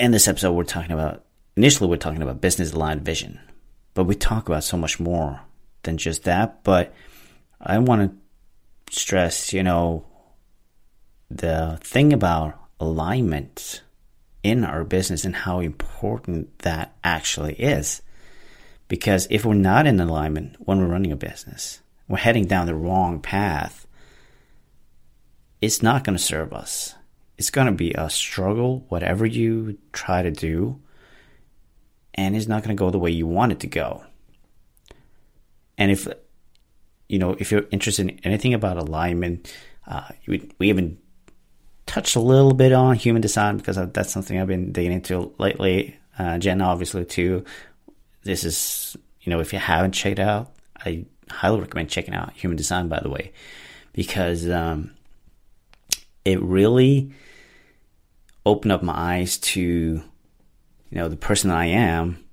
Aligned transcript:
in 0.00 0.12
this 0.12 0.26
episode, 0.28 0.52
we're 0.52 0.64
talking 0.64 0.92
about, 0.92 1.24
initially, 1.56 1.88
we're 1.88 1.96
talking 1.96 2.22
about 2.22 2.40
business 2.40 2.72
aligned 2.72 3.04
vision, 3.04 3.38
but 3.92 4.04
we 4.04 4.14
talk 4.14 4.48
about 4.48 4.64
so 4.64 4.78
much 4.78 4.98
more 4.98 5.42
than 5.82 5.98
just 5.98 6.24
that. 6.24 6.64
But 6.64 6.94
I 7.60 7.78
want 7.78 8.10
to 8.88 8.96
stress, 8.96 9.52
you 9.52 9.62
know, 9.62 10.06
the 11.30 11.78
thing 11.82 12.14
about 12.14 12.58
alignment 12.80 13.82
in 14.42 14.64
our 14.64 14.84
business 14.84 15.26
and 15.26 15.36
how 15.36 15.60
important 15.60 16.58
that 16.60 16.96
actually 17.04 17.54
is. 17.54 18.00
Because 18.88 19.28
if 19.30 19.44
we're 19.44 19.54
not 19.54 19.86
in 19.86 20.00
alignment 20.00 20.56
when 20.60 20.78
we're 20.78 20.86
running 20.86 21.12
a 21.12 21.16
business, 21.16 21.80
we're 22.08 22.16
heading 22.16 22.46
down 22.46 22.66
the 22.66 22.74
wrong 22.74 23.20
path, 23.20 23.86
it's 25.60 25.82
not 25.82 26.04
going 26.04 26.16
to 26.16 26.22
serve 26.22 26.54
us. 26.54 26.94
It's 27.40 27.48
going 27.48 27.68
to 27.68 27.72
be 27.72 27.92
a 27.92 28.10
struggle, 28.10 28.84
whatever 28.90 29.24
you 29.24 29.78
try 29.94 30.20
to 30.20 30.30
do, 30.30 30.78
and 32.12 32.36
it's 32.36 32.46
not 32.46 32.62
going 32.62 32.76
to 32.76 32.78
go 32.78 32.90
the 32.90 32.98
way 32.98 33.12
you 33.12 33.26
want 33.26 33.52
it 33.52 33.60
to 33.60 33.66
go. 33.66 34.04
And 35.78 35.90
if, 35.90 36.06
you 37.08 37.18
know, 37.18 37.34
if 37.38 37.50
you're 37.50 37.64
interested 37.70 38.10
in 38.10 38.20
anything 38.24 38.52
about 38.52 38.76
alignment, 38.76 39.56
uh, 39.86 40.08
we, 40.26 40.50
we 40.58 40.68
even 40.68 40.98
touched 41.86 42.14
a 42.14 42.20
little 42.20 42.52
bit 42.52 42.74
on 42.74 42.94
human 42.94 43.22
design 43.22 43.56
because 43.56 43.76
that's 43.94 44.12
something 44.12 44.38
I've 44.38 44.46
been 44.46 44.72
digging 44.72 44.92
into 44.92 45.32
lately. 45.38 45.96
Uh, 46.18 46.36
Jen, 46.36 46.60
obviously, 46.60 47.06
too. 47.06 47.46
This 48.22 48.44
is, 48.44 48.98
you 49.22 49.30
know, 49.30 49.40
if 49.40 49.54
you 49.54 49.58
haven't 49.58 49.92
checked 49.92 50.18
out, 50.18 50.52
I 50.76 51.06
highly 51.30 51.60
recommend 51.60 51.88
checking 51.88 52.12
out 52.12 52.34
human 52.34 52.58
design, 52.58 52.88
by 52.88 53.00
the 53.00 53.08
way, 53.08 53.32
because 53.94 54.46
um, 54.46 54.90
it 56.26 56.38
really 56.42 57.14
opened 58.44 58.72
up 58.72 58.82
my 58.82 58.94
eyes 58.94 59.38
to, 59.38 59.60
you 59.60 60.02
know, 60.90 61.08
the 61.08 61.16
person 61.16 61.50
I 61.50 61.66
am 61.66 62.24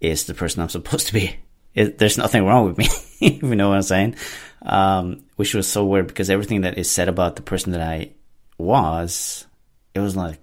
is 0.00 0.24
the 0.24 0.34
person 0.34 0.62
I'm 0.62 0.68
supposed 0.68 1.06
to 1.08 1.12
be. 1.12 1.36
It, 1.74 1.98
there's 1.98 2.18
nothing 2.18 2.44
wrong 2.44 2.66
with 2.66 2.78
me, 2.78 2.88
you 3.42 3.56
know 3.56 3.70
what 3.70 3.76
I'm 3.76 3.82
saying. 3.82 4.16
Um, 4.62 5.24
which 5.36 5.54
was 5.54 5.66
so 5.66 5.84
weird 5.84 6.06
because 6.06 6.30
everything 6.30 6.60
that 6.60 6.78
is 6.78 6.90
said 6.90 7.08
about 7.08 7.36
the 7.36 7.42
person 7.42 7.72
that 7.72 7.80
I 7.80 8.12
was, 8.58 9.46
it 9.94 10.00
was 10.00 10.14
like, 10.14 10.38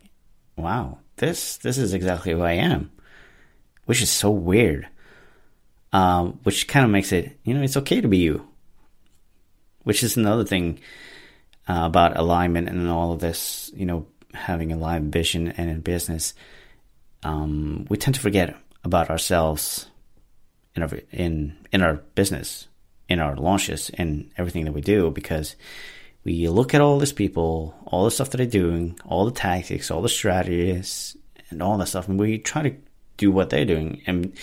wow, 0.55 0.97
this 1.15 1.57
this 1.57 1.77
is 1.77 1.93
exactly 1.93 2.33
who 2.33 2.41
I 2.41 2.53
am, 2.53 2.91
which 3.85 4.01
is 4.01 4.09
so 4.09 4.31
weird. 4.31 4.87
Um, 5.91 6.39
which 6.43 6.67
kind 6.67 6.85
of 6.85 6.91
makes 6.91 7.11
it, 7.11 7.39
you 7.43 7.53
know, 7.53 7.63
it's 7.63 7.77
okay 7.77 7.99
to 8.01 8.07
be 8.07 8.17
you. 8.17 8.47
Which 9.83 10.03
is 10.03 10.17
another 10.17 10.43
thing 10.43 10.79
uh, 11.67 11.83
about 11.85 12.17
alignment 12.17 12.69
and 12.69 12.87
all 12.89 13.13
of 13.13 13.19
this, 13.19 13.71
you 13.73 13.85
know, 13.85 14.05
having 14.33 14.71
a 14.71 14.77
live 14.77 15.03
vision 15.03 15.49
and 15.49 15.69
in 15.69 15.81
business. 15.81 16.33
Um, 17.23 17.85
we 17.89 17.97
tend 17.97 18.15
to 18.15 18.21
forget 18.21 18.55
about 18.83 19.09
ourselves 19.09 19.87
in 20.75 20.83
our 20.83 20.89
in 21.11 21.57
in 21.71 21.81
our 21.81 21.95
business, 22.15 22.67
in 23.07 23.19
our 23.19 23.35
launches, 23.35 23.89
in 23.91 24.31
everything 24.37 24.65
that 24.65 24.73
we 24.73 24.81
do 24.81 25.11
because 25.11 25.55
we 26.23 26.47
look 26.47 26.73
at 26.73 26.81
all 26.81 26.99
these 26.99 27.13
people, 27.13 27.75
all 27.85 28.05
the 28.05 28.11
stuff 28.11 28.29
that 28.31 28.37
they're 28.37 28.45
doing, 28.45 28.99
all 29.05 29.25
the 29.25 29.31
tactics, 29.31 29.89
all 29.89 30.01
the 30.01 30.09
strategies, 30.09 31.17
and 31.49 31.61
all 31.61 31.77
that 31.77 31.87
stuff, 31.87 32.07
and 32.07 32.19
we 32.19 32.37
try 32.37 32.61
to 32.61 32.75
do 33.17 33.31
what 33.31 33.49
they're 33.49 33.65
doing. 33.65 34.01
And 34.05 34.33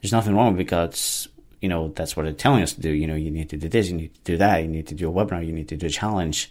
there's 0.00 0.12
nothing 0.12 0.34
wrong 0.34 0.56
because 0.56 1.28
you 1.60 1.68
know 1.68 1.88
that's 1.88 2.16
what 2.16 2.24
they're 2.24 2.32
telling 2.32 2.62
us 2.62 2.74
to 2.74 2.80
do. 2.80 2.90
You 2.90 3.06
know, 3.06 3.14
you 3.14 3.30
need 3.30 3.50
to 3.50 3.56
do 3.56 3.68
this, 3.68 3.88
you 3.88 3.96
need 3.96 4.14
to 4.14 4.20
do 4.22 4.36
that, 4.38 4.62
you 4.62 4.68
need 4.68 4.88
to 4.88 4.94
do 4.94 5.08
a 5.08 5.12
webinar, 5.12 5.44
you 5.44 5.52
need 5.52 5.68
to 5.68 5.76
do 5.76 5.86
a 5.86 5.90
challenge, 5.90 6.50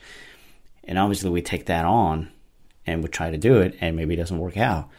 and 0.83 0.97
obviously 0.97 1.29
we 1.29 1.41
take 1.41 1.67
that 1.67 1.85
on 1.85 2.31
and 2.85 3.03
we 3.03 3.09
try 3.09 3.31
to 3.31 3.37
do 3.37 3.57
it, 3.57 3.77
and 3.81 3.95
maybe 3.95 4.13
it 4.13 4.17
doesn't 4.17 4.39
work 4.39 4.57
out, 4.57 4.89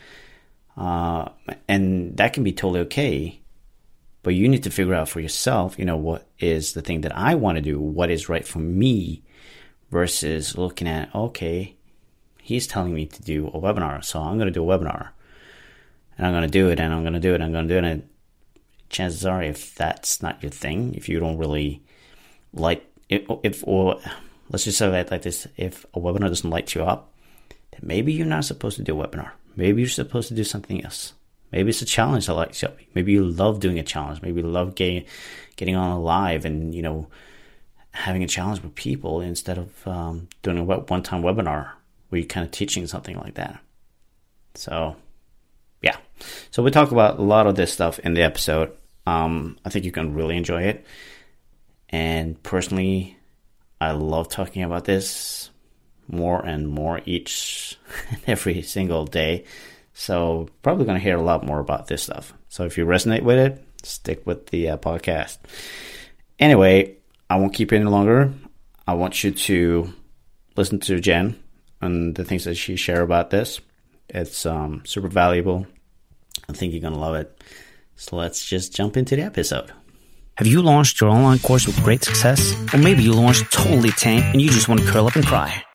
uh, 0.76 1.28
and 1.68 2.16
that 2.16 2.32
can 2.32 2.44
be 2.44 2.52
totally 2.52 2.80
okay. 2.80 3.38
But 4.22 4.34
you 4.34 4.48
need 4.48 4.62
to 4.62 4.70
figure 4.70 4.94
out 4.94 5.08
for 5.08 5.18
yourself, 5.18 5.78
you 5.78 5.84
know, 5.84 5.96
what 5.96 6.28
is 6.38 6.74
the 6.74 6.82
thing 6.82 7.00
that 7.00 7.16
I 7.16 7.34
want 7.34 7.56
to 7.56 7.62
do, 7.62 7.80
what 7.80 8.10
is 8.10 8.28
right 8.28 8.46
for 8.46 8.60
me, 8.60 9.24
versus 9.90 10.56
looking 10.56 10.86
at, 10.86 11.12
okay, 11.14 11.74
he's 12.40 12.68
telling 12.68 12.94
me 12.94 13.06
to 13.06 13.22
do 13.22 13.48
a 13.48 13.60
webinar, 13.60 14.04
so 14.04 14.20
I'm 14.20 14.36
going 14.38 14.46
to 14.46 14.52
do 14.52 14.68
a 14.68 14.78
webinar. 14.78 15.08
And 16.16 16.26
I'm 16.26 16.32
going 16.32 16.44
to 16.44 16.48
do 16.48 16.68
it, 16.68 16.78
and 16.78 16.94
I'm 16.94 17.02
going 17.02 17.14
to 17.14 17.20
do 17.20 17.32
it, 17.32 17.36
and 17.36 17.44
I'm 17.44 17.52
going 17.52 17.66
to 17.66 17.74
do 17.74 17.78
it. 17.78 17.90
And 17.90 18.08
chances 18.90 19.26
are, 19.26 19.42
if 19.42 19.74
that's 19.74 20.22
not 20.22 20.42
your 20.42 20.50
thing, 20.50 20.94
if 20.94 21.08
you 21.08 21.18
don't 21.18 21.38
really 21.38 21.82
like, 22.54 22.86
if, 23.08 23.66
or 23.66 23.98
let's 24.50 24.64
just 24.64 24.78
say 24.78 25.00
it 25.00 25.10
like 25.10 25.22
this, 25.22 25.48
if 25.56 25.84
a 25.94 26.00
webinar 26.00 26.28
doesn't 26.28 26.50
light 26.50 26.74
you 26.74 26.84
up, 26.84 27.11
maybe 27.80 28.12
you're 28.12 28.26
not 28.26 28.44
supposed 28.44 28.76
to 28.76 28.82
do 28.82 29.00
a 29.00 29.08
webinar. 29.08 29.30
Maybe 29.56 29.82
you're 29.82 29.88
supposed 29.88 30.28
to 30.28 30.34
do 30.34 30.44
something 30.44 30.84
else. 30.84 31.14
Maybe 31.52 31.68
it's 31.70 31.82
a 31.82 31.86
challenge 31.86 32.26
that 32.26 32.34
lights 32.34 32.62
you. 32.62 32.70
Maybe 32.94 33.12
you 33.12 33.24
love 33.24 33.60
doing 33.60 33.78
a 33.78 33.82
challenge. 33.82 34.22
Maybe 34.22 34.40
you 34.40 34.46
love 34.46 34.74
getting, 34.74 35.04
getting 35.56 35.76
on 35.76 36.02
live 36.02 36.44
and, 36.44 36.74
you 36.74 36.82
know, 36.82 37.08
having 37.92 38.22
a 38.22 38.28
challenge 38.28 38.62
with 38.62 38.74
people 38.74 39.20
instead 39.20 39.58
of 39.58 39.86
um, 39.86 40.28
doing 40.42 40.58
a 40.58 40.64
one 40.64 41.02
time 41.02 41.22
webinar 41.22 41.72
where 42.08 42.20
you're 42.20 42.26
kind 42.26 42.44
of 42.44 42.50
teaching 42.50 42.86
something 42.86 43.16
like 43.18 43.34
that. 43.34 43.60
So, 44.54 44.96
yeah. 45.82 45.96
So, 46.50 46.62
we 46.62 46.70
talk 46.70 46.90
about 46.90 47.18
a 47.18 47.22
lot 47.22 47.46
of 47.46 47.54
this 47.54 47.72
stuff 47.72 47.98
in 47.98 48.14
the 48.14 48.22
episode. 48.22 48.72
Um, 49.06 49.58
I 49.64 49.70
think 49.70 49.84
you 49.84 49.92
can 49.92 50.14
really 50.14 50.36
enjoy 50.36 50.62
it. 50.62 50.86
And 51.90 52.42
personally, 52.42 53.18
I 53.80 53.92
love 53.92 54.28
talking 54.28 54.62
about 54.62 54.84
this 54.84 55.50
more 56.12 56.44
and 56.44 56.68
more 56.68 57.00
each 57.04 57.78
and 58.10 58.20
every 58.26 58.62
single 58.62 59.06
day. 59.06 59.44
So, 59.94 60.48
probably 60.62 60.86
going 60.86 60.98
to 60.98 61.02
hear 61.02 61.16
a 61.16 61.22
lot 61.22 61.44
more 61.44 61.60
about 61.60 61.86
this 61.86 62.04
stuff. 62.04 62.32
So, 62.48 62.64
if 62.64 62.78
you 62.78 62.86
resonate 62.86 63.22
with 63.22 63.38
it, 63.38 63.64
stick 63.82 64.26
with 64.26 64.46
the 64.46 64.70
uh, 64.70 64.76
podcast. 64.76 65.38
Anyway, 66.38 66.96
I 67.28 67.36
won't 67.36 67.54
keep 67.54 67.72
you 67.72 67.78
any 67.78 67.90
longer. 67.90 68.32
I 68.86 68.94
want 68.94 69.22
you 69.22 69.32
to 69.32 69.92
listen 70.56 70.80
to 70.80 71.00
Jen 71.00 71.38
and 71.80 72.14
the 72.14 72.24
things 72.24 72.44
that 72.44 72.56
she 72.56 72.76
share 72.76 73.02
about 73.02 73.30
this. 73.30 73.60
It's 74.08 74.46
um, 74.46 74.82
super 74.84 75.08
valuable. 75.08 75.66
I 76.48 76.52
think 76.52 76.72
you're 76.72 76.82
going 76.82 76.94
to 76.94 76.98
love 76.98 77.14
it. 77.14 77.42
So 77.96 78.16
let's 78.16 78.44
just 78.44 78.74
jump 78.74 78.96
into 78.96 79.16
the 79.16 79.22
episode. 79.22 79.72
Have 80.36 80.46
you 80.46 80.62
launched 80.62 81.00
your 81.00 81.10
online 81.10 81.38
course 81.38 81.66
with 81.66 81.82
great 81.84 82.02
success? 82.02 82.54
Or 82.72 82.78
maybe 82.78 83.02
you 83.02 83.12
launched 83.12 83.52
totally 83.52 83.90
tank 83.90 84.24
and 84.24 84.40
you 84.40 84.48
just 84.48 84.68
want 84.68 84.80
to 84.80 84.86
curl 84.86 85.06
up 85.06 85.16
and 85.16 85.26
cry? 85.26 85.62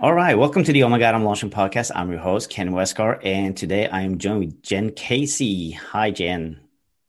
All 0.00 0.14
right, 0.14 0.38
welcome 0.38 0.62
to 0.62 0.72
the 0.72 0.84
Oh 0.84 0.88
My 0.88 1.00
God, 1.00 1.16
I'm 1.16 1.24
Launching 1.24 1.50
podcast. 1.50 1.90
I'm 1.92 2.08
your 2.08 2.20
host, 2.20 2.50
Ken 2.50 2.70
Westgaard, 2.70 3.18
and 3.24 3.56
today 3.56 3.88
I 3.88 4.02
am 4.02 4.18
joined 4.18 4.38
with 4.38 4.62
Jen 4.62 4.92
Casey. 4.92 5.72
Hi, 5.72 6.12
Jen. 6.12 6.60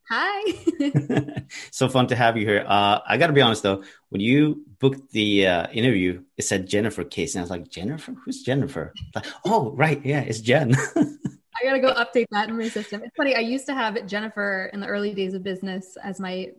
Hi. 0.10 0.54
so 1.72 1.88
fun 1.88 2.08
to 2.08 2.16
have 2.16 2.36
you 2.36 2.48
here. 2.48 2.66
Uh, 2.68 2.98
I 3.08 3.18
got 3.18 3.28
to 3.28 3.34
be 3.34 3.42
honest 3.42 3.62
though, 3.62 3.84
when 4.10 4.22
you 4.22 4.66
booked 4.80 5.12
the 5.12 5.46
uh, 5.46 5.68
interview, 5.72 6.24
it 6.36 6.46
said 6.46 6.68
Jennifer 6.68 7.04
Casey. 7.04 7.38
And 7.38 7.42
I 7.42 7.44
was 7.44 7.52
like, 7.52 7.70
Jennifer? 7.70 8.16
Who's 8.26 8.42
Jennifer? 8.42 8.92
Like, 9.14 9.28
oh, 9.46 9.70
right. 9.74 10.04
Yeah, 10.04 10.22
it's 10.22 10.42
Jen. 10.42 10.76
I 10.96 11.64
got 11.64 11.74
to 11.74 11.80
go 11.80 11.94
update 11.94 12.26
that 12.32 12.50
in 12.50 12.58
my 12.58 12.70
system. 12.70 13.04
It's 13.04 13.16
funny. 13.16 13.36
I 13.36 13.42
used 13.42 13.68
to 13.68 13.76
have 13.76 14.04
Jennifer 14.08 14.72
in 14.74 14.80
the 14.80 14.88
early 14.88 15.14
days 15.14 15.36
of 15.36 15.44
business 15.44 15.96
as 16.04 16.20
my 16.20 16.54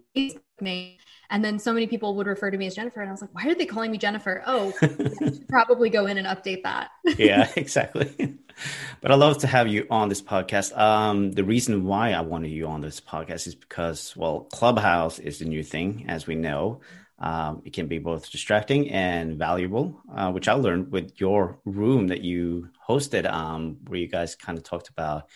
name. 0.61 0.99
And 1.31 1.45
then 1.45 1.59
so 1.61 1.73
many 1.73 1.87
people 1.87 2.17
would 2.17 2.27
refer 2.27 2.51
to 2.51 2.59
me 2.59 2.67
as 2.67 2.75
Jennifer. 2.75 3.01
And 3.01 3.09
I 3.09 3.13
was 3.13 3.21
like, 3.21 3.33
why 3.33 3.47
are 3.47 3.55
they 3.55 3.67
calling 3.67 3.93
me 3.93 3.99
Jennifer? 3.99 4.43
Oh, 4.47 4.73
probably 5.49 5.89
go 5.89 6.07
in 6.07 6.19
and 6.19 6.27
update 6.27 6.65
that. 6.65 6.91
yeah, 7.17 7.51
exactly. 7.57 8.39
But 9.01 9.11
I 9.11 9.15
love 9.15 9.39
to 9.39 9.47
have 9.47 9.69
you 9.69 9.87
on 9.91 10.11
this 10.11 10.21
podcast. 10.21 10.77
Um, 10.77 11.33
the 11.33 11.45
reason 11.45 11.85
why 11.87 12.13
I 12.13 12.21
wanted 12.21 12.51
you 12.51 12.67
on 12.67 12.83
this 12.83 13.01
podcast 13.01 13.47
is 13.47 13.55
because, 13.55 14.15
well, 14.15 14.41
Clubhouse 14.53 15.19
is 15.19 15.39
the 15.39 15.47
new 15.47 15.63
thing, 15.63 16.05
as 16.09 16.27
we 16.27 16.35
know. 16.35 16.83
Um, 17.19 17.63
it 17.65 17.73
can 17.73 17.87
be 17.87 17.99
both 17.99 18.31
distracting 18.31 18.91
and 18.91 19.39
valuable, 19.39 20.03
uh, 20.15 20.31
which 20.33 20.47
I 20.49 20.55
learned 20.55 20.93
with 20.93 21.19
your 21.19 21.59
room 21.65 22.09
that 22.09 22.21
you 22.21 22.69
hosted, 22.87 23.31
um, 23.31 23.79
where 23.87 23.99
you 24.01 24.09
guys 24.09 24.35
kind 24.35 24.59
of 24.59 24.65
talked 24.65 24.89
about, 24.91 25.29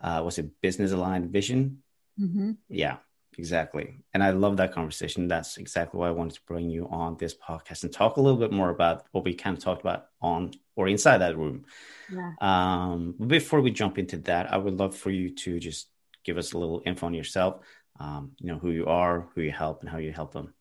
uh, 0.00 0.22
was 0.24 0.38
it 0.38 0.60
business 0.60 0.90
aligned 0.90 1.30
vision? 1.30 1.82
Mm-hmm. 2.18 2.52
Yeah, 2.68 2.96
exactly. 3.38 4.00
And 4.12 4.22
I 4.22 4.30
love 4.30 4.58
that 4.58 4.72
conversation. 4.72 5.28
That's 5.28 5.56
exactly 5.56 5.98
why 5.98 6.08
I 6.08 6.12
wanted 6.12 6.34
to 6.34 6.42
bring 6.46 6.68
you 6.68 6.88
on 6.90 7.16
this 7.16 7.34
podcast 7.34 7.84
and 7.84 7.92
talk 7.92 8.16
a 8.16 8.20
little 8.20 8.38
bit 8.38 8.52
more 8.52 8.70
about 8.70 9.06
what 9.12 9.24
we 9.24 9.34
kind 9.34 9.56
of 9.56 9.62
talked 9.62 9.80
about 9.80 10.08
on 10.20 10.52
or 10.76 10.88
inside 10.88 11.18
that 11.18 11.38
room. 11.38 11.64
Yeah. 12.12 12.32
Um, 12.40 13.14
before 13.26 13.60
we 13.60 13.70
jump 13.70 13.96
into 13.98 14.18
that, 14.18 14.52
I 14.52 14.58
would 14.58 14.78
love 14.78 14.96
for 14.96 15.10
you 15.10 15.34
to 15.36 15.58
just 15.58 15.88
give 16.24 16.36
us 16.36 16.52
a 16.52 16.58
little 16.58 16.82
info 16.84 17.06
on 17.06 17.14
yourself. 17.14 17.64
Um, 18.00 18.32
you 18.38 18.52
know 18.52 18.58
who 18.58 18.70
you 18.70 18.86
are, 18.86 19.28
who 19.34 19.40
you 19.40 19.50
help, 19.50 19.80
and 19.80 19.88
how 19.88 19.98
you 19.98 20.12
help 20.12 20.32
them. 20.32 20.52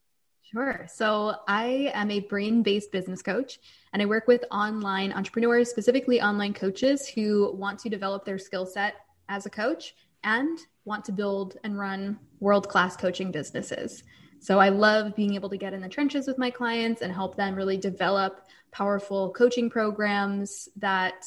Sure. 0.41 0.87
So 0.87 1.35
I 1.47 1.91
am 1.93 2.09
a 2.09 2.21
brain 2.21 2.63
based 2.63 2.91
business 2.91 3.21
coach 3.21 3.59
and 3.91 4.01
I 4.01 4.05
work 4.05 4.27
with 4.27 4.45
online 4.49 5.11
entrepreneurs, 5.11 5.69
specifically 5.69 6.21
online 6.21 6.53
coaches 6.53 7.05
who 7.05 7.53
want 7.53 7.79
to 7.79 7.89
develop 7.89 8.23
their 8.23 8.39
skill 8.39 8.65
set 8.65 8.95
as 9.27 9.45
a 9.45 9.49
coach 9.49 9.93
and 10.23 10.57
want 10.87 11.05
to 11.05 11.11
build 11.11 11.57
and 11.63 11.77
run 11.77 12.17
world 12.39 12.67
class 12.69 12.95
coaching 12.95 13.31
businesses. 13.31 14.03
So 14.39 14.59
I 14.59 14.69
love 14.69 15.15
being 15.15 15.35
able 15.35 15.49
to 15.49 15.57
get 15.57 15.73
in 15.73 15.81
the 15.81 15.89
trenches 15.89 16.27
with 16.27 16.37
my 16.37 16.49
clients 16.49 17.01
and 17.01 17.11
help 17.11 17.35
them 17.35 17.55
really 17.55 17.77
develop 17.77 18.47
powerful 18.71 19.33
coaching 19.33 19.69
programs 19.69 20.69
that 20.77 21.25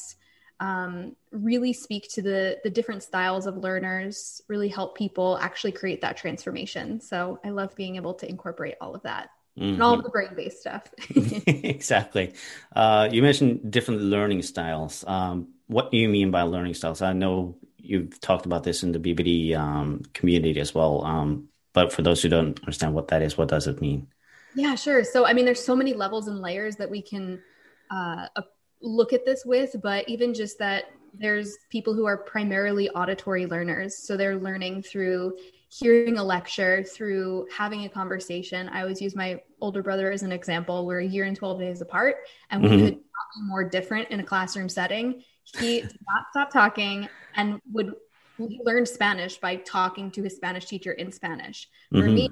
um, 0.59 1.15
really 1.31 1.73
speak 1.73 2.07
to 2.11 2.21
the 2.21 2.59
the 2.63 2.69
different 2.69 3.03
styles 3.03 3.47
of 3.47 3.57
learners 3.57 4.41
really 4.47 4.69
help 4.69 4.95
people 4.95 5.37
actually 5.41 5.71
create 5.71 6.01
that 6.01 6.17
transformation 6.17 7.01
so 7.01 7.39
i 7.43 7.49
love 7.49 7.75
being 7.75 7.95
able 7.95 8.13
to 8.13 8.29
incorporate 8.29 8.75
all 8.79 8.93
of 8.93 9.01
that 9.01 9.29
mm-hmm. 9.57 9.73
and 9.73 9.81
all 9.81 9.93
of 9.93 9.99
mm-hmm. 9.99 10.05
the 10.05 10.09
brain 10.11 10.29
based 10.35 10.59
stuff 10.59 10.83
exactly 11.47 12.33
uh, 12.75 13.09
you 13.11 13.23
mentioned 13.23 13.71
different 13.71 14.01
learning 14.01 14.43
styles 14.43 15.03
um, 15.07 15.47
what 15.65 15.89
do 15.89 15.97
you 15.97 16.07
mean 16.07 16.29
by 16.29 16.43
learning 16.43 16.75
styles 16.75 17.01
i 17.01 17.11
know 17.11 17.57
you've 17.81 18.19
talked 18.19 18.45
about 18.45 18.63
this 18.63 18.83
in 18.83 18.91
the 18.91 18.99
bbd 18.99 19.55
um, 19.57 20.01
community 20.13 20.59
as 20.59 20.73
well 20.73 21.03
um, 21.03 21.47
but 21.73 21.91
for 21.91 22.01
those 22.01 22.21
who 22.21 22.29
don't 22.29 22.59
understand 22.61 22.93
what 22.93 23.07
that 23.09 23.21
is 23.21 23.37
what 23.37 23.47
does 23.47 23.67
it 23.67 23.81
mean 23.81 24.07
yeah 24.55 24.75
sure 24.75 25.03
so 25.03 25.25
i 25.25 25.33
mean 25.33 25.45
there's 25.45 25.63
so 25.63 25.75
many 25.75 25.93
levels 25.93 26.27
and 26.27 26.39
layers 26.39 26.75
that 26.75 26.89
we 26.89 27.01
can 27.01 27.41
uh, 27.89 28.27
look 28.81 29.13
at 29.13 29.25
this 29.25 29.45
with, 29.45 29.75
but 29.81 30.07
even 30.09 30.33
just 30.33 30.57
that 30.59 30.85
there's 31.13 31.57
people 31.69 31.93
who 31.93 32.05
are 32.05 32.17
primarily 32.17 32.89
auditory 32.91 33.45
learners. 33.45 33.97
So 33.97 34.15
they're 34.15 34.37
learning 34.37 34.83
through 34.83 35.37
hearing 35.69 36.17
a 36.17 36.23
lecture, 36.23 36.83
through 36.83 37.47
having 37.55 37.85
a 37.85 37.89
conversation. 37.89 38.69
I 38.69 38.81
always 38.81 39.01
use 39.01 39.15
my 39.15 39.41
older 39.61 39.81
brother 39.81 40.11
as 40.11 40.23
an 40.23 40.31
example. 40.31 40.85
We're 40.85 40.99
a 40.99 41.05
year 41.05 41.25
and 41.25 41.35
12 41.35 41.59
days 41.59 41.81
apart, 41.81 42.17
and 42.49 42.63
mm-hmm. 42.63 42.75
we 42.75 42.81
could 42.81 42.93
not 42.95 43.27
be 43.35 43.41
more 43.47 43.63
different 43.63 44.09
in 44.09 44.19
a 44.19 44.23
classroom 44.23 44.69
setting. 44.69 45.23
He 45.59 45.81
did 45.81 45.97
not 46.07 46.25
stop 46.31 46.51
talking 46.51 47.07
and 47.35 47.61
would 47.71 47.93
he 48.37 48.59
learned 48.63 48.87
Spanish 48.87 49.37
by 49.37 49.57
talking 49.57 50.09
to 50.11 50.23
his 50.23 50.35
Spanish 50.35 50.65
teacher 50.65 50.93
in 50.93 51.11
Spanish. 51.11 51.69
For 51.91 51.99
mm-hmm. 51.99 52.13
me, 52.15 52.29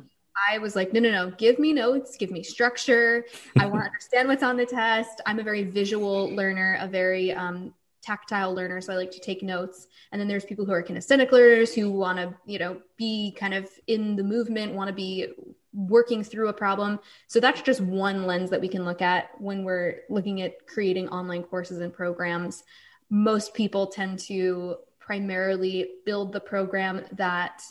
I 0.50 0.58
was 0.58 0.76
like, 0.76 0.94
no, 0.94 1.00
no, 1.00 1.12
no, 1.12 1.32
give 1.32 1.60
me 1.60 1.74
notes, 1.74 2.16
give 2.18 2.32
me 2.32 2.44
structure. 2.44 3.26
I 3.58 3.66
want 3.66 3.84
to 3.84 3.86
understand 3.92 4.28
what's 4.28 4.44
on 4.44 4.58
the 4.58 4.66
test. 4.66 5.22
I'm 5.26 5.40
a 5.40 5.44
very 5.44 5.64
visual 5.64 6.30
learner, 6.34 6.78
a 6.80 6.88
very 6.88 7.32
um, 7.32 7.74
tactile 8.02 8.54
learner. 8.54 8.82
So 8.82 8.94
I 8.94 8.96
like 8.96 9.12
to 9.12 9.20
take 9.20 9.44
notes. 9.44 9.88
And 10.12 10.20
then 10.20 10.28
there's 10.28 10.46
people 10.46 10.66
who 10.66 10.72
are 10.72 10.82
kinesthetic 10.82 11.32
learners 11.32 11.74
who 11.74 11.92
want 11.92 12.18
to, 12.18 12.34
you 12.46 12.60
know, 12.60 12.82
be 12.98 13.36
kind 13.38 13.54
of 13.54 13.70
in 13.88 14.16
the 14.16 14.24
movement, 14.24 14.74
want 14.74 14.88
to 14.88 14.94
be 14.94 15.28
working 15.74 16.24
through 16.24 16.48
a 16.48 16.54
problem. 16.54 17.00
So 17.28 17.40
that's 17.40 17.62
just 17.62 17.82
one 17.82 18.26
lens 18.26 18.50
that 18.50 18.62
we 18.62 18.68
can 18.68 18.86
look 18.86 19.02
at 19.02 19.30
when 19.40 19.64
we're 19.64 20.02
looking 20.10 20.42
at 20.42 20.66
creating 20.66 21.10
online 21.10 21.44
courses 21.44 21.80
and 21.80 21.94
programs. 21.94 22.64
Most 23.10 23.54
people 23.54 23.88
tend 23.88 24.20
to 24.20 24.78
primarily 25.00 25.90
build 26.06 26.32
the 26.32 26.40
program 26.40 27.04
that 27.14 27.64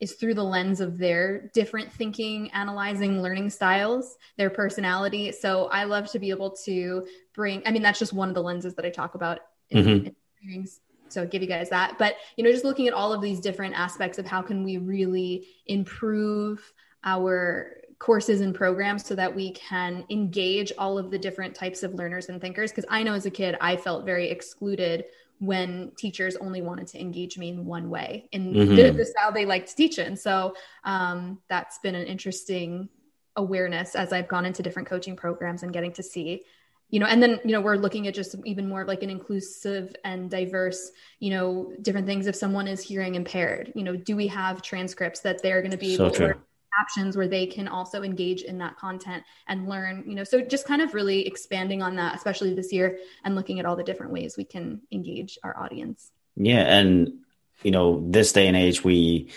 is 0.00 0.14
through 0.14 0.34
the 0.34 0.44
lens 0.44 0.80
of 0.80 0.98
their 0.98 1.50
different 1.54 1.90
thinking, 1.92 2.50
analyzing, 2.52 3.22
learning 3.22 3.50
styles, 3.50 4.16
their 4.36 4.50
personality. 4.50 5.32
So 5.32 5.66
I 5.66 5.84
love 5.84 6.10
to 6.12 6.18
be 6.18 6.30
able 6.30 6.50
to 6.64 7.06
bring, 7.34 7.62
I 7.66 7.70
mean, 7.70 7.82
that's 7.82 7.98
just 7.98 8.12
one 8.12 8.28
of 8.28 8.34
the 8.34 8.42
lenses 8.42 8.74
that 8.74 8.84
I 8.84 8.90
talk 8.90 9.14
about 9.14 9.40
in, 9.70 9.84
mm-hmm. 9.84 10.06
in 10.52 10.66
so 11.08 11.22
I'll 11.22 11.28
give 11.28 11.42
you 11.42 11.48
guys 11.48 11.70
that. 11.70 11.98
But, 11.98 12.16
you 12.36 12.44
know, 12.44 12.52
just 12.52 12.64
looking 12.64 12.88
at 12.88 12.92
all 12.92 13.12
of 13.12 13.22
these 13.22 13.40
different 13.40 13.74
aspects 13.78 14.18
of 14.18 14.26
how 14.26 14.42
can 14.42 14.64
we 14.64 14.76
really 14.76 15.46
improve 15.66 16.72
our 17.04 17.76
courses 17.98 18.40
and 18.42 18.54
programs 18.54 19.06
so 19.06 19.14
that 19.14 19.34
we 19.34 19.52
can 19.52 20.04
engage 20.10 20.72
all 20.76 20.98
of 20.98 21.10
the 21.10 21.18
different 21.18 21.54
types 21.54 21.82
of 21.82 21.94
learners 21.94 22.28
and 22.28 22.40
thinkers. 22.40 22.70
Because 22.70 22.84
I 22.88 23.02
know 23.02 23.14
as 23.14 23.26
a 23.26 23.30
kid, 23.30 23.56
I 23.60 23.76
felt 23.76 24.04
very 24.04 24.28
excluded 24.28 25.04
when 25.38 25.92
teachers 25.96 26.36
only 26.36 26.62
wanted 26.62 26.86
to 26.88 27.00
engage 27.00 27.36
me 27.36 27.50
in 27.50 27.64
one 27.64 27.90
way 27.90 28.28
in 28.32 28.52
mm-hmm. 28.52 28.74
the, 28.74 28.90
the, 28.90 29.04
style 29.04 29.32
they 29.32 29.44
like 29.44 29.66
to 29.66 29.74
teach 29.74 29.98
in. 29.98 30.16
So 30.16 30.54
um, 30.84 31.38
that's 31.48 31.78
been 31.78 31.94
an 31.94 32.06
interesting 32.06 32.88
awareness 33.36 33.94
as 33.94 34.12
I've 34.12 34.28
gone 34.28 34.46
into 34.46 34.62
different 34.62 34.88
coaching 34.88 35.14
programs 35.14 35.62
and 35.62 35.72
getting 35.72 35.92
to 35.92 36.02
see, 36.02 36.44
you 36.88 37.00
know, 37.00 37.06
and 37.06 37.22
then, 37.22 37.40
you 37.44 37.52
know, 37.52 37.60
we're 37.60 37.76
looking 37.76 38.06
at 38.06 38.14
just 38.14 38.34
even 38.44 38.66
more 38.66 38.80
of 38.82 38.88
like 38.88 39.02
an 39.02 39.10
inclusive 39.10 39.94
and 40.04 40.30
diverse, 40.30 40.90
you 41.20 41.30
know, 41.30 41.72
different 41.82 42.06
things. 42.06 42.26
If 42.26 42.36
someone 42.36 42.66
is 42.66 42.82
hearing 42.82 43.14
impaired, 43.14 43.72
you 43.74 43.82
know, 43.82 43.94
do 43.94 44.16
we 44.16 44.28
have 44.28 44.62
transcripts 44.62 45.20
that 45.20 45.42
they're 45.42 45.60
going 45.60 45.72
to 45.72 45.76
be 45.76 45.96
so 45.96 46.06
able 46.06 46.14
to 46.14 46.36
captions 46.76 47.16
where 47.16 47.28
they 47.28 47.46
can 47.46 47.68
also 47.68 48.02
engage 48.02 48.42
in 48.42 48.58
that 48.58 48.76
content 48.76 49.22
and 49.48 49.68
learn 49.68 50.04
you 50.06 50.14
know 50.14 50.24
so 50.24 50.40
just 50.40 50.66
kind 50.66 50.82
of 50.82 50.94
really 50.94 51.26
expanding 51.26 51.82
on 51.82 51.96
that 51.96 52.14
especially 52.14 52.54
this 52.54 52.72
year 52.72 52.98
and 53.24 53.34
looking 53.34 53.60
at 53.60 53.66
all 53.66 53.76
the 53.76 53.84
different 53.84 54.12
ways 54.12 54.36
we 54.36 54.44
can 54.44 54.80
engage 54.92 55.38
our 55.42 55.56
audience. 55.58 56.10
Yeah 56.36 56.62
and 56.62 57.20
you 57.62 57.70
know 57.70 58.04
this 58.10 58.32
day 58.32 58.46
and 58.46 58.56
age 58.56 58.84
we 58.84 59.30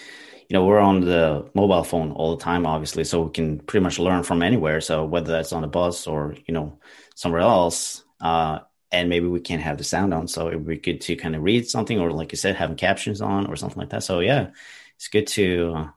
you 0.48 0.54
know 0.54 0.66
we're 0.66 0.80
on 0.80 1.02
the 1.02 1.50
mobile 1.54 1.84
phone 1.84 2.12
all 2.12 2.36
the 2.36 2.44
time 2.44 2.66
obviously 2.66 3.04
so 3.04 3.24
we 3.24 3.32
can 3.32 3.60
pretty 3.60 3.84
much 3.84 4.00
learn 4.00 4.24
from 4.24 4.42
anywhere. 4.42 4.82
So 4.82 5.06
whether 5.06 5.32
that's 5.32 5.54
on 5.54 5.64
a 5.64 5.68
bus 5.68 6.08
or 6.08 6.36
you 6.46 6.54
know 6.54 6.80
somewhere 7.16 7.42
else 7.42 8.04
uh 8.22 8.60
and 8.92 9.08
maybe 9.08 9.28
we 9.28 9.40
can't 9.40 9.62
have 9.62 9.78
the 9.78 9.84
sound 9.84 10.14
on 10.14 10.28
so 10.28 10.48
it 10.48 10.56
would 10.56 10.66
be 10.66 10.78
good 10.78 11.00
to 11.02 11.16
kind 11.16 11.36
of 11.36 11.44
read 11.44 11.70
something 11.70 12.00
or 12.00 12.12
like 12.12 12.32
you 12.32 12.38
said 12.38 12.56
having 12.56 12.76
captions 12.76 13.22
on 13.22 13.46
or 13.48 13.56
something 13.56 13.80
like 13.80 13.92
that. 13.92 14.04
So 14.04 14.20
yeah 14.20 14.50
it's 14.96 15.08
good 15.08 15.28
to 15.28 15.74
uh, 15.76 15.88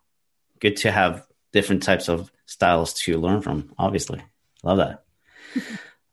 good 0.61 0.77
to 0.77 0.93
have 0.93 1.27
different 1.53 1.83
types 1.83 2.09
of 2.09 2.31
styles 2.47 2.95
to 2.95 3.19
learn 3.19 3.43
from. 3.43 3.73
Obviously, 3.79 4.23
love 4.63 4.79
that. 4.79 5.05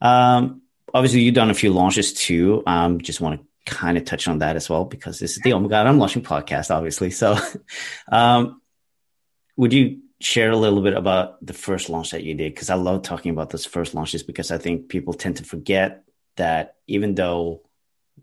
um, 0.00 0.62
obviously, 0.92 1.20
you've 1.20 1.34
done 1.34 1.50
a 1.50 1.54
few 1.54 1.72
launches 1.72 2.12
too. 2.12 2.62
Um, 2.66 3.00
just 3.00 3.20
want 3.20 3.40
to 3.40 3.46
kind 3.66 3.98
of 3.98 4.04
touch 4.04 4.28
on 4.28 4.38
that 4.38 4.56
as 4.56 4.68
well 4.68 4.84
because 4.84 5.18
this 5.18 5.36
is 5.36 5.42
the 5.42 5.52
Oh 5.52 5.60
My 5.60 5.68
God 5.68 5.86
I'm 5.86 5.98
launching 5.98 6.22
podcast, 6.22 6.74
obviously. 6.74 7.10
So, 7.10 7.38
um, 8.12 8.60
would 9.56 9.72
you 9.72 10.00
share 10.20 10.50
a 10.50 10.56
little 10.56 10.82
bit 10.82 10.94
about 10.94 11.44
the 11.44 11.52
first 11.52 11.88
launch 11.88 12.10
that 12.10 12.24
you 12.24 12.34
did? 12.34 12.54
Because 12.54 12.70
I 12.70 12.74
love 12.74 13.02
talking 13.02 13.30
about 13.30 13.50
those 13.50 13.66
first 13.66 13.94
launches 13.94 14.22
because 14.22 14.50
I 14.50 14.58
think 14.58 14.88
people 14.88 15.14
tend 15.14 15.36
to 15.36 15.44
forget 15.44 16.04
that 16.36 16.76
even 16.86 17.14
though 17.14 17.62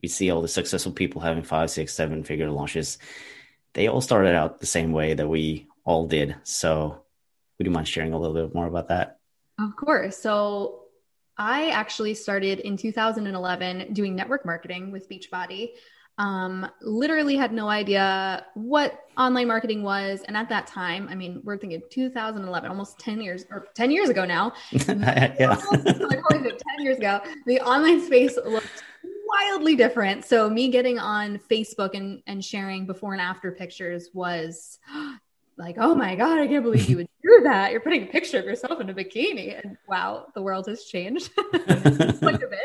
we 0.01 0.09
see 0.09 0.29
all 0.29 0.41
the 0.41 0.47
successful 0.47 0.91
people 0.91 1.21
having 1.21 1.43
five, 1.43 1.69
six, 1.71 1.93
seven 1.93 2.24
figure 2.24 2.50
launches, 2.50 2.97
they 3.74 3.88
all 3.88 4.01
started 4.01 4.36
out 4.36 4.59
the 4.59 4.65
same 4.65 4.91
way 4.91 5.13
that 5.13 5.27
we 5.27 5.67
all 5.83 6.07
did. 6.07 6.36
So 6.43 7.03
would 7.57 7.65
you 7.65 7.71
mind 7.71 7.87
sharing 7.87 8.13
a 8.13 8.19
little 8.19 8.35
bit 8.35 8.53
more 8.53 8.67
about 8.67 8.89
that? 8.89 9.19
Of 9.59 9.75
course. 9.75 10.17
So 10.17 10.83
I 11.37 11.69
actually 11.69 12.13
started 12.13 12.59
in 12.59 12.77
2011 12.77 13.93
doing 13.93 14.15
network 14.15 14.45
marketing 14.45 14.91
with 14.91 15.09
Beachbody. 15.09 15.71
Um, 16.19 16.67
literally 16.81 17.35
had 17.35 17.53
no 17.53 17.69
idea 17.69 18.43
what 18.55 19.05
online 19.17 19.47
marketing 19.47 19.83
was. 19.83 20.23
And 20.27 20.35
at 20.35 20.49
that 20.49 20.65
time, 20.65 21.07
I 21.11 21.15
mean, 21.15 21.41
we're 21.43 21.57
thinking 21.57 21.83
2011, 21.91 22.69
almost 22.69 22.97
10 22.97 23.21
years 23.21 23.45
or 23.51 23.67
10 23.75 23.91
years 23.91 24.09
ago 24.09 24.25
now. 24.25 24.53
yeah. 24.71 25.61
like, 25.71 26.41
10 26.41 26.59
years 26.79 26.97
ago, 26.97 27.21
the 27.45 27.59
online 27.61 28.03
space 28.03 28.35
looked 28.35 28.83
wildly 29.27 29.75
different. 29.75 30.25
So 30.25 30.49
me 30.49 30.69
getting 30.69 30.97
on 30.97 31.37
Facebook 31.37 31.93
and, 31.93 32.23
and 32.25 32.43
sharing 32.43 32.87
before 32.87 33.13
and 33.13 33.21
after 33.21 33.51
pictures 33.51 34.09
was 34.13 34.79
like, 35.57 35.75
oh 35.79 35.95
my 35.95 36.15
God, 36.15 36.37
I 36.37 36.47
can't 36.47 36.63
believe 36.63 36.89
you 36.89 36.97
would 36.97 37.09
do 37.23 37.41
that. 37.43 37.71
You're 37.71 37.81
putting 37.81 38.03
a 38.03 38.07
picture 38.07 38.39
of 38.39 38.45
yourself 38.45 38.79
in 38.79 38.89
a 38.89 38.93
bikini. 38.93 39.59
And 39.61 39.77
wow, 39.87 40.27
the 40.35 40.41
world 40.41 40.67
has 40.67 40.83
changed 40.85 41.35
quite 41.35 42.43
a 42.43 42.47
bit. 42.49 42.59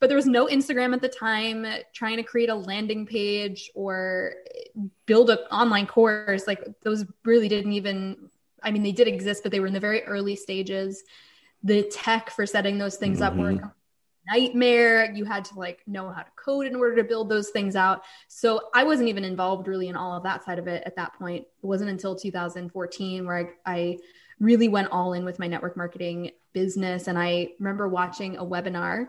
But 0.00 0.08
there 0.08 0.16
was 0.16 0.26
no 0.26 0.46
Instagram 0.46 0.94
at 0.94 1.00
the 1.00 1.08
time. 1.08 1.66
Trying 1.92 2.16
to 2.16 2.22
create 2.22 2.50
a 2.50 2.54
landing 2.54 3.06
page 3.06 3.70
or 3.74 4.34
build 5.06 5.30
an 5.30 5.38
online 5.50 5.86
course, 5.86 6.46
like 6.46 6.64
those 6.82 7.04
really 7.24 7.48
didn't 7.48 7.72
even 7.72 8.30
I 8.64 8.70
mean, 8.70 8.82
they 8.82 8.92
did 8.92 9.06
exist, 9.06 9.42
but 9.42 9.52
they 9.52 9.60
were 9.60 9.66
in 9.66 9.74
the 9.74 9.80
very 9.80 10.02
early 10.04 10.34
stages. 10.34 11.04
The 11.62 11.82
tech 11.84 12.30
for 12.30 12.46
setting 12.46 12.78
those 12.78 12.96
things 12.96 13.20
mm-hmm. 13.20 13.38
up 13.38 13.44
were 13.44 13.52
mm-hmm. 13.52 13.66
Nightmare. 14.30 15.12
You 15.12 15.24
had 15.24 15.44
to 15.46 15.58
like 15.58 15.82
know 15.86 16.10
how 16.10 16.22
to 16.22 16.30
code 16.36 16.66
in 16.66 16.76
order 16.76 16.96
to 16.96 17.04
build 17.04 17.28
those 17.28 17.50
things 17.50 17.76
out. 17.76 18.02
So 18.28 18.70
I 18.74 18.84
wasn't 18.84 19.08
even 19.08 19.24
involved 19.24 19.68
really 19.68 19.88
in 19.88 19.96
all 19.96 20.16
of 20.16 20.22
that 20.24 20.44
side 20.44 20.58
of 20.58 20.66
it 20.66 20.82
at 20.86 20.96
that 20.96 21.14
point. 21.14 21.42
It 21.42 21.66
wasn't 21.66 21.90
until 21.90 22.14
2014 22.14 23.26
where 23.26 23.54
I, 23.66 23.72
I 23.72 23.98
really 24.40 24.68
went 24.68 24.88
all 24.90 25.12
in 25.12 25.24
with 25.24 25.38
my 25.38 25.46
network 25.46 25.76
marketing 25.76 26.30
business. 26.52 27.08
And 27.08 27.18
I 27.18 27.52
remember 27.58 27.88
watching 27.88 28.36
a 28.36 28.44
webinar 28.44 29.08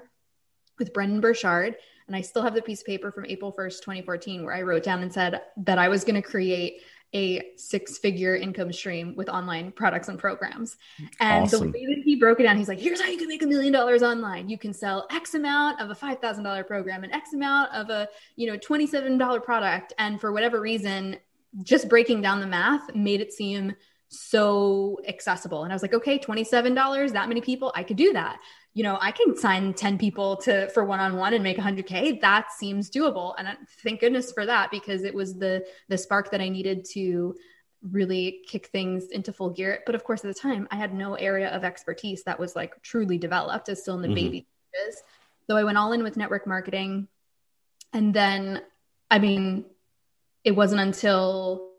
with 0.78 0.94
Brendon 0.94 1.22
Burchard. 1.22 1.76
And 2.08 2.16
I 2.16 2.22
still 2.22 2.44
have 2.44 2.54
the 2.54 2.62
piece 2.62 2.82
of 2.82 2.86
paper 2.86 3.12
from 3.12 3.26
April 3.26 3.52
1st, 3.52 3.80
2014, 3.82 4.46
where 4.46 4.54
I 4.54 4.62
wrote 4.62 4.84
down 4.84 5.02
and 5.02 5.12
said 5.12 5.42
that 5.58 5.80
I 5.80 5.90
was 5.90 6.04
going 6.04 6.22
to 6.22 6.28
create 6.28 6.82
a 7.16 7.42
six 7.56 7.98
figure 7.98 8.36
income 8.36 8.72
stream 8.74 9.16
with 9.16 9.30
online 9.30 9.72
products 9.72 10.10
and 10.10 10.20
programs. 10.20 10.76
And 11.20 11.46
awesome. 11.46 11.72
the 11.72 11.80
way 11.80 11.86
that 11.96 12.04
he 12.04 12.18
broke 12.18 12.42
it 12.42 12.44
down, 12.44 12.58
he's 12.58 12.68
like, 12.68 12.80
here's 12.80 13.02
how 13.02 13.08
you 13.08 13.18
can 13.18 13.30
make 13.30 13.42
a 13.42 13.48
million 13.48 13.72
dollars 13.72 14.04
online. 14.04 14.50
You 14.50 14.58
can 14.58 14.74
sell 14.74 15.08
X 15.10 15.34
amount 15.34 15.80
of 15.80 15.90
a 15.90 15.96
$5,000 15.96 16.68
program 16.68 17.04
and 17.06 17.14
X 17.14 17.34
amount 17.34 17.74
of 17.74 17.90
a, 17.90 18.10
you 18.36 18.52
know, 18.52 18.58
$27 18.58 19.44
product. 19.44 19.94
And 19.98 20.20
for 20.20 20.34
whatever 20.34 20.60
reason, 20.60 21.18
just 21.64 21.88
breaking 21.88 22.22
down 22.22 22.42
the 22.42 22.48
math 22.48 22.94
made 22.94 23.22
it 23.22 23.32
seem 23.32 23.74
so 24.10 25.00
accessible. 25.08 25.64
And 25.64 25.72
I 25.72 25.76
was 25.76 25.82
like, 25.82 25.94
okay, 25.94 26.20
$27, 26.20 27.14
that 27.14 27.28
many 27.30 27.42
people, 27.42 27.72
I 27.76 27.84
could 27.84 27.98
do 27.98 28.12
that 28.14 28.40
you 28.76 28.84
know, 28.84 28.98
I 29.00 29.12
can 29.12 29.38
sign 29.38 29.74
10 29.74 29.98
people 29.98 30.36
to 30.38 30.70
for 30.70 30.84
one-on-one 30.84 31.34
and 31.34 31.42
make 31.42 31.58
100k. 31.58 32.20
That 32.20 32.52
seems 32.52 32.92
doable. 32.92 33.34
And 33.38 33.48
thank 33.82 34.02
goodness 34.02 34.34
for 34.34 34.46
that 34.46 34.70
because 34.70 35.04
it 35.04 35.16
was 35.16 35.34
the 35.34 35.66
the 35.88 35.98
spark 35.98 36.30
that 36.32 36.42
I 36.42 36.50
needed 36.50 36.86
to 36.92 37.36
really 37.92 38.42
kick 38.48 38.68
things 38.68 39.08
into 39.12 39.32
full 39.32 39.50
gear. 39.50 39.82
But 39.86 39.96
of 39.96 40.04
course, 40.04 40.26
at 40.26 40.34
the 40.34 40.40
time, 40.40 40.68
I 40.72 40.76
had 40.76 40.94
no 40.94 41.16
area 41.16 41.50
of 41.50 41.64
expertise 41.64 42.24
that 42.24 42.38
was 42.38 42.54
like 42.54 42.82
truly 42.82 43.18
developed. 43.18 43.70
It's 43.70 43.82
still 43.82 43.96
in 43.96 44.02
the 44.02 44.10
mm-hmm. 44.10 44.16
baby 44.16 44.48
stages. 44.74 45.04
So 45.50 45.56
I 45.56 45.64
went 45.64 45.78
all 45.78 45.94
in 45.94 46.04
with 46.04 46.18
network 46.18 46.46
marketing. 46.46 47.08
And 47.94 48.14
then, 48.14 48.62
I 49.10 49.20
mean, 49.20 49.66
it 50.44 50.52
wasn't 50.52 50.82
until 50.82 51.72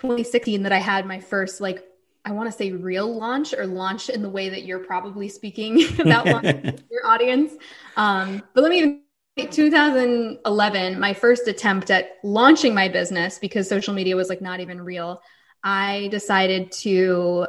2016 0.00 0.64
that 0.64 0.72
I 0.72 0.78
had 0.78 1.06
my 1.06 1.20
first 1.20 1.60
like 1.60 1.84
I 2.24 2.32
want 2.32 2.50
to 2.50 2.56
say 2.56 2.72
real 2.72 3.12
launch 3.12 3.52
or 3.52 3.66
launch 3.66 4.08
in 4.08 4.22
the 4.22 4.28
way 4.28 4.48
that 4.48 4.64
you're 4.64 4.78
probably 4.78 5.28
speaking 5.28 5.84
about 6.00 6.26
your 6.90 7.04
audience. 7.04 7.52
Um, 7.96 8.42
but 8.54 8.62
let 8.62 8.70
me 8.70 9.02
2011, 9.36 11.00
my 11.00 11.14
first 11.14 11.48
attempt 11.48 11.90
at 11.90 12.18
launching 12.22 12.74
my 12.74 12.88
business 12.88 13.38
because 13.38 13.68
social 13.68 13.94
media 13.94 14.14
was 14.14 14.28
like 14.28 14.42
not 14.42 14.60
even 14.60 14.80
real. 14.80 15.22
I 15.64 16.08
decided 16.10 16.70
to 16.72 17.46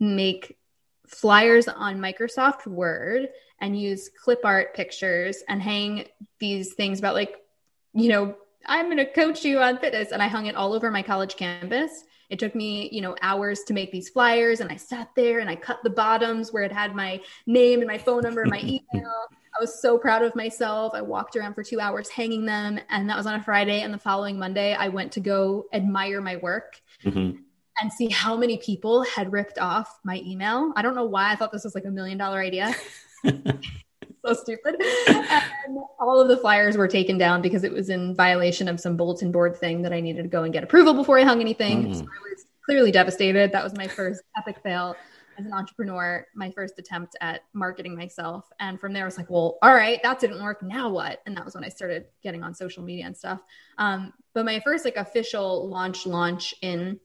make 0.00 0.58
flyers 1.06 1.66
on 1.66 1.98
Microsoft 1.98 2.66
Word 2.66 3.28
and 3.60 3.78
use 3.80 4.10
clip 4.22 4.44
art 4.44 4.74
pictures 4.74 5.38
and 5.48 5.62
hang 5.62 6.06
these 6.40 6.74
things 6.74 6.98
about 6.98 7.14
like, 7.14 7.36
you 7.94 8.10
know, 8.10 8.36
I'm 8.66 8.86
going 8.86 8.98
to 8.98 9.10
coach 9.10 9.44
you 9.44 9.60
on 9.60 9.78
fitness. 9.78 10.10
And 10.12 10.22
I 10.22 10.28
hung 10.28 10.46
it 10.46 10.56
all 10.56 10.74
over 10.74 10.90
my 10.90 11.02
college 11.02 11.36
campus. 11.36 12.04
It 12.30 12.38
took 12.38 12.54
me, 12.54 12.88
you 12.92 13.00
know, 13.00 13.16
hours 13.22 13.60
to 13.64 13.74
make 13.74 13.92
these 13.92 14.08
flyers 14.08 14.60
and 14.60 14.70
I 14.70 14.76
sat 14.76 15.10
there 15.14 15.40
and 15.40 15.48
I 15.48 15.56
cut 15.56 15.80
the 15.82 15.90
bottoms 15.90 16.52
where 16.52 16.62
it 16.62 16.72
had 16.72 16.94
my 16.94 17.20
name 17.46 17.80
and 17.80 17.88
my 17.88 17.98
phone 17.98 18.22
number 18.22 18.42
and 18.42 18.50
my 18.50 18.60
email. 18.94 19.28
I 19.56 19.60
was 19.60 19.80
so 19.80 19.98
proud 19.98 20.22
of 20.22 20.34
myself. 20.34 20.94
I 20.94 21.02
walked 21.02 21.36
around 21.36 21.54
for 21.54 21.62
two 21.62 21.80
hours 21.80 22.08
hanging 22.08 22.44
them. 22.44 22.80
And 22.88 23.08
that 23.08 23.16
was 23.16 23.26
on 23.26 23.34
a 23.34 23.42
Friday. 23.42 23.82
And 23.82 23.94
the 23.94 23.98
following 23.98 24.38
Monday, 24.38 24.74
I 24.74 24.88
went 24.88 25.12
to 25.12 25.20
go 25.20 25.66
admire 25.72 26.20
my 26.20 26.36
work 26.36 26.80
mm-hmm. 27.04 27.38
and 27.80 27.92
see 27.92 28.08
how 28.08 28.36
many 28.36 28.58
people 28.58 29.04
had 29.04 29.32
ripped 29.32 29.58
off 29.58 30.00
my 30.02 30.20
email. 30.26 30.72
I 30.74 30.82
don't 30.82 30.96
know 30.96 31.04
why 31.04 31.30
I 31.30 31.36
thought 31.36 31.52
this 31.52 31.62
was 31.62 31.74
like 31.74 31.84
a 31.84 31.90
million 31.90 32.18
dollar 32.18 32.40
idea. 32.40 32.74
so 34.24 34.34
stupid. 34.34 34.76
And 35.66 35.78
all 35.98 36.20
of 36.20 36.28
the 36.28 36.36
flyers 36.36 36.76
were 36.76 36.88
taken 36.88 37.18
down 37.18 37.42
because 37.42 37.64
it 37.64 37.72
was 37.72 37.88
in 37.88 38.14
violation 38.14 38.68
of 38.68 38.80
some 38.80 38.96
bulletin 38.96 39.32
board 39.32 39.56
thing 39.56 39.82
that 39.82 39.92
I 39.92 40.00
needed 40.00 40.22
to 40.22 40.28
go 40.28 40.42
and 40.42 40.52
get 40.52 40.62
approval 40.62 40.94
before 40.94 41.18
I 41.18 41.22
hung 41.22 41.40
anything. 41.40 41.86
Mm. 41.86 41.94
So 41.96 42.02
I 42.02 42.30
was 42.30 42.46
clearly 42.64 42.92
devastated. 42.92 43.52
That 43.52 43.64
was 43.64 43.74
my 43.74 43.86
first 43.86 44.22
epic 44.36 44.58
fail 44.62 44.96
as 45.38 45.46
an 45.46 45.52
entrepreneur, 45.52 46.26
my 46.34 46.50
first 46.50 46.78
attempt 46.78 47.16
at 47.20 47.42
marketing 47.52 47.96
myself. 47.96 48.44
And 48.60 48.80
from 48.80 48.92
there, 48.92 49.02
I 49.02 49.06
was 49.06 49.18
like, 49.18 49.30
well, 49.30 49.58
all 49.62 49.74
right, 49.74 50.00
that 50.02 50.20
didn't 50.20 50.42
work. 50.42 50.62
Now 50.62 50.90
what? 50.90 51.20
And 51.26 51.36
that 51.36 51.44
was 51.44 51.54
when 51.54 51.64
I 51.64 51.68
started 51.68 52.06
getting 52.22 52.42
on 52.42 52.54
social 52.54 52.82
media 52.82 53.06
and 53.06 53.16
stuff. 53.16 53.40
Um, 53.78 54.12
but 54.32 54.44
my 54.44 54.60
first 54.60 54.84
like 54.84 54.96
official 54.96 55.68
launch 55.68 56.06
launch 56.06 56.54
in 56.62 57.00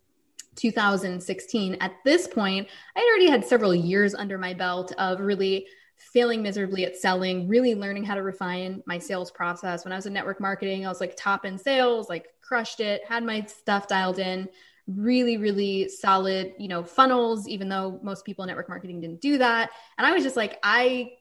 2016 0.55 1.77
at 1.79 1.93
this 2.03 2.27
point 2.27 2.67
i 2.95 2.99
had 2.99 3.05
already 3.05 3.29
had 3.29 3.45
several 3.45 3.73
years 3.73 4.13
under 4.13 4.37
my 4.37 4.53
belt 4.53 4.91
of 4.97 5.21
really 5.21 5.65
failing 5.99 6.41
miserably 6.41 6.85
at 6.85 6.95
selling, 6.95 7.47
really 7.47 7.75
learning 7.75 8.03
how 8.03 8.15
to 8.15 8.23
refine 8.23 8.81
my 8.85 8.97
sales 8.97 9.29
process. 9.31 9.83
When 9.83 9.91
I 9.91 9.95
was 9.95 10.05
in 10.05 10.13
network 10.13 10.39
marketing, 10.39 10.85
I 10.85 10.89
was 10.89 11.01
like 11.01 11.15
top 11.15 11.45
in 11.45 11.57
sales, 11.57 12.09
like 12.09 12.27
crushed 12.41 12.79
it, 12.79 13.01
had 13.07 13.23
my 13.23 13.41
stuff 13.43 13.87
dialed 13.87 14.19
in, 14.19 14.49
really, 14.87 15.37
really 15.37 15.87
solid, 15.89 16.53
you 16.57 16.67
know, 16.67 16.83
funnels, 16.83 17.47
even 17.47 17.69
though 17.69 17.99
most 18.01 18.25
people 18.25 18.43
in 18.43 18.47
network 18.47 18.69
marketing 18.69 19.01
didn't 19.01 19.21
do 19.21 19.37
that. 19.37 19.69
And 19.97 20.07
I 20.07 20.11
was 20.13 20.23
just 20.23 20.35
like, 20.35 20.57
I 20.63 21.11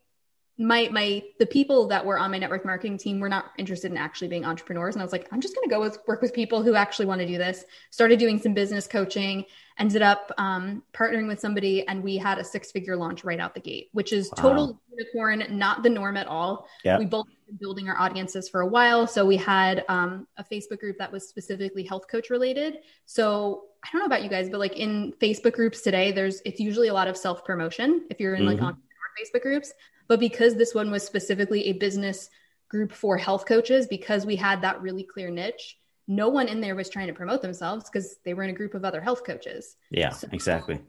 my 0.59 0.89
my 0.91 1.23
the 1.39 1.47
people 1.47 1.87
that 1.87 2.05
were 2.05 2.19
on 2.19 2.33
my 2.33 2.39
network 2.39 2.65
marketing 2.65 2.99
team 2.99 3.21
were 3.21 3.29
not 3.29 3.53
interested 3.59 3.93
in 3.93 3.97
actually 3.97 4.27
being 4.27 4.45
entrepreneurs 4.45 4.97
and 4.97 5.03
i 5.03 5.05
was 5.05 5.13
like 5.13 5.29
i'm 5.31 5.41
just 5.41 5.55
going 5.55 5.69
to 5.69 5.73
go 5.73 5.81
with 5.81 5.99
work 6.09 6.21
with 6.21 6.35
people 6.35 6.63
who 6.63 6.75
actually 6.75 7.07
want 7.07 7.21
to 7.21 7.27
do 7.27 7.39
this 7.39 7.65
started 7.91 8.19
doing 8.19 8.41
some 8.41 8.53
business 8.53 8.87
coaching 8.87 9.45
ended 9.79 10.03
up 10.03 10.33
um, 10.39 10.83
partnering 10.93 11.29
with 11.29 11.39
somebody 11.39 11.87
and 11.87 12.03
we 12.03 12.17
had 12.17 12.39
a 12.39 12.45
six 12.45 12.73
figure 12.73 12.97
launch 12.97 13.23
right 13.23 13.39
out 13.39 13.55
the 13.55 13.61
gate 13.61 13.89
which 13.93 14.13
is 14.13 14.31
wow. 14.37 14.43
total 14.43 14.81
unicorn 14.91 15.45
not 15.57 15.85
the 15.85 15.89
norm 15.89 16.17
at 16.17 16.27
all 16.27 16.67
yep. 16.83 16.99
we 16.99 17.07
both 17.07 17.27
been 17.47 17.57
building 17.57 17.89
our 17.89 17.97
audiences 17.97 18.49
for 18.49 18.63
a 18.63 18.67
while 18.67 19.07
so 19.07 19.25
we 19.25 19.37
had 19.37 19.85
um, 19.89 20.27
a 20.39 20.45
facebook 20.45 20.81
group 20.81 20.99
that 20.99 21.11
was 21.11 21.29
specifically 21.29 21.85
health 21.85 22.09
coach 22.11 22.31
related 22.31 22.79
so 23.07 23.67
i 23.85 23.89
don't 23.93 24.01
know 24.01 24.07
about 24.07 24.25
you 24.25 24.29
guys 24.29 24.51
but 24.51 24.59
like 24.59 24.77
in 24.77 25.13
facebook 25.21 25.53
groups 25.53 25.83
today 25.83 26.11
there's 26.11 26.43
it's 26.45 26.59
usually 26.59 26.89
a 26.89 26.95
lot 26.95 27.07
of 27.07 27.17
self 27.17 27.45
promotion 27.45 28.05
if 28.11 28.19
you're 28.19 28.35
in 28.35 28.43
mm-hmm. 28.43 28.61
like 28.61 28.63
on 28.63 28.77
facebook 29.23 29.43
groups 29.43 29.73
but 30.09 30.19
because 30.19 30.57
this 30.57 30.75
one 30.75 30.91
was 30.91 31.05
specifically 31.05 31.67
a 31.67 31.73
business 31.75 32.31
group 32.69 32.93
for 32.93 33.17
health 33.17 33.47
coaches, 33.47 33.87
because 33.87 34.27
we 34.27 34.37
had 34.37 34.63
that 34.63 34.81
really 34.83 35.05
clear 35.05 35.31
niche, 35.31 35.79
no 36.09 36.31
one 36.31 36.49
in 36.49 36.61
there 36.61 36.75
was 36.75 36.89
trying 36.89 37.07
to 37.07 37.13
promote 37.13 37.43
themselves 37.43 37.85
because 37.85 38.17
they 38.25 38.35
were 38.35 38.43
in 38.43 38.51
a 38.51 38.55
group 38.55 38.75
of 38.75 38.85
other 38.85 39.01
health 39.01 39.25
coaches. 39.25 39.77
Yeah, 39.91 40.11
so 40.11 40.27
exactly. 40.33 40.81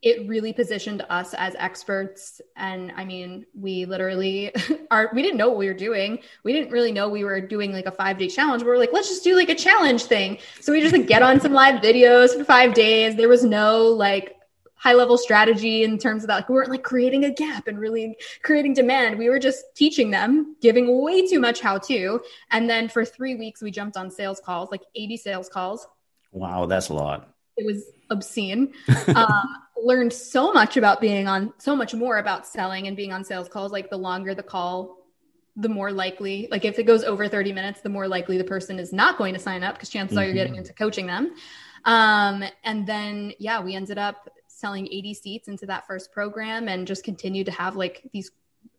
It 0.00 0.28
really 0.28 0.52
positioned 0.52 1.04
us 1.08 1.34
as 1.34 1.56
experts. 1.58 2.40
And 2.56 2.92
I 2.94 3.04
mean, 3.04 3.46
we 3.54 3.86
literally 3.86 4.52
are, 4.90 5.10
we 5.14 5.22
didn't 5.22 5.38
know 5.38 5.48
what 5.48 5.56
we 5.56 5.66
were 5.66 5.74
doing. 5.74 6.20
We 6.44 6.52
didn't 6.52 6.70
really 6.70 6.92
know 6.92 7.08
we 7.08 7.24
were 7.24 7.40
doing 7.40 7.72
like 7.72 7.86
a 7.86 7.90
five 7.90 8.18
day 8.18 8.28
challenge. 8.28 8.62
We 8.62 8.68
were 8.68 8.78
like, 8.78 8.92
let's 8.92 9.08
just 9.08 9.24
do 9.24 9.34
like 9.34 9.48
a 9.48 9.54
challenge 9.54 10.04
thing. 10.04 10.38
So 10.60 10.72
we 10.72 10.80
just 10.80 10.92
like 10.92 11.08
get 11.08 11.22
on 11.22 11.40
some 11.40 11.52
live 11.52 11.82
videos 11.82 12.36
for 12.36 12.44
five 12.44 12.74
days. 12.74 13.16
There 13.16 13.28
was 13.28 13.44
no 13.44 13.86
like 13.86 14.36
high 14.84 14.92
level 14.92 15.16
strategy 15.16 15.82
in 15.82 15.96
terms 15.96 16.22
of 16.24 16.28
that. 16.28 16.34
Like 16.36 16.48
we 16.50 16.54
weren't 16.56 16.68
like 16.68 16.82
creating 16.82 17.24
a 17.24 17.30
gap 17.30 17.68
and 17.68 17.78
really 17.78 18.18
creating 18.42 18.74
demand. 18.74 19.18
We 19.18 19.30
were 19.30 19.38
just 19.38 19.64
teaching 19.74 20.10
them, 20.10 20.56
giving 20.60 21.02
way 21.02 21.26
too 21.26 21.40
much 21.40 21.60
how 21.60 21.78
to. 21.78 22.20
And 22.50 22.68
then 22.68 22.90
for 22.90 23.02
three 23.02 23.34
weeks, 23.34 23.62
we 23.62 23.70
jumped 23.70 23.96
on 23.96 24.10
sales 24.10 24.40
calls, 24.44 24.70
like 24.70 24.82
80 24.94 25.16
sales 25.16 25.48
calls. 25.48 25.88
Wow, 26.32 26.66
that's 26.66 26.90
a 26.90 26.92
lot. 26.92 27.34
It 27.56 27.64
was 27.64 27.82
obscene. 28.10 28.74
um, 29.16 29.56
learned 29.82 30.12
so 30.12 30.52
much 30.52 30.76
about 30.76 31.00
being 31.00 31.28
on, 31.28 31.54
so 31.56 31.74
much 31.74 31.94
more 31.94 32.18
about 32.18 32.46
selling 32.46 32.86
and 32.86 32.94
being 32.94 33.10
on 33.10 33.24
sales 33.24 33.48
calls. 33.48 33.72
Like 33.72 33.88
the 33.88 33.96
longer 33.96 34.34
the 34.34 34.42
call, 34.42 34.98
the 35.56 35.70
more 35.70 35.92
likely, 35.92 36.46
like 36.50 36.66
if 36.66 36.78
it 36.78 36.82
goes 36.82 37.04
over 37.04 37.26
30 37.26 37.54
minutes, 37.54 37.80
the 37.80 37.88
more 37.88 38.06
likely 38.06 38.36
the 38.36 38.44
person 38.44 38.78
is 38.78 38.92
not 38.92 39.16
going 39.16 39.32
to 39.32 39.40
sign 39.40 39.62
up 39.62 39.76
because 39.76 39.88
chances 39.88 40.18
mm-hmm. 40.18 40.24
are 40.24 40.26
you're 40.26 40.34
getting 40.34 40.52
mm-hmm. 40.52 40.58
into 40.58 40.74
coaching 40.74 41.06
them. 41.06 41.32
Um, 41.86 42.44
and 42.64 42.86
then, 42.86 43.32
yeah, 43.38 43.62
we 43.62 43.74
ended 43.74 43.96
up 43.96 44.28
selling 44.54 44.86
80 44.86 45.14
seats 45.14 45.48
into 45.48 45.66
that 45.66 45.86
first 45.86 46.12
program 46.12 46.68
and 46.68 46.86
just 46.86 47.04
continued 47.04 47.46
to 47.46 47.52
have 47.52 47.76
like 47.76 48.08
these 48.12 48.30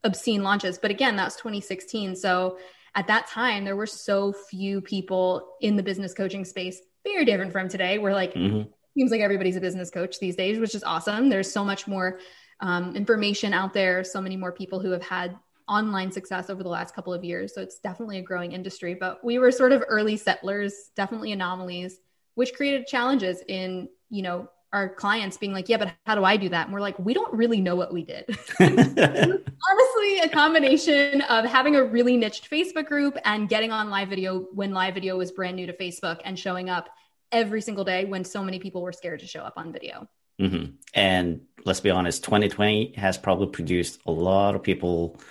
obscene 0.03 0.43
launches. 0.43 0.77
But 0.77 0.91
again, 0.91 1.15
that 1.17 1.25
was 1.25 1.35
2016. 1.35 2.15
So 2.15 2.57
at 2.95 3.07
that 3.07 3.27
time, 3.27 3.65
there 3.65 3.75
were 3.75 3.85
so 3.85 4.31
few 4.31 4.81
people 4.81 5.55
in 5.61 5.75
the 5.75 5.83
business 5.83 6.13
coaching 6.13 6.45
space, 6.45 6.79
very 7.03 7.25
different 7.25 7.51
from 7.51 7.67
today. 7.67 7.97
We're 7.97 8.13
like, 8.13 8.33
mm-hmm. 8.33 8.69
seems 8.97 9.11
like 9.11 9.21
everybody's 9.21 9.57
a 9.57 9.61
business 9.61 9.89
coach 9.89 10.19
these 10.19 10.35
days, 10.35 10.59
which 10.59 10.75
is 10.75 10.83
awesome. 10.83 11.29
There's 11.29 11.51
so 11.51 11.65
much 11.65 11.87
more 11.87 12.19
um, 12.61 12.95
information 12.95 13.53
out 13.53 13.73
there, 13.73 14.03
so 14.03 14.21
many 14.21 14.37
more 14.37 14.51
people 14.51 14.79
who 14.79 14.91
have 14.91 15.03
had 15.03 15.37
online 15.67 16.11
success 16.11 16.49
over 16.49 16.63
the 16.63 16.69
last 16.69 16.95
couple 16.95 17.13
of 17.13 17.23
years. 17.23 17.53
So 17.53 17.61
it's 17.61 17.79
definitely 17.79 18.19
a 18.19 18.21
growing 18.21 18.51
industry. 18.51 18.93
But 18.93 19.23
we 19.23 19.39
were 19.39 19.51
sort 19.51 19.71
of 19.71 19.83
early 19.87 20.15
settlers, 20.15 20.91
definitely 20.95 21.31
anomalies, 21.31 21.99
which 22.35 22.53
created 22.53 22.87
challenges 22.87 23.41
in, 23.47 23.89
you 24.09 24.21
know, 24.21 24.49
our 24.75 24.89
clients 24.89 25.37
being 25.37 25.53
like, 25.53 25.69
yeah, 25.69 25.77
but 25.77 25.93
how 26.05 26.15
do 26.15 26.25
I 26.25 26.35
do 26.35 26.49
that? 26.49 26.65
And 26.65 26.73
we're 26.73 26.81
like, 26.81 26.99
we 26.99 27.13
don't 27.13 27.33
really 27.33 27.61
know 27.61 27.77
what 27.77 27.93
we 27.93 28.03
did. 28.03 28.25
Honestly, 28.59 30.19
a 30.21 30.29
combination 30.29 31.21
of 31.21 31.45
having 31.45 31.77
a 31.77 31.83
really 31.83 32.17
niched 32.17 32.51
Facebook 32.51 32.85
group 32.85 33.17
and 33.23 33.47
getting 33.47 33.71
on 33.71 33.89
live 33.89 34.09
video 34.09 34.47
when 34.53 34.73
live 34.73 34.93
video 34.93 35.17
was 35.17 35.31
brand 35.31 35.55
new 35.55 35.65
to 35.65 35.73
Facebook 35.73 36.19
and 36.25 36.37
showing 36.37 36.69
up 36.69 36.89
every 37.31 37.61
single 37.61 37.85
day 37.85 38.03
when 38.03 38.25
so 38.25 38.43
many 38.43 38.59
people 38.59 38.81
were 38.81 38.91
scared 38.91 39.21
to 39.21 39.27
show 39.27 39.39
up 39.39 39.53
on 39.55 39.71
video. 39.71 40.09
Mm-hmm. 40.41 40.73
And 40.93 41.41
let's 41.63 41.79
be 41.79 41.89
honest, 41.89 42.25
2020 42.25 42.95
has 42.97 43.17
probably 43.17 43.47
produced 43.47 44.01
a 44.05 44.11
lot 44.11 44.55
of 44.55 44.61
people 44.61 45.21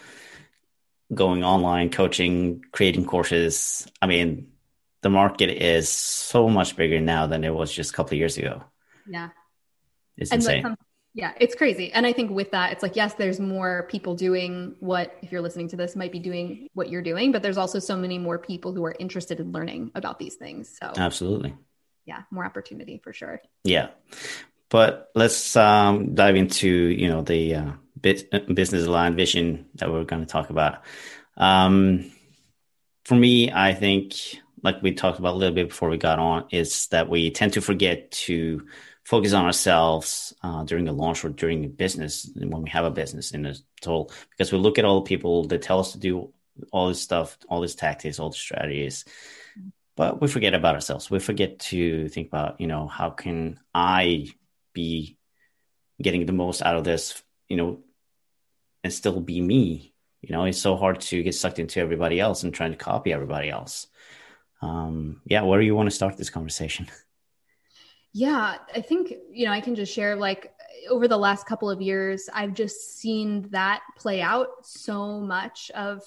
going 1.13 1.45
online, 1.45 1.91
coaching, 1.91 2.65
creating 2.73 3.05
courses. 3.05 3.87
I 4.01 4.07
mean, 4.07 4.53
the 5.03 5.11
market 5.11 5.51
is 5.51 5.91
so 5.91 6.49
much 6.49 6.77
bigger 6.77 6.99
now 6.99 7.27
than 7.27 7.45
it 7.45 7.55
was 7.55 7.71
just 7.71 7.91
a 7.91 7.93
couple 7.93 8.15
of 8.15 8.19
years 8.19 8.39
ago. 8.39 8.65
Yeah. 9.09 9.31
It's 10.17 10.31
and 10.31 10.41
insane. 10.41 10.63
Like, 10.63 10.79
yeah, 11.17 11.33
it's 11.39 11.55
crazy. 11.55 11.93
And 11.93 12.05
I 12.05 12.13
think 12.13 12.33
with 12.33 12.51
that, 12.51 12.73
it's 12.73 12.83
like, 12.83 12.97
yes, 12.97 13.15
there's 13.15 13.39
more 13.39 13.87
people 13.89 14.17
doing 14.17 14.75
what, 14.81 15.17
if 15.23 15.31
you're 15.31 15.43
listening 15.43 15.69
to 15.69 15.77
this, 15.77 15.95
might 15.95 16.11
be 16.11 16.19
doing 16.19 16.69
what 16.75 16.91
you're 16.91 17.03
doing, 17.03 17.31
but 17.31 17.41
there's 17.41 17.57
also 17.57 17.79
so 17.79 17.97
many 17.97 18.19
more 18.19 18.39
people 18.39 18.73
who 18.73 18.85
are 18.85 18.97
interested 18.99 19.39
in 19.39 19.53
learning 19.53 19.93
about 19.95 20.19
these 20.19 20.35
things. 20.35 20.77
So, 20.77 20.93
absolutely. 20.97 21.55
Yeah, 22.05 22.23
more 22.33 22.45
opportunity 22.45 23.01
for 23.03 23.13
sure. 23.13 23.41
Yeah. 23.63 23.91
But 24.71 25.11
let's 25.15 25.55
um, 25.55 26.17
dive 26.17 26.35
into, 26.35 26.69
you 26.69 27.09
know, 27.09 27.23
the 27.23 27.55
uh, 27.55 27.73
business 28.01 28.87
line 28.89 29.15
vision 29.15 29.67
that 29.77 29.93
we're 29.93 30.05
going 30.05 30.23
to 30.23 30.27
talk 30.27 30.51
about. 30.51 30.83
Um, 31.37 32.11
for 33.05 33.15
me, 33.15 33.53
I 33.53 33.73
think, 33.75 34.15
like 34.65 34.83
we 34.83 34.93
talked 34.93 35.21
about 35.21 35.35
a 35.35 35.39
little 35.39 35.55
bit 35.55 35.69
before 35.69 35.91
we 35.91 35.97
got 35.97 36.19
on, 36.19 36.47
is 36.51 36.89
that 36.89 37.09
we 37.09 37.31
tend 37.31 37.53
to 37.53 37.61
forget 37.61 38.11
to 38.11 38.67
focus 39.05 39.33
on 39.33 39.45
ourselves 39.45 40.35
uh, 40.43 40.65
during 40.65 40.89
a 40.89 40.93
launch 40.93 41.25
or 41.25 41.29
during 41.29 41.65
a 41.65 41.69
business 41.69 42.31
when 42.35 42.63
we 42.63 42.71
have 42.71 42.85
a 42.85 42.91
business 42.91 43.33
in 43.33 43.47
a 43.47 43.55
total 43.81 44.11
because 44.31 44.51
we 44.51 44.59
look 44.59 44.79
at 44.79 44.85
all 44.85 45.01
the 45.01 45.09
people 45.09 45.47
that 45.47 45.63
tell 45.63 45.81
us 45.81 45.93
to 45.93 45.99
do 45.99 46.33
all 46.73 46.89
this 46.89 47.01
stuff 47.01 47.37
all 47.49 47.61
these 47.61 47.75
tactics 47.75 48.19
all 48.19 48.31
the 48.31 48.37
strategies 48.37 49.05
but 49.97 50.21
we 50.21 50.29
forget 50.29 50.55
about 50.55 50.75
ourselves. 50.75 51.11
We 51.11 51.19
forget 51.19 51.59
to 51.71 52.09
think 52.09 52.29
about 52.29 52.61
you 52.61 52.67
know 52.67 52.89
how 52.89 53.11
can 53.11 53.61
i 53.75 54.27
be 54.73 55.17
getting 56.03 56.27
the 56.27 56.33
most 56.33 56.63
out 56.63 56.75
of 56.75 56.83
this 56.83 57.23
you 57.49 57.57
know 57.57 57.81
and 58.83 58.93
still 58.93 59.21
be 59.21 59.41
me? 59.41 59.95
You 60.21 60.35
know 60.35 60.45
it's 60.45 60.59
so 60.59 60.77
hard 60.77 61.01
to 61.03 61.23
get 61.23 61.35
sucked 61.35 61.59
into 61.59 61.81
everybody 61.81 62.19
else 62.19 62.43
and 62.43 62.53
trying 62.53 62.73
to 62.73 62.77
copy 62.77 63.13
everybody 63.13 63.51
else. 63.51 63.87
Um 64.63 65.21
yeah 65.27 65.43
where 65.43 65.61
do 65.61 65.67
you 65.67 65.77
want 65.77 65.89
to 65.89 65.97
start 65.97 66.17
this 66.17 66.31
conversation 66.31 66.89
Yeah, 68.17 68.59
I 68.73 68.81
think, 68.81 69.13
you 69.33 69.45
know, 69.45 69.53
I 69.53 69.61
can 69.61 69.75
just 69.75 69.93
share 69.93 70.15
like 70.15 70.55
over 70.89 71.09
the 71.09 71.17
last 71.17 71.47
couple 71.47 71.69
of 71.69 71.83
years, 71.83 72.29
I've 72.33 72.55
just 72.55 72.99
seen 72.99 73.49
that 73.51 73.83
play 73.99 74.23
out 74.23 74.49
so 74.63 75.19
much 75.19 75.71
of 75.75 76.03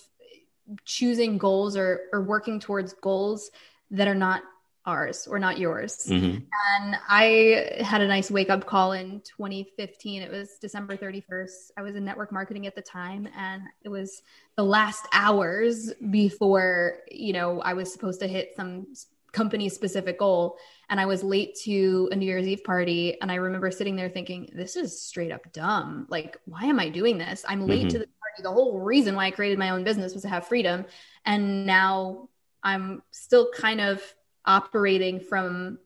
choosing 0.85 1.37
goals 1.37 1.75
or, 1.75 2.01
or 2.13 2.21
working 2.21 2.61
towards 2.61 2.93
goals 2.93 3.51
that 3.91 4.07
are 4.07 4.15
not 4.15 4.41
ours 4.85 5.27
or 5.27 5.37
not 5.37 5.59
yours. 5.59 6.05
Mm-hmm. 6.07 6.45
And 6.79 6.97
I 7.09 7.83
had 7.83 7.99
a 7.99 8.07
nice 8.07 8.31
wake 8.31 8.49
up 8.49 8.65
call 8.65 8.93
in 8.93 9.21
2015. 9.21 10.21
It 10.21 10.31
was 10.31 10.57
December 10.61 10.95
31st. 10.95 11.71
I 11.77 11.81
was 11.81 11.97
in 11.97 12.05
network 12.05 12.31
marketing 12.31 12.67
at 12.67 12.75
the 12.75 12.81
time 12.81 13.27
and 13.37 13.63
it 13.83 13.89
was 13.89 14.21
the 14.55 14.63
last 14.63 15.05
hours 15.11 15.93
before, 16.09 16.99
you 17.11 17.33
know, 17.33 17.59
I 17.61 17.73
was 17.73 17.91
supposed 17.91 18.21
to 18.21 18.29
hit 18.29 18.53
some 18.55 18.87
company 19.31 19.69
specific 19.69 20.19
goal. 20.19 20.57
And 20.89 20.99
I 20.99 21.05
was 21.05 21.23
late 21.23 21.55
to 21.63 22.09
a 22.11 22.15
New 22.15 22.25
Year's 22.25 22.47
Eve 22.47 22.63
party 22.63 23.19
and 23.21 23.31
I 23.31 23.35
remember 23.35 23.71
sitting 23.71 23.95
there 23.95 24.09
thinking 24.09 24.49
this 24.53 24.75
is 24.75 25.01
straight 25.01 25.31
up 25.31 25.51
dumb. 25.51 26.07
Like 26.09 26.37
why 26.45 26.65
am 26.65 26.79
I 26.79 26.89
doing 26.89 27.17
this? 27.17 27.45
I'm 27.47 27.67
late 27.67 27.81
mm-hmm. 27.81 27.89
to 27.89 27.99
the 27.99 28.05
party. 28.05 28.43
The 28.43 28.51
whole 28.51 28.79
reason 28.79 29.15
why 29.15 29.25
I 29.25 29.31
created 29.31 29.59
my 29.59 29.71
own 29.71 29.83
business 29.83 30.13
was 30.13 30.23
to 30.23 30.29
have 30.29 30.47
freedom. 30.47 30.85
And 31.25 31.65
now 31.65 32.29
I'm 32.63 33.01
still 33.11 33.51
kind 33.51 33.81
of 33.81 34.01
operating 34.45 35.19
from 35.19 35.79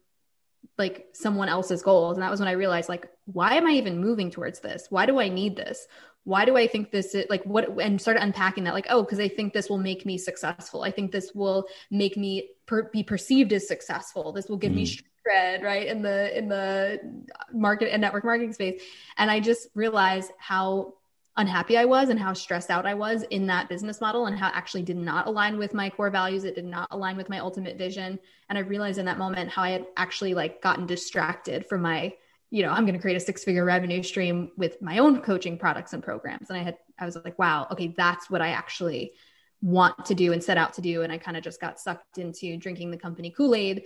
like 0.78 1.08
someone 1.14 1.50
else's 1.50 1.82
goals. 1.82 2.16
And 2.16 2.24
that 2.24 2.32
was 2.32 2.40
when 2.40 2.50
I 2.50 2.54
realized 2.54 2.90
like 2.90 3.10
why 3.26 3.56
am 3.56 3.68
I 3.68 3.72
even 3.72 4.00
moving 4.00 4.30
towards 4.30 4.60
this? 4.60 4.88
Why 4.90 5.06
do 5.06 5.20
I 5.20 5.30
need 5.30 5.56
this 5.56 5.88
why 6.24 6.46
do 6.46 6.56
I 6.56 6.68
think 6.68 6.92
this 6.92 7.16
is 7.16 7.26
like 7.30 7.44
what 7.44 7.82
and 7.82 8.00
started 8.00 8.24
unpacking 8.24 8.66
that 8.66 8.74
like 8.74 8.88
oh 8.90 9.02
because 9.04 9.20
I 9.20 9.28
think 9.28 9.54
this 9.54 9.70
will 9.70 9.78
make 9.78 10.06
me 10.06 10.18
successful. 10.18 10.84
I 10.84 10.92
think 10.92 11.12
this 11.12 11.32
will 11.34 11.66
make 11.90 12.16
me 12.16 12.50
per, 12.66 12.84
be 12.84 13.04
perceived 13.04 13.54
as 13.54 13.68
successful. 13.68 14.32
This 14.32 14.48
will 14.48 14.58
give 14.58 14.72
mm. 14.72 14.76
me 14.76 15.00
cred 15.28 15.64
right 15.64 15.88
in 15.88 16.02
the 16.02 16.38
in 16.38 16.48
the 16.48 17.00
market 17.54 17.92
and 17.92 18.02
network 18.02 18.24
marketing 18.24 18.54
space. 18.54 18.82
And 19.18 19.32
I 19.32 19.40
just 19.40 19.68
realized 19.74 20.32
how 20.38 20.94
unhappy 21.38 21.78
I 21.78 21.86
was 21.86 22.10
and 22.10 22.20
how 22.20 22.34
stressed 22.34 22.70
out 22.70 22.86
I 22.86 22.94
was 22.94 23.24
in 23.24 23.48
that 23.48 23.70
business 23.70 24.02
model 24.02 24.26
and 24.26 24.38
how 24.38 24.52
actually 24.54 24.84
did 24.84 24.98
not 24.98 25.28
align 25.28 25.58
with 25.58 25.74
my 25.74 25.90
core 25.90 26.10
values. 26.10 26.44
It 26.44 26.56
did 26.56 26.66
not 26.66 26.90
align 26.92 27.16
with 27.16 27.30
my 27.30 27.40
ultimate 27.40 27.78
vision. 27.78 28.20
And 28.50 28.58
I 28.58 28.62
realized 28.62 29.00
in 29.00 29.06
that 29.06 29.18
moment 29.18 29.50
how 29.50 29.64
I 29.64 29.70
had 29.72 29.86
actually 29.96 30.34
like 30.34 30.62
gotten 30.62 30.86
distracted 30.86 31.68
from 31.68 31.82
my 31.82 32.14
you 32.52 32.64
know, 32.64 32.70
I'm 32.70 32.84
going 32.84 32.96
to 32.96 33.00
create 33.00 33.16
a 33.16 33.22
six 33.22 33.46
figure 33.46 33.64
revenue 33.64 34.04
stream 34.04 34.52
with 34.58 34.82
my 34.82 34.98
own 34.98 35.22
coaching 35.22 35.58
products 35.58 35.94
and 35.94 36.04
programs. 36.04 36.50
And 36.50 36.60
I 36.60 36.64
had, 36.64 36.78
I 37.00 37.06
was 37.06 37.16
like, 37.16 37.40
wow, 37.40 37.66
okay, 37.72 37.94
that's 37.98 38.30
what 38.30 38.42
I 38.42 38.50
actually 38.50 39.14
want 39.62 40.06
to 40.08 40.16
do 40.16 40.34
and 40.34 40.44
set 40.44 40.58
out 40.58 40.74
to 40.74 40.82
do. 40.82 41.02
And 41.02 41.14
I 41.14 41.18
kind 41.18 41.38
of 41.38 41.44
just 41.44 41.62
got 41.62 41.80
sucked 41.80 42.18
into 42.18 42.58
drinking 42.58 42.92
the 42.92 42.98
company 42.98 43.32
Kool 43.32 43.56
Aid. 43.56 43.84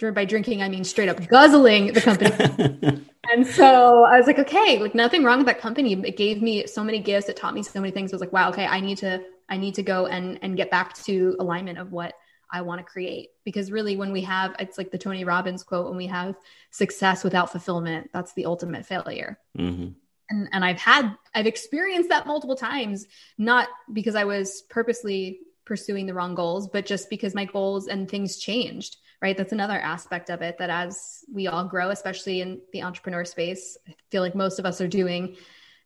By 0.00 0.24
drinking, 0.24 0.62
I 0.62 0.68
mean 0.68 0.82
straight 0.84 1.08
up 1.08 1.28
guzzling 1.28 1.92
the 1.92 2.00
company. 2.00 3.06
and 3.32 3.46
so 3.46 4.04
I 4.04 4.18
was 4.18 4.26
like, 4.26 4.38
okay, 4.40 4.78
like 4.78 4.96
nothing 4.96 5.22
wrong 5.22 5.38
with 5.38 5.46
that 5.46 5.60
company. 5.60 5.92
It 5.92 6.16
gave 6.16 6.42
me 6.42 6.66
so 6.66 6.82
many 6.82 6.98
gifts. 6.98 7.28
It 7.28 7.36
taught 7.36 7.54
me 7.54 7.62
so 7.62 7.80
many 7.80 7.92
things. 7.92 8.12
I 8.12 8.16
was 8.16 8.20
like, 8.20 8.32
wow, 8.32 8.48
okay, 8.50 8.66
I 8.66 8.80
need 8.80 8.98
to, 8.98 9.22
I 9.48 9.56
need 9.56 9.76
to 9.76 9.84
go 9.84 10.06
and 10.06 10.40
and 10.42 10.56
get 10.56 10.72
back 10.72 10.94
to 11.04 11.36
alignment 11.38 11.78
of 11.78 11.92
what 11.92 12.14
I 12.52 12.62
want 12.62 12.80
to 12.80 12.84
create. 12.84 13.30
Because 13.44 13.72
really, 13.72 13.96
when 13.96 14.12
we 14.12 14.22
have, 14.22 14.54
it's 14.58 14.78
like 14.78 14.90
the 14.90 14.98
Tony 14.98 15.24
Robbins 15.24 15.62
quote, 15.62 15.88
when 15.88 15.96
we 15.96 16.06
have 16.06 16.36
success 16.70 17.24
without 17.24 17.50
fulfillment, 17.50 18.10
that's 18.12 18.32
the 18.34 18.46
ultimate 18.46 18.86
failure. 18.86 19.38
Mm-hmm. 19.58 19.92
And, 20.28 20.48
and 20.52 20.64
I've 20.64 20.78
had, 20.78 21.16
I've 21.34 21.46
experienced 21.46 22.08
that 22.08 22.26
multiple 22.26 22.56
times, 22.56 23.06
not 23.38 23.68
because 23.92 24.14
I 24.14 24.24
was 24.24 24.62
purposely 24.68 25.40
pursuing 25.64 26.06
the 26.06 26.14
wrong 26.14 26.34
goals, 26.34 26.68
but 26.68 26.86
just 26.86 27.10
because 27.10 27.34
my 27.34 27.44
goals 27.44 27.88
and 27.88 28.08
things 28.08 28.38
changed, 28.38 28.96
right? 29.20 29.36
That's 29.36 29.52
another 29.52 29.78
aspect 29.78 30.30
of 30.30 30.42
it 30.42 30.58
that 30.58 30.70
as 30.70 31.24
we 31.32 31.46
all 31.46 31.64
grow, 31.64 31.90
especially 31.90 32.40
in 32.40 32.60
the 32.72 32.82
entrepreneur 32.82 33.24
space, 33.24 33.76
I 33.86 33.94
feel 34.10 34.22
like 34.22 34.34
most 34.34 34.58
of 34.58 34.66
us 34.66 34.80
are 34.80 34.88
doing 34.88 35.36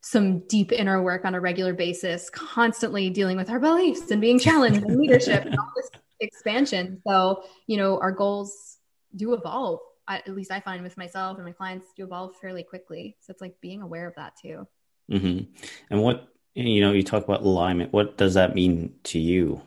some 0.02 0.40
deep 0.46 0.72
inner 0.72 1.02
work 1.02 1.24
on 1.24 1.34
a 1.34 1.40
regular 1.40 1.74
basis, 1.74 2.30
constantly 2.30 3.10
dealing 3.10 3.36
with 3.36 3.50
our 3.50 3.60
beliefs 3.60 4.10
and 4.10 4.20
being 4.20 4.38
challenged 4.38 4.82
and 4.82 4.96
leadership 5.00 5.44
and 5.44 5.58
all 5.58 5.72
this 5.76 5.90
expansion. 6.20 7.00
So, 7.06 7.44
you 7.66 7.76
know, 7.76 7.98
our 7.98 8.12
goals 8.12 8.78
do 9.14 9.34
evolve. 9.34 9.80
I, 10.06 10.18
at 10.18 10.28
least 10.28 10.50
I 10.50 10.60
find 10.60 10.82
with 10.82 10.96
myself 10.96 11.36
and 11.36 11.46
my 11.46 11.52
clients 11.52 11.86
do 11.96 12.04
evolve 12.04 12.36
fairly 12.36 12.62
quickly. 12.62 13.16
So 13.20 13.30
it's 13.30 13.40
like 13.40 13.60
being 13.60 13.82
aware 13.82 14.06
of 14.08 14.14
that 14.16 14.34
too. 14.40 14.66
Mm-hmm. 15.10 15.52
And 15.90 16.02
what, 16.02 16.28
you 16.54 16.80
know, 16.80 16.92
you 16.92 17.02
talk 17.02 17.24
about 17.24 17.42
alignment. 17.42 17.92
What 17.92 18.16
does 18.16 18.34
that 18.34 18.54
mean 18.54 18.94
to 19.04 19.18
you? 19.18 19.62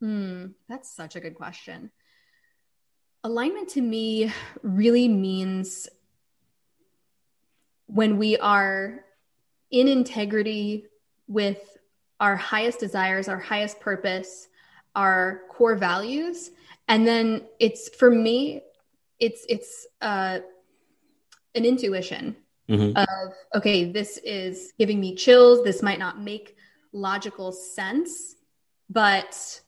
Hmm, 0.00 0.46
that's 0.68 0.94
such 0.94 1.16
a 1.16 1.20
good 1.20 1.34
question. 1.34 1.90
Alignment 3.24 3.70
to 3.70 3.80
me 3.80 4.32
really 4.62 5.08
means 5.08 5.88
when 7.86 8.18
we 8.18 8.36
are 8.36 9.04
in 9.70 9.88
integrity 9.88 10.86
with 11.26 11.58
our 12.20 12.36
highest 12.36 12.80
desires, 12.80 13.28
our 13.28 13.38
highest 13.38 13.80
purpose, 13.80 14.48
our 14.96 15.42
core 15.48 15.76
values. 15.76 16.50
And 16.88 17.06
then 17.06 17.42
it's 17.60 17.88
for 17.96 18.10
me 18.10 18.62
it's 19.18 19.46
it's 19.48 19.86
uh 20.02 20.40
an 21.54 21.64
intuition 21.64 22.36
mm-hmm. 22.68 22.96
of 22.96 23.32
okay 23.54 23.90
this 23.90 24.18
is 24.18 24.72
giving 24.78 25.00
me 25.00 25.14
chills. 25.14 25.62
This 25.62 25.82
might 25.82 25.98
not 25.98 26.20
make 26.20 26.56
logical 26.92 27.52
sense 27.52 28.36
but 28.88 29.60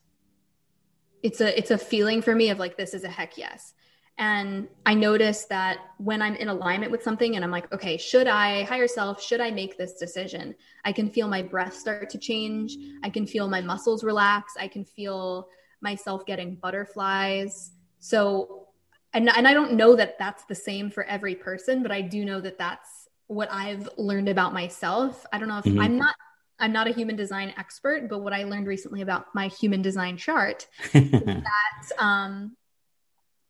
it's 1.23 1.41
a 1.41 1.59
it's 1.59 1.71
a 1.71 1.79
feeling 1.79 2.23
for 2.23 2.35
me 2.35 2.51
of 2.51 2.59
like 2.59 2.77
this 2.77 2.95
is 2.95 3.05
a 3.05 3.09
heck 3.09 3.37
yes 3.37 3.75
and 4.19 4.67
I 4.85 4.95
notice 4.95 5.45
that 5.45 5.79
when 5.99 6.21
I'm 6.21 6.35
in 6.35 6.49
alignment 6.49 6.91
with 6.91 7.05
something 7.05 7.37
and 7.37 7.45
I'm 7.45 7.53
like, 7.53 7.73
okay, 7.73 7.97
should 7.97 8.27
I 8.27 8.65
higher 8.65 8.89
self, 8.89 9.23
should 9.23 9.41
I 9.41 9.53
make 9.53 9.79
this 9.79 9.95
decision? 9.95 10.57
I 10.85 10.91
can 10.93 11.09
feel 11.09 11.29
my 11.29 11.41
breath 11.41 11.75
start 11.75 12.11
to 12.11 12.19
change. 12.19 12.77
I 13.05 13.11
can 13.11 13.27
feel 13.29 13.49
my 13.49 13.61
muscles 13.61 14.03
relax. 14.03 14.55
I 14.59 14.67
can 14.67 14.85
feel 14.85 15.49
myself 15.81 16.27
getting 16.27 16.57
butterflies. 16.57 17.71
So, 18.01 18.67
and, 19.13 19.29
and 19.37 19.47
I 19.47 19.55
don't 19.55 19.75
know 19.75 19.95
that 19.95 20.19
that's 20.19 20.45
the 20.47 20.55
same 20.55 20.91
for 20.91 21.05
every 21.05 21.37
person, 21.37 21.85
but 21.85 21.93
I 21.93 22.01
do 22.01 22.25
know 22.25 22.41
that 22.41 22.59
that's 22.59 23.09
what 23.29 23.49
I've 23.53 23.89
learned 23.97 24.29
about 24.29 24.53
myself. 24.53 25.25
I 25.33 25.39
don't 25.39 25.49
know 25.49 25.59
if 25.59 25.65
mm-hmm. 25.65 25.81
I'm 25.81 25.97
not 25.97 26.17
I'm 26.61 26.73
not 26.73 26.89
a 26.89 26.91
human 26.91 27.15
design 27.15 27.55
expert, 27.57 28.09
but 28.09 28.19
what 28.19 28.33
I 28.33 28.43
learned 28.43 28.67
recently 28.67 29.03
about 29.03 29.27
my 29.33 29.47
human 29.47 29.81
design 29.81 30.17
chart 30.17 30.67
is 30.93 31.11
that 31.13 31.93
um, 32.01 32.57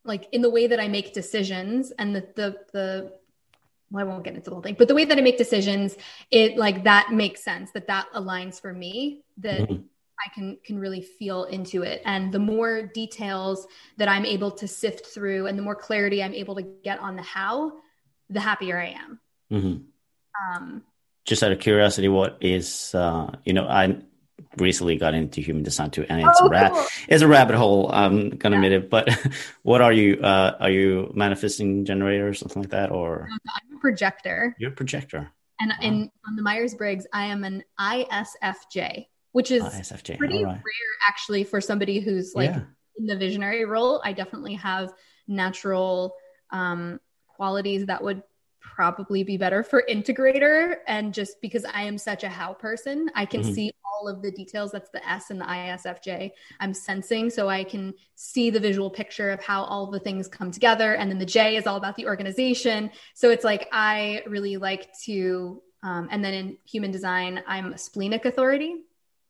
like 0.05 0.29
in 0.33 0.43
the 0.43 0.51
way 0.51 0.67
that 0.67 0.81
I 0.81 0.89
make 0.89 1.13
decisions 1.13 1.91
and 1.93 2.15
the 2.15 2.27
the 2.35 2.57
the 2.73 3.13
well, 3.91 4.05
I 4.05 4.09
won't 4.09 4.25
get 4.25 4.35
into 4.35 4.51
the 4.51 4.55
whole 4.55 4.63
thing, 4.63 4.77
but 4.79 4.89
the 4.89 4.95
way 4.95 5.05
that 5.05 5.17
I 5.17 5.21
make 5.23 5.39
decisions, 5.39 5.97
it 6.31 6.57
like 6.57 6.85
that 6.85 7.11
makes 7.13 7.43
sense 7.43 7.71
that 7.73 7.87
that 7.87 8.07
aligns 8.15 8.61
for 8.61 8.73
me. 8.73 9.23
That 9.39 9.61
mm-hmm. 9.61 9.83
I 10.21 10.35
can 10.35 10.59
can 10.65 10.79
really 10.79 11.01
feel 11.01 11.45
into 11.45 11.83
it. 11.83 12.03
And 12.05 12.33
the 12.33 12.39
more 12.39 12.83
details 12.83 13.67
that 13.97 14.09
I'm 14.09 14.27
able 14.27 14.51
to 14.53 14.69
sift 14.69 15.07
through, 15.07 15.47
and 15.47 15.59
the 15.59 15.63
more 15.63 15.77
clarity 15.77 16.23
I'm 16.23 16.35
able 16.35 16.57
to 16.57 16.63
get 16.63 16.99
on 16.99 17.17
the 17.17 17.23
how, 17.23 17.73
the 18.29 18.41
happier 18.41 18.79
I 18.79 18.97
am. 19.01 19.21
Mm-hmm. 19.51 20.57
Um, 20.57 20.83
Just 21.25 21.43
out 21.43 21.53
of 21.53 21.61
curiosity, 21.61 22.09
what 22.09 22.39
is 22.41 22.95
uh, 22.95 23.31
you 23.45 23.53
know 23.55 23.67
I 23.67 23.97
recently 24.57 24.97
got 24.97 25.15
into 25.15 25.41
human 25.41 25.63
design 25.63 25.91
too, 25.91 26.05
and 26.09 26.21
it's 26.21 26.41
oh, 26.41 26.47
a 26.47 26.51
rat 26.51 26.73
cool. 26.73 26.85
it's 27.09 27.23
a 27.23 27.29
rabbit 27.29 27.57
hole. 27.57 27.91
I'm 27.93 28.31
gonna 28.31 28.57
yeah. 28.57 28.65
admit 28.65 28.73
it. 28.73 28.91
But 28.91 29.09
what 29.63 29.81
are 29.81 29.93
you? 29.93 30.21
Uh, 30.21 30.57
are 30.61 30.71
you 30.71 31.13
manifesting 31.15 31.85
generator 31.85 32.29
or 32.29 32.35
something 32.35 32.63
like 32.63 32.71
that, 32.71 32.91
or 32.91 33.29
I'm 33.31 33.77
a 33.77 33.81
projector? 33.81 34.55
You're 34.59 34.71
a 34.71 34.75
projector. 34.75 35.31
And 35.61 35.71
wow. 35.71 35.77
in 35.89 36.11
on 36.27 36.37
the 36.37 36.43
Myers 36.43 36.75
Briggs, 36.75 37.07
I 37.13 37.27
am 37.27 37.45
an 37.45 37.65
ISFJ 37.81 39.07
which 39.33 39.51
is 39.51 39.63
ISFJ. 39.63 40.19
pretty 40.19 40.43
right. 40.43 40.55
rare 40.55 40.97
actually 41.07 41.45
for 41.45 41.61
somebody 41.61 42.01
who's 42.01 42.35
like 42.35 42.51
yeah. 42.51 42.63
in 42.97 43.07
the 43.07 43.17
visionary 43.17 43.65
role. 43.65 44.01
I 44.05 44.13
definitely 44.13 44.55
have 44.55 44.93
natural 45.27 46.15
um, 46.51 46.99
qualities 47.37 47.87
that 47.87 48.03
would 48.03 48.23
probably 48.61 49.23
be 49.23 49.37
better 49.37 49.63
for 49.63 49.85
integrator. 49.89 50.77
And 50.87 51.13
just 51.13 51.41
because 51.41 51.65
I 51.65 51.83
am 51.83 51.99
such 51.99 52.25
a 52.25 52.29
how 52.29 52.55
person, 52.55 53.11
I 53.15 53.27
can 53.27 53.43
mm-hmm. 53.43 53.53
see 53.53 53.73
all 53.99 54.09
of 54.09 54.23
the 54.23 54.31
details. 54.31 54.71
That's 54.73 54.91
the 54.91 55.07
S 55.09 55.31
and 55.31 55.41
the 55.41 55.45
ISFJ. 55.45 56.31
I'm 56.61 56.75
sensing, 56.75 57.31
so 57.31 57.49
I 57.49 57.65
can 57.65 57.95
see 58.15 58.51
the 58.51 58.61
visual 58.61 58.91
picture 58.91 59.31
of 59.31 59.43
how 59.43 59.65
all 59.65 59.91
the 59.91 60.01
things 60.01 60.29
come 60.29 60.51
together. 60.51 60.95
And 60.95 61.11
then 61.11 61.19
the 61.19 61.27
J 61.27 61.57
is 61.57 61.67
all 61.67 61.77
about 61.77 61.97
the 61.97 62.07
organization. 62.07 62.91
So 63.15 63.31
it's 63.31 63.45
like 63.45 63.69
I 63.73 64.23
really 64.27 64.57
like 64.57 64.93
to. 65.05 65.63
Um, 65.83 66.09
and 66.11 66.25
then 66.25 66.35
in 66.35 66.59
human 66.65 66.91
design, 66.91 67.43
I'm 67.47 67.73
a 67.73 67.79
splenic 67.79 68.25
authority. 68.25 68.77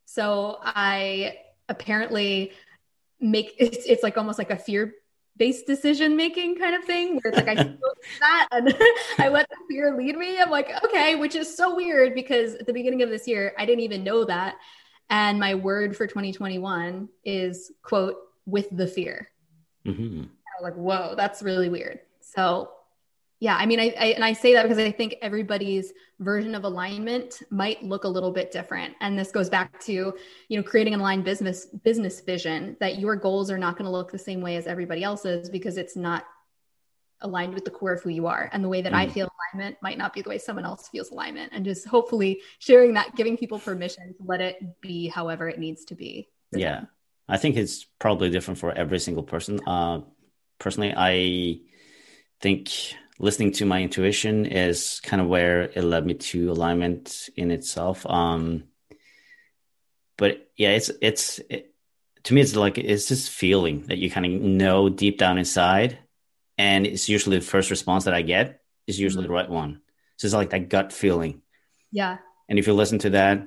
So 0.07 0.59
I 0.63 1.37
apparently 1.69 2.53
make 3.21 3.55
it's, 3.59 3.85
it's 3.85 4.03
like 4.03 4.17
almost 4.17 4.39
like 4.39 4.51
a 4.51 4.57
fear 4.57 4.95
based 5.39 5.67
decision 5.67 6.17
making 6.17 6.57
kind 6.57 6.75
of 6.75 6.85
thing 6.85 7.15
where 7.15 7.33
it's 7.33 7.37
like 7.37 7.49
I 7.49 7.55
that 8.21 8.49
and 8.53 8.75
I 9.19 9.29
let 9.29 9.49
the 9.49 9.57
fear 9.69 9.97
lead 9.97 10.17
me. 10.17 10.41
I'm 10.41 10.51
like, 10.51 10.71
okay, 10.85 11.15
which 11.15 11.35
is 11.35 11.57
so 11.57 11.75
weird 11.75 12.15
because 12.15 12.55
at 12.55 12.67
the 12.67 12.73
beginning 12.73 13.03
of 13.03 13.09
this 13.09 13.27
year, 13.27 13.55
I 13.57 13.65
didn't 13.65 13.81
even 13.81 14.05
know 14.05 14.25
that. 14.25 14.57
And 15.11 15.39
my 15.39 15.55
word 15.55 15.97
for 15.97 16.07
2021 16.07 17.09
is 17.25 17.73
quote, 17.83 18.17
with 18.45 18.69
the 18.73 18.87
fear. 18.87 19.31
Mm-hmm. 19.87 20.25
Like, 20.63 20.75
whoa, 20.75 21.15
that's 21.17 21.43
really 21.43 21.69
weird. 21.69 22.01
So 22.21 22.71
yeah, 23.41 23.57
I 23.57 23.67
mean, 23.67 23.79
I, 23.79 23.95
I, 23.99 24.07
and 24.07 24.25
I 24.25 24.33
say 24.33 24.55
that 24.55 24.65
because 24.65 24.79
I 24.79 24.91
think 24.91 25.15
everybody's 25.23 25.93
version 26.19 26.57
of 26.57 26.65
alignment 26.65 27.41
might 27.51 27.83
look 27.85 28.03
a 28.03 28.09
little 28.09 28.33
bit 28.33 28.51
different, 28.51 28.95
and 29.01 29.17
this 29.17 29.31
goes 29.31 29.49
back 29.49 29.81
to 29.83 30.15
you 30.49 30.57
know 30.57 30.63
creating 30.63 30.95
an 30.95 31.01
aligned 31.01 31.25
business 31.25 31.67
business 31.67 32.21
vision 32.21 32.77
that 32.81 32.99
your 32.99 33.15
goals 33.15 33.51
are 33.51 33.59
not 33.59 33.77
going 33.77 33.85
to 33.85 33.93
look 33.93 34.11
the 34.11 34.19
same 34.19 34.41
way 34.41 34.57
as 34.57 34.67
everybody 34.67 35.05
else's 35.05 35.49
because 35.49 35.77
it's 35.77 35.95
not 35.95 36.25
aligned 37.21 37.55
with 37.55 37.65
the 37.65 37.71
core 37.71 37.93
of 37.93 38.03
who 38.03 38.11
you 38.11 38.27
are, 38.27 38.51
and 38.53 38.65
the 38.65 38.69
way 38.69 38.83
that 38.83 38.93
mm. 38.93 38.97
I 38.97 39.09
feel 39.09 39.29
alignment 39.55 39.77
might 39.83 39.99
not 39.99 40.13
be 40.13 40.23
the 40.23 40.29
way 40.29 40.39
someone 40.39 40.65
else 40.65 40.89
feels 40.89 41.11
alignment, 41.11 41.53
and 41.55 41.65
just 41.65 41.87
hopefully 41.87 42.41
sharing 42.59 42.95
that, 42.95 43.15
giving 43.15 43.37
people 43.37 43.61
permission 43.61 44.15
to 44.15 44.23
let 44.25 44.41
it 44.41 44.81
be 44.81 45.07
however 45.07 45.49
it 45.49 45.61
needs 45.61 45.85
to 45.87 45.95
be. 45.95 46.29
Yeah, 46.51 46.81
them. 46.81 46.89
I 47.29 47.37
think 47.37 47.57
it's 47.57 47.85
probably 48.01 48.31
different 48.31 48.59
for 48.59 48.73
every 48.73 48.99
single 48.99 49.23
person. 49.23 49.61
Uh, 49.65 50.01
personally, 50.59 50.93
I 50.97 51.61
think 52.41 52.97
listening 53.19 53.53
to 53.53 53.67
my 53.67 53.83
intuition 53.83 54.47
is 54.47 55.01
kind 55.01 55.21
of 55.21 55.29
where 55.29 55.63
it 55.63 55.83
led 55.83 56.07
me 56.07 56.15
to 56.15 56.51
alignment 56.51 57.29
in 57.37 57.51
itself. 57.51 58.07
Um, 58.07 58.65
but 60.17 60.49
yeah, 60.57 60.71
it's 60.71 60.91
it's 61.01 61.39
it, 61.51 61.75
to 62.25 62.35
me, 62.35 62.41
it's 62.41 62.57
like 62.57 62.79
it's 62.79 63.09
this 63.09 63.29
feeling 63.29 63.83
that 63.83 63.99
you 63.99 64.11
kind 64.11 64.27
of 64.27 64.33
know 64.33 64.89
deep 64.89 65.19
down 65.19 65.39
inside, 65.39 65.99
and 66.57 66.87
it's 66.87 67.09
usually 67.09 67.39
the 67.39 67.45
first 67.45 67.71
response 67.71 68.05
that 68.05 68.15
I 68.15 68.23
get 68.23 68.61
is 68.87 68.99
usually 68.99 69.25
mm-hmm. 69.25 69.33
the 69.33 69.37
right 69.37 69.49
one. 69.49 69.81
So 70.17 70.27
it's 70.27 70.35
like 70.35 70.51
that 70.51 70.69
gut 70.69 70.93
feeling. 70.93 71.43
Yeah. 71.93 72.19
And 72.49 72.59
if 72.59 72.67
you 72.67 72.73
listen 72.73 72.99
to 73.01 73.11
that, 73.11 73.47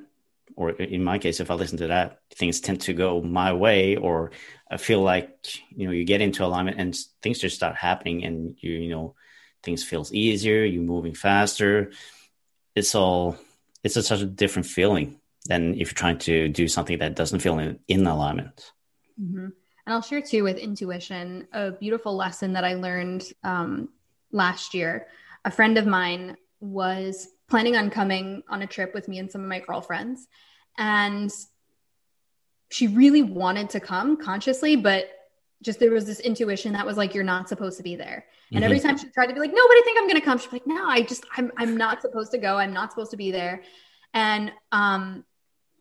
or 0.56 0.70
in 0.70 1.04
my 1.04 1.18
case, 1.18 1.40
if 1.40 1.50
I 1.50 1.54
listen 1.54 1.78
to 1.78 1.88
that, 1.88 2.20
things 2.34 2.60
tend 2.60 2.82
to 2.82 2.94
go 2.94 3.20
my 3.20 3.52
way, 3.52 3.96
or 3.96 4.30
I 4.70 4.76
feel 4.76 5.02
like 5.02 5.30
you 5.70 5.86
know 5.86 5.92
you 5.92 6.04
get 6.04 6.20
into 6.20 6.44
alignment 6.44 6.80
and 6.80 6.96
things 7.22 7.38
just 7.38 7.56
start 7.56 7.76
happening, 7.76 8.24
and 8.24 8.56
you 8.60 8.72
you 8.72 8.90
know 8.90 9.14
things 9.62 9.84
feels 9.84 10.12
easier 10.12 10.64
you're 10.64 10.82
moving 10.82 11.14
faster. 11.14 11.92
It's 12.74 12.94
all 12.94 13.36
it's 13.84 13.96
a, 13.96 14.02
such 14.02 14.20
a 14.20 14.26
different 14.26 14.66
feeling 14.66 15.20
than 15.46 15.74
if 15.74 15.88
you're 15.88 15.94
trying 15.94 16.18
to 16.18 16.48
do 16.48 16.68
something 16.68 16.98
that 16.98 17.16
doesn't 17.16 17.40
feel 17.40 17.58
in, 17.58 17.78
in 17.88 18.06
alignment. 18.06 18.72
Mm-hmm. 19.20 19.44
and 19.44 19.54
i'll 19.86 20.00
share 20.00 20.22
too 20.22 20.42
with 20.42 20.56
intuition 20.56 21.46
a 21.52 21.72
beautiful 21.72 22.16
lesson 22.16 22.54
that 22.54 22.64
i 22.64 22.72
learned 22.72 23.30
um, 23.44 23.90
last 24.32 24.74
year. 24.74 25.06
A 25.44 25.50
friend 25.50 25.76
of 25.76 25.86
mine 25.86 26.36
was 26.60 27.28
planning 27.48 27.76
on 27.76 27.90
coming 27.90 28.42
on 28.48 28.62
a 28.62 28.66
trip 28.66 28.94
with 28.94 29.08
me 29.08 29.18
and 29.18 29.30
some 29.30 29.42
of 29.42 29.48
my 29.48 29.60
girlfriends 29.60 30.26
and 30.78 31.30
she 32.70 32.86
really 32.86 33.22
wanted 33.22 33.68
to 33.70 33.80
come 33.80 34.16
consciously 34.16 34.76
but 34.76 35.10
just 35.62 35.78
there 35.78 35.92
was 35.92 36.04
this 36.04 36.20
intuition 36.20 36.72
that 36.72 36.84
was 36.84 36.96
like 36.96 37.14
you're 37.14 37.24
not 37.24 37.48
supposed 37.48 37.76
to 37.76 37.82
be 37.82 37.96
there 37.96 38.26
and 38.50 38.56
mm-hmm. 38.56 38.64
every 38.64 38.80
time 38.80 38.98
she 38.98 39.06
tried 39.08 39.26
to 39.26 39.34
be 39.34 39.40
like 39.40 39.50
no 39.50 39.62
but 39.68 39.74
i 39.74 39.82
think 39.84 39.98
i'm 39.98 40.06
gonna 40.06 40.20
come 40.20 40.38
she's 40.38 40.52
like 40.52 40.66
no 40.66 40.88
i 40.88 41.00
just 41.00 41.24
i'm 41.36 41.50
i'm 41.56 41.76
not 41.76 42.02
supposed 42.02 42.30
to 42.32 42.38
go 42.38 42.56
i'm 42.56 42.72
not 42.72 42.90
supposed 42.90 43.10
to 43.10 43.16
be 43.16 43.30
there 43.30 43.62
and 44.12 44.52
um 44.72 45.24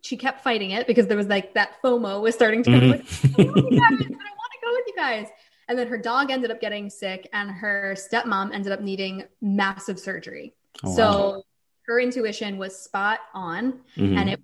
she 0.01 0.17
kept 0.17 0.43
fighting 0.43 0.71
it 0.71 0.87
because 0.87 1.07
there 1.07 1.17
was 1.17 1.27
like 1.27 1.53
that 1.53 1.81
fomo 1.83 2.21
was 2.21 2.33
starting 2.33 2.63
to 2.63 2.69
mm-hmm. 2.69 2.91
like, 2.91 3.01
I, 3.37 3.43
want 3.43 3.69
to 3.69 4.59
go 4.63 4.71
with 4.71 4.85
you 4.87 4.93
guys 4.95 5.27
and 5.67 5.77
then 5.77 5.87
her 5.87 5.97
dog 5.97 6.31
ended 6.31 6.51
up 6.51 6.61
getting 6.61 6.89
sick 6.89 7.27
and 7.33 7.51
her 7.51 7.95
stepmom 7.97 8.53
ended 8.53 8.71
up 8.71 8.81
needing 8.81 9.23
massive 9.41 9.99
surgery 9.99 10.53
oh, 10.83 10.95
so 10.95 11.03
wow. 11.03 11.43
her 11.87 11.99
intuition 11.99 12.57
was 12.57 12.77
spot 12.77 13.19
on 13.33 13.79
mm-hmm. 13.95 14.17
and 14.17 14.29
it 14.29 14.39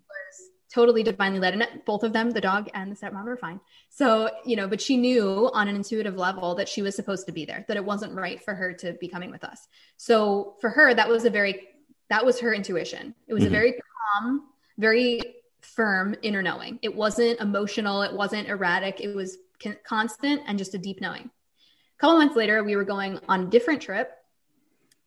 totally 0.77 1.01
divinely 1.01 1.39
led. 1.39 1.55
And 1.55 1.67
both 1.85 2.03
of 2.03 2.13
them, 2.13 2.29
the 2.29 2.39
dog 2.39 2.69
and 2.75 2.91
the 2.91 2.95
stepmom, 2.95 3.25
were 3.25 3.35
fine. 3.35 3.59
So, 3.89 4.29
you 4.45 4.55
know, 4.55 4.67
but 4.67 4.79
she 4.79 4.95
knew 4.95 5.49
on 5.51 5.67
an 5.67 5.75
intuitive 5.75 6.15
level 6.15 6.53
that 6.55 6.69
she 6.69 6.83
was 6.83 6.95
supposed 6.95 7.25
to 7.25 7.31
be 7.31 7.45
there, 7.45 7.65
that 7.67 7.77
it 7.77 7.83
wasn't 7.83 8.13
right 8.13 8.39
for 8.43 8.53
her 8.53 8.73
to 8.73 8.93
be 8.93 9.07
coming 9.07 9.31
with 9.31 9.43
us. 9.43 9.67
So 9.97 10.55
for 10.61 10.69
her, 10.69 10.93
that 10.93 11.09
was 11.09 11.25
a 11.25 11.31
very, 11.31 11.67
that 12.11 12.23
was 12.23 12.39
her 12.41 12.53
intuition. 12.53 13.15
It 13.27 13.33
was 13.33 13.43
mm-hmm. 13.43 13.55
a 13.55 13.57
very 13.57 13.73
calm, 13.73 14.43
very 14.77 15.21
firm 15.61 16.15
inner 16.21 16.43
knowing. 16.43 16.77
It 16.83 16.93
wasn't 16.95 17.39
emotional. 17.39 18.03
It 18.03 18.13
wasn't 18.13 18.47
erratic. 18.47 19.01
It 19.01 19.15
was 19.15 19.39
constant 19.83 20.43
and 20.45 20.59
just 20.59 20.75
a 20.75 20.77
deep 20.77 21.01
knowing. 21.01 21.23
A 21.23 21.99
couple 21.99 22.19
months 22.19 22.35
later, 22.35 22.63
we 22.63 22.75
were 22.75 22.83
going 22.83 23.19
on 23.27 23.41
a 23.41 23.45
different 23.47 23.81
trip 23.81 24.11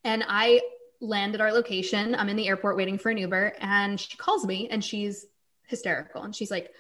and 0.02 0.24
I 0.26 0.62
land 1.00 1.36
at 1.36 1.40
our 1.40 1.52
location. 1.52 2.16
I'm 2.16 2.28
in 2.28 2.36
the 2.36 2.48
airport 2.48 2.76
waiting 2.76 2.98
for 2.98 3.10
an 3.10 3.18
Uber 3.18 3.54
and 3.60 4.00
she 4.00 4.16
calls 4.16 4.44
me 4.44 4.68
and 4.68 4.84
she's 4.84 5.26
hysterical. 5.70 6.22
And 6.22 6.34
she's 6.34 6.50
like, 6.50 6.70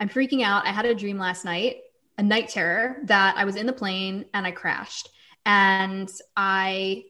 I'm 0.00 0.08
freaking 0.08 0.42
out. 0.42 0.66
I 0.66 0.72
had 0.72 0.86
a 0.86 0.94
dream 0.94 1.18
last 1.18 1.44
night, 1.44 1.78
a 2.18 2.22
night 2.22 2.48
terror 2.48 2.96
that 3.04 3.36
I 3.36 3.44
was 3.44 3.56
in 3.56 3.66
the 3.66 3.72
plane 3.72 4.24
and 4.34 4.46
I 4.46 4.50
crashed. 4.50 5.08
And 5.46 6.10
I 6.36 7.04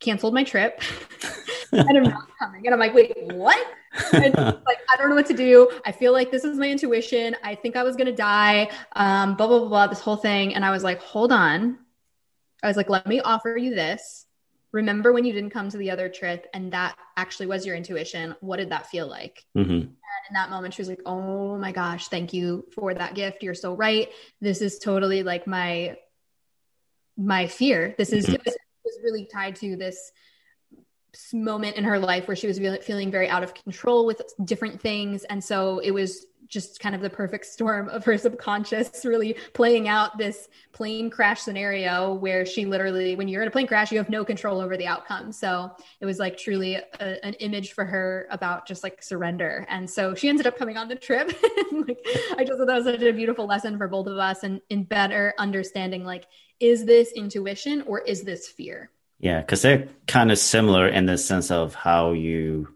canceled 0.00 0.34
my 0.34 0.44
trip 0.44 0.80
and 1.72 1.96
I'm 1.96 2.02
not 2.04 2.28
coming. 2.38 2.66
And 2.66 2.74
I'm 2.74 2.80
like, 2.80 2.94
wait, 2.94 3.12
what? 3.32 3.66
Like, 4.12 4.78
I 4.90 4.96
don't 4.96 5.10
know 5.10 5.14
what 5.14 5.26
to 5.26 5.34
do. 5.34 5.70
I 5.84 5.92
feel 5.92 6.12
like 6.12 6.30
this 6.30 6.44
is 6.44 6.56
my 6.58 6.68
intuition. 6.70 7.36
I 7.42 7.54
think 7.54 7.76
I 7.76 7.82
was 7.82 7.94
going 7.94 8.06
to 8.06 8.14
die. 8.14 8.70
Um, 8.92 9.36
blah, 9.36 9.46
blah, 9.46 9.58
blah, 9.58 9.68
blah, 9.68 9.86
this 9.86 10.00
whole 10.00 10.16
thing. 10.16 10.54
And 10.54 10.64
I 10.64 10.70
was 10.70 10.82
like, 10.82 11.00
hold 11.00 11.30
on. 11.30 11.78
I 12.62 12.68
was 12.68 12.76
like, 12.78 12.88
let 12.88 13.06
me 13.06 13.20
offer 13.20 13.56
you 13.56 13.74
this. 13.74 14.26
Remember 14.70 15.12
when 15.12 15.26
you 15.26 15.32
didn't 15.34 15.50
come 15.50 15.68
to 15.68 15.76
the 15.76 15.90
other 15.90 16.08
trip 16.08 16.46
and 16.54 16.72
that 16.72 16.96
actually 17.18 17.46
was 17.46 17.66
your 17.66 17.76
intuition? 17.76 18.34
What 18.40 18.56
did 18.56 18.70
that 18.70 18.86
feel 18.86 19.06
like? 19.06 19.44
Mm-hmm 19.56 19.92
in 20.28 20.34
that 20.34 20.50
moment, 20.50 20.74
she 20.74 20.82
was 20.82 20.88
like, 20.88 21.02
Oh 21.06 21.56
my 21.58 21.72
gosh, 21.72 22.08
thank 22.08 22.32
you 22.32 22.66
for 22.74 22.94
that 22.94 23.14
gift. 23.14 23.42
You're 23.42 23.54
so 23.54 23.74
right. 23.74 24.08
This 24.40 24.62
is 24.62 24.78
totally 24.78 25.22
like 25.22 25.46
my 25.46 25.96
my 27.16 27.46
fear. 27.46 27.94
This 27.98 28.12
is 28.12 28.26
mm-hmm. 28.26 28.50
was 28.84 28.98
really 29.02 29.28
tied 29.32 29.56
to 29.56 29.76
this 29.76 30.12
moment 31.32 31.76
in 31.76 31.84
her 31.84 31.98
life 31.98 32.26
where 32.26 32.36
she 32.36 32.46
was 32.46 32.60
really 32.60 32.80
feeling 32.80 33.10
very 33.10 33.28
out 33.28 33.42
of 33.42 33.54
control 33.54 34.06
with 34.06 34.22
different 34.44 34.80
things. 34.80 35.24
And 35.24 35.42
so 35.42 35.78
it 35.80 35.90
was 35.90 36.26
just 36.48 36.80
kind 36.80 36.94
of 36.94 37.00
the 37.00 37.08
perfect 37.08 37.46
storm 37.46 37.88
of 37.88 38.04
her 38.04 38.18
subconscious 38.18 39.04
really 39.06 39.34
playing 39.54 39.88
out 39.88 40.18
this 40.18 40.48
plane 40.72 41.08
crash 41.08 41.40
scenario 41.40 42.12
where 42.12 42.44
she 42.44 42.66
literally 42.66 43.16
when 43.16 43.26
you're 43.26 43.40
in 43.40 43.48
a 43.48 43.50
plane 43.50 43.66
crash 43.66 43.90
you 43.90 43.96
have 43.96 44.10
no 44.10 44.22
control 44.22 44.60
over 44.60 44.76
the 44.76 44.86
outcome. 44.86 45.32
So 45.32 45.70
it 46.00 46.04
was 46.06 46.18
like 46.18 46.36
truly 46.36 46.74
a, 46.74 47.24
an 47.24 47.32
image 47.34 47.72
for 47.72 47.86
her 47.86 48.26
about 48.30 48.66
just 48.66 48.82
like 48.82 49.02
surrender. 49.02 49.64
And 49.70 49.88
so 49.88 50.14
she 50.14 50.28
ended 50.28 50.46
up 50.46 50.58
coming 50.58 50.76
on 50.76 50.88
the 50.88 50.96
trip. 50.96 51.32
Like 51.72 52.04
i 52.38 52.44
just 52.44 52.58
thought 52.58 52.66
that 52.66 52.76
was 52.76 52.84
such 52.84 53.02
a 53.02 53.12
beautiful 53.12 53.46
lesson 53.46 53.78
for 53.78 53.88
both 53.88 54.06
of 54.06 54.18
us 54.18 54.42
and 54.42 54.60
in 54.68 54.84
better 54.84 55.34
understanding 55.38 56.04
like 56.04 56.26
is 56.60 56.84
this 56.84 57.12
intuition 57.12 57.82
or 57.82 58.00
is 58.00 58.22
this 58.22 58.46
fear 58.46 58.90
yeah 59.22 59.40
because 59.40 59.62
they're 59.62 59.88
kind 60.06 60.30
of 60.30 60.38
similar 60.38 60.86
in 60.86 61.06
the 61.06 61.16
sense 61.16 61.50
of 61.50 61.74
how 61.74 62.12
you 62.12 62.68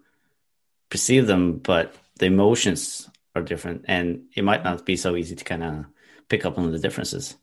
perceive 0.89 1.27
them 1.27 1.59
but 1.59 1.95
the 2.19 2.27
emotions 2.27 3.11
are 3.35 3.43
different 3.43 3.85
and 3.89 4.23
it 4.35 4.43
might 4.43 4.65
not 4.65 4.87
be 4.87 4.97
so 4.97 5.15
easy 5.17 5.35
to 5.35 5.45
kind 5.45 5.63
of 5.63 5.85
pick 6.31 6.47
up 6.47 6.57
on 6.57 6.73
the 6.73 6.79
differences 6.79 7.37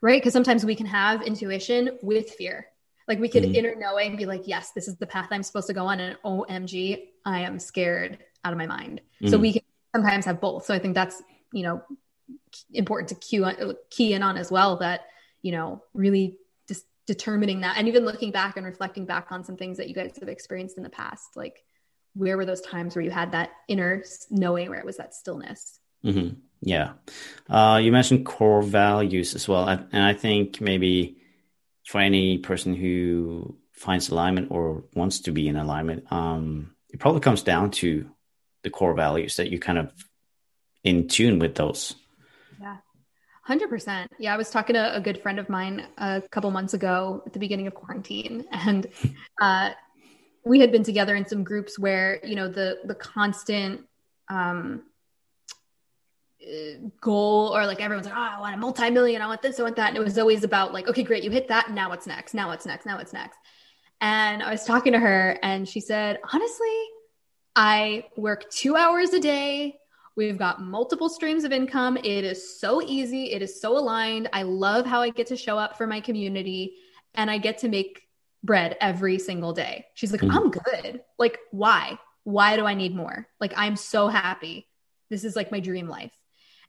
right 0.00 0.22
because 0.22 0.32
sometimes 0.32 0.64
we 0.64 0.74
can 0.74 0.86
have 0.86 1.20
intuition 1.22 1.90
with 2.00 2.30
fear 2.30 2.66
like 3.06 3.18
we 3.18 3.28
could 3.28 3.42
mm-hmm. 3.42 3.54
inner 3.54 3.74
knowing 3.74 4.16
be 4.16 4.24
like 4.24 4.42
yes 4.46 4.72
this 4.72 4.88
is 4.88 4.96
the 4.96 5.06
path 5.06 5.28
i'm 5.30 5.42
supposed 5.42 5.66
to 5.66 5.74
go 5.74 5.84
on 5.84 6.00
and 6.00 6.16
omg 6.24 7.02
i 7.26 7.40
am 7.40 7.58
scared 7.58 8.18
out 8.44 8.52
of 8.52 8.58
my 8.58 8.66
mind 8.66 9.02
mm-hmm. 9.20 9.28
so 9.28 9.36
we 9.36 9.52
can 9.52 9.62
sometimes 9.94 10.24
have 10.24 10.40
both 10.40 10.64
so 10.64 10.72
i 10.72 10.78
think 10.78 10.94
that's 10.94 11.22
you 11.52 11.62
know 11.62 11.82
important 12.72 13.08
to 13.08 13.14
key, 13.16 13.44
key 13.90 14.12
in 14.12 14.22
on 14.22 14.36
as 14.36 14.50
well 14.50 14.76
that 14.76 15.06
you 15.42 15.52
know 15.52 15.82
really 15.92 16.36
determining 17.08 17.62
that 17.62 17.78
and 17.78 17.88
even 17.88 18.04
looking 18.04 18.30
back 18.30 18.58
and 18.58 18.66
reflecting 18.66 19.06
back 19.06 19.32
on 19.32 19.42
some 19.42 19.56
things 19.56 19.78
that 19.78 19.88
you 19.88 19.94
guys 19.94 20.12
have 20.20 20.28
experienced 20.28 20.76
in 20.76 20.82
the 20.82 20.90
past 20.90 21.36
like 21.36 21.64
where 22.12 22.36
were 22.36 22.44
those 22.44 22.60
times 22.60 22.94
where 22.94 23.02
you 23.02 23.10
had 23.10 23.32
that 23.32 23.48
inner 23.66 24.04
knowing 24.30 24.68
where 24.68 24.78
it 24.78 24.84
was 24.84 24.98
that 24.98 25.14
stillness? 25.14 25.80
Mm-hmm. 26.04 26.38
yeah. 26.60 26.92
Uh, 27.48 27.80
you 27.82 27.92
mentioned 27.92 28.26
core 28.26 28.60
values 28.60 29.34
as 29.34 29.48
well 29.48 29.66
and 29.66 30.04
i 30.04 30.12
think 30.12 30.60
maybe 30.60 31.16
for 31.86 31.98
any 31.98 32.36
person 32.36 32.74
who 32.74 33.56
finds 33.72 34.10
alignment 34.10 34.50
or 34.50 34.84
wants 34.94 35.20
to 35.20 35.32
be 35.32 35.48
in 35.48 35.56
alignment 35.56 36.12
um, 36.12 36.74
it 36.90 37.00
probably 37.00 37.20
comes 37.22 37.42
down 37.42 37.70
to 37.70 38.06
the 38.64 38.70
core 38.70 38.92
values 38.92 39.36
that 39.36 39.50
you 39.50 39.58
kind 39.58 39.78
of 39.78 39.90
in 40.84 41.08
tune 41.08 41.38
with 41.38 41.54
those 41.54 41.94
100% 43.48 44.06
yeah 44.18 44.34
i 44.34 44.36
was 44.36 44.50
talking 44.50 44.74
to 44.74 44.96
a 44.96 45.00
good 45.00 45.20
friend 45.22 45.38
of 45.38 45.48
mine 45.48 45.86
a 45.98 46.22
couple 46.30 46.50
months 46.50 46.74
ago 46.74 47.22
at 47.26 47.32
the 47.32 47.38
beginning 47.38 47.66
of 47.66 47.74
quarantine 47.74 48.44
and 48.52 48.86
uh, 49.40 49.70
we 50.44 50.60
had 50.60 50.70
been 50.72 50.82
together 50.82 51.14
in 51.16 51.26
some 51.26 51.44
groups 51.44 51.78
where 51.78 52.24
you 52.24 52.34
know 52.34 52.48
the 52.48 52.78
the 52.84 52.94
constant 52.94 53.82
um 54.28 54.82
goal 57.00 57.54
or 57.54 57.66
like 57.66 57.80
everyone's 57.80 58.06
like 58.06 58.16
oh 58.16 58.36
i 58.36 58.40
want 58.40 58.54
a 58.54 58.58
multi-million 58.58 59.20
i 59.20 59.26
want 59.26 59.42
this 59.42 59.58
i 59.58 59.62
want 59.62 59.76
that 59.76 59.88
and 59.88 59.96
it 59.96 60.04
was 60.04 60.18
always 60.18 60.44
about 60.44 60.72
like 60.72 60.88
okay 60.88 61.02
great 61.02 61.22
you 61.24 61.30
hit 61.30 61.48
that 61.48 61.70
now 61.72 61.88
what's 61.88 62.06
next 62.06 62.32
now 62.32 62.48
what's 62.48 62.64
next 62.64 62.86
now 62.86 62.96
what's 62.96 63.12
next. 63.12 63.38
And 64.00 64.42
i 64.42 64.50
was 64.50 64.64
talking 64.64 64.92
to 64.92 64.98
her 64.98 65.38
and 65.42 65.68
she 65.68 65.80
said 65.80 66.20
honestly 66.32 66.78
i 67.56 68.04
work 68.16 68.48
two 68.50 68.76
hours 68.76 69.12
a 69.12 69.20
day 69.20 69.78
we've 70.18 70.36
got 70.36 70.60
multiple 70.60 71.08
streams 71.08 71.44
of 71.44 71.52
income 71.52 71.96
it 71.96 72.24
is 72.24 72.60
so 72.60 72.82
easy 72.82 73.32
it 73.32 73.40
is 73.40 73.60
so 73.60 73.78
aligned 73.78 74.28
i 74.34 74.42
love 74.42 74.84
how 74.84 75.00
i 75.00 75.08
get 75.08 75.28
to 75.28 75.36
show 75.36 75.56
up 75.56 75.78
for 75.78 75.86
my 75.86 76.00
community 76.00 76.74
and 77.14 77.30
i 77.30 77.38
get 77.38 77.58
to 77.58 77.68
make 77.68 78.08
bread 78.42 78.76
every 78.80 79.18
single 79.18 79.52
day. 79.52 79.86
She's 79.94 80.12
like, 80.12 80.20
mm-hmm. 80.20 80.36
I'm 80.36 80.50
good. 80.50 81.02
Like, 81.18 81.38
why? 81.50 81.98
Why 82.24 82.56
do 82.56 82.66
I 82.66 82.74
need 82.74 82.94
more? 82.94 83.26
Like, 83.40 83.54
I'm 83.56 83.76
so 83.76 84.08
happy. 84.08 84.66
This 85.10 85.24
is 85.24 85.36
like 85.36 85.50
my 85.50 85.60
dream 85.60 85.88
life. 85.88 86.12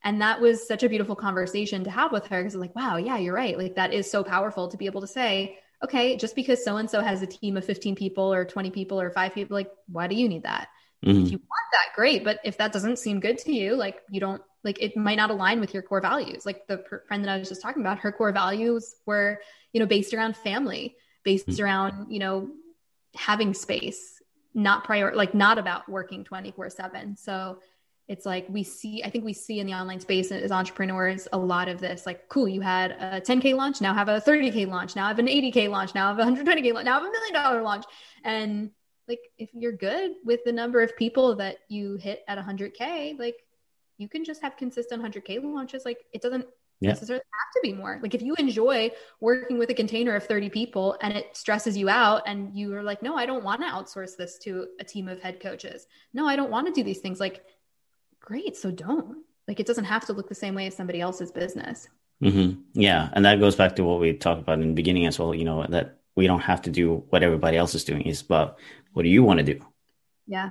And 0.03 0.21
that 0.21 0.39
was 0.39 0.65
such 0.65 0.83
a 0.83 0.89
beautiful 0.89 1.15
conversation 1.15 1.83
to 1.83 1.91
have 1.91 2.11
with 2.11 2.27
her 2.27 2.41
because 2.41 2.55
I'm 2.55 2.61
like, 2.61 2.75
wow, 2.75 2.95
yeah, 2.95 3.17
you're 3.17 3.33
right. 3.33 3.57
Like, 3.57 3.75
that 3.75 3.93
is 3.93 4.09
so 4.09 4.23
powerful 4.23 4.69
to 4.69 4.77
be 4.77 4.85
able 4.85 5.01
to 5.01 5.07
say, 5.07 5.57
okay, 5.83 6.15
just 6.15 6.35
because 6.35 6.63
so 6.63 6.77
and 6.77 6.89
so 6.89 7.01
has 7.01 7.21
a 7.21 7.27
team 7.27 7.57
of 7.57 7.65
15 7.65 7.95
people 7.95 8.33
or 8.33 8.45
20 8.45 8.71
people 8.71 8.99
or 8.99 9.11
five 9.11 9.33
people, 9.33 9.55
like, 9.55 9.71
why 9.87 10.07
do 10.07 10.15
you 10.15 10.29
need 10.29 10.43
that? 10.43 10.69
Mm-hmm. 11.05 11.25
If 11.25 11.31
you 11.31 11.37
want 11.37 11.67
that, 11.71 11.95
great. 11.95 12.23
But 12.23 12.39
if 12.43 12.57
that 12.57 12.73
doesn't 12.73 12.99
seem 12.99 13.19
good 13.19 13.37
to 13.39 13.53
you, 13.53 13.75
like, 13.75 14.01
you 14.09 14.19
don't, 14.19 14.41
like, 14.63 14.81
it 14.81 14.97
might 14.97 15.15
not 15.15 15.31
align 15.31 15.59
with 15.59 15.73
your 15.73 15.83
core 15.83 16.01
values. 16.01 16.45
Like, 16.45 16.67
the 16.67 16.79
per- 16.79 17.03
friend 17.07 17.23
that 17.23 17.31
I 17.31 17.37
was 17.37 17.49
just 17.49 17.61
talking 17.61 17.81
about, 17.81 17.99
her 17.99 18.11
core 18.11 18.31
values 18.31 18.95
were, 19.05 19.39
you 19.71 19.79
know, 19.79 19.85
based 19.85 20.13
around 20.13 20.35
family 20.35 20.95
based 21.23 21.47
mm-hmm. 21.47 21.63
around 21.63 22.11
you 22.11 22.19
know 22.19 22.49
having 23.15 23.53
space 23.53 24.21
not 24.53 24.83
prior 24.83 25.13
like 25.15 25.33
not 25.33 25.57
about 25.57 25.87
working 25.89 26.23
24 26.23 26.69
7 26.69 27.15
so 27.17 27.59
it's 28.07 28.25
like 28.25 28.47
we 28.49 28.63
see 28.63 29.03
i 29.03 29.09
think 29.09 29.23
we 29.23 29.33
see 29.33 29.59
in 29.59 29.67
the 29.67 29.73
online 29.73 29.99
space 29.99 30.31
as 30.31 30.51
entrepreneurs 30.51 31.27
a 31.33 31.37
lot 31.37 31.67
of 31.67 31.79
this 31.79 32.05
like 32.05 32.27
cool 32.29 32.47
you 32.47 32.61
had 32.61 32.91
a 32.91 33.21
10k 33.21 33.55
launch 33.55 33.81
now 33.81 33.93
have 33.93 34.09
a 34.09 34.19
30k 34.19 34.67
launch 34.67 34.95
now 34.95 35.07
have 35.07 35.19
an 35.19 35.27
80k 35.27 35.69
launch 35.69 35.93
now 35.93 36.13
have 36.13 36.19
a 36.19 36.31
120k 36.31 36.73
launch 36.73 36.85
now 36.85 36.93
have 36.99 37.03
a 37.03 37.11
million 37.11 37.33
dollar 37.33 37.61
launch 37.61 37.85
and 38.23 38.71
like 39.09 39.19
if 39.37 39.49
you're 39.53 39.73
good 39.73 40.11
with 40.23 40.39
the 40.45 40.51
number 40.51 40.81
of 40.81 40.95
people 40.95 41.35
that 41.35 41.57
you 41.67 41.95
hit 41.95 42.23
at 42.27 42.37
100k 42.37 43.19
like 43.19 43.43
you 43.97 44.07
can 44.07 44.23
just 44.23 44.41
have 44.41 44.55
consistent 44.55 45.03
100k 45.03 45.43
launches 45.43 45.83
like 45.83 46.05
it 46.13 46.21
doesn't 46.21 46.45
yeah. 46.79 46.89
necessarily 46.89 47.23
have 47.23 47.53
to 47.53 47.59
be 47.61 47.73
more. 47.73 47.99
Like 48.01 48.15
if 48.15 48.21
you 48.21 48.35
enjoy 48.35 48.91
working 49.19 49.57
with 49.57 49.69
a 49.69 49.73
container 49.73 50.15
of 50.15 50.23
30 50.23 50.49
people 50.49 50.97
and 51.01 51.13
it 51.13 51.35
stresses 51.35 51.77
you 51.77 51.89
out 51.89 52.23
and 52.25 52.55
you 52.55 52.73
are 52.75 52.83
like, 52.83 53.03
no, 53.03 53.15
I 53.15 53.25
don't 53.25 53.43
want 53.43 53.61
to 53.61 53.67
outsource 53.67 54.15
this 54.17 54.37
to 54.39 54.67
a 54.79 54.83
team 54.83 55.07
of 55.07 55.21
head 55.21 55.39
coaches. 55.39 55.87
No, 56.13 56.27
I 56.27 56.35
don't 56.35 56.51
want 56.51 56.67
to 56.67 56.73
do 56.73 56.83
these 56.83 56.99
things. 56.99 57.19
Like, 57.19 57.43
great. 58.19 58.55
So 58.55 58.71
don't. 58.71 59.23
Like 59.47 59.59
it 59.59 59.65
doesn't 59.65 59.85
have 59.85 60.05
to 60.05 60.13
look 60.13 60.29
the 60.29 60.35
same 60.35 60.55
way 60.55 60.67
as 60.67 60.75
somebody 60.75 61.01
else's 61.01 61.31
business. 61.31 61.87
Mm-hmm. 62.23 62.61
Yeah. 62.73 63.09
And 63.13 63.25
that 63.25 63.39
goes 63.39 63.55
back 63.55 63.75
to 63.77 63.83
what 63.83 63.99
we 63.99 64.13
talked 64.13 64.41
about 64.41 64.59
in 64.59 64.69
the 64.69 64.73
beginning 64.73 65.05
as 65.05 65.17
well, 65.17 65.33
you 65.33 65.45
know, 65.45 65.65
that 65.67 65.99
we 66.15 66.27
don't 66.27 66.41
have 66.41 66.61
to 66.63 66.69
do 66.69 67.03
what 67.09 67.23
everybody 67.23 67.57
else 67.57 67.75
is 67.75 67.83
doing. 67.83 68.03
Is 68.03 68.21
but 68.21 68.59
what 68.93 69.03
do 69.03 69.09
you 69.09 69.23
want 69.23 69.39
to 69.39 69.45
do? 69.45 69.59
Yeah. 70.27 70.49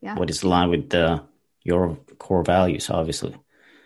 Yeah. 0.00 0.14
What 0.14 0.30
is 0.30 0.42
aligned 0.42 0.70
with 0.70 0.90
the, 0.90 1.22
your 1.62 1.96
core 2.18 2.44
values, 2.44 2.90
obviously. 2.90 3.34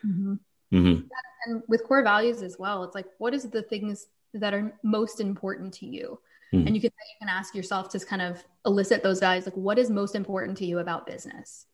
Mm-hmm. 0.04 0.34
Mm-hmm 0.72 1.08
and 1.46 1.62
with 1.68 1.84
core 1.84 2.02
values 2.02 2.42
as 2.42 2.58
well 2.58 2.84
it's 2.84 2.94
like 2.94 3.06
what 3.18 3.34
is 3.34 3.48
the 3.50 3.62
things 3.62 4.06
that 4.34 4.54
are 4.54 4.72
most 4.82 5.20
important 5.20 5.74
to 5.74 5.86
you 5.86 6.18
mm. 6.52 6.66
and 6.66 6.74
you 6.74 6.80
can 6.80 6.90
you 6.90 7.26
can 7.26 7.28
ask 7.28 7.54
yourself 7.54 7.88
to 7.88 7.98
kind 8.00 8.22
of 8.22 8.42
elicit 8.64 9.02
those 9.02 9.20
values 9.20 9.44
like 9.44 9.56
what 9.56 9.78
is 9.78 9.90
most 9.90 10.14
important 10.14 10.56
to 10.56 10.66
you 10.66 10.78
about 10.78 11.06
business 11.06 11.66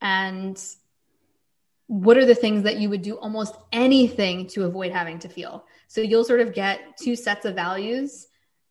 and 0.00 0.62
what 1.88 2.18
are 2.18 2.26
the 2.26 2.34
things 2.34 2.64
that 2.64 2.78
you 2.78 2.90
would 2.90 3.02
do 3.02 3.16
almost 3.18 3.56
anything 3.72 4.46
to 4.46 4.64
avoid 4.64 4.92
having 4.92 5.18
to 5.18 5.28
feel 5.28 5.64
so 5.88 6.00
you'll 6.00 6.24
sort 6.24 6.40
of 6.40 6.52
get 6.52 6.80
two 6.96 7.16
sets 7.16 7.44
of 7.44 7.54
values 7.54 8.26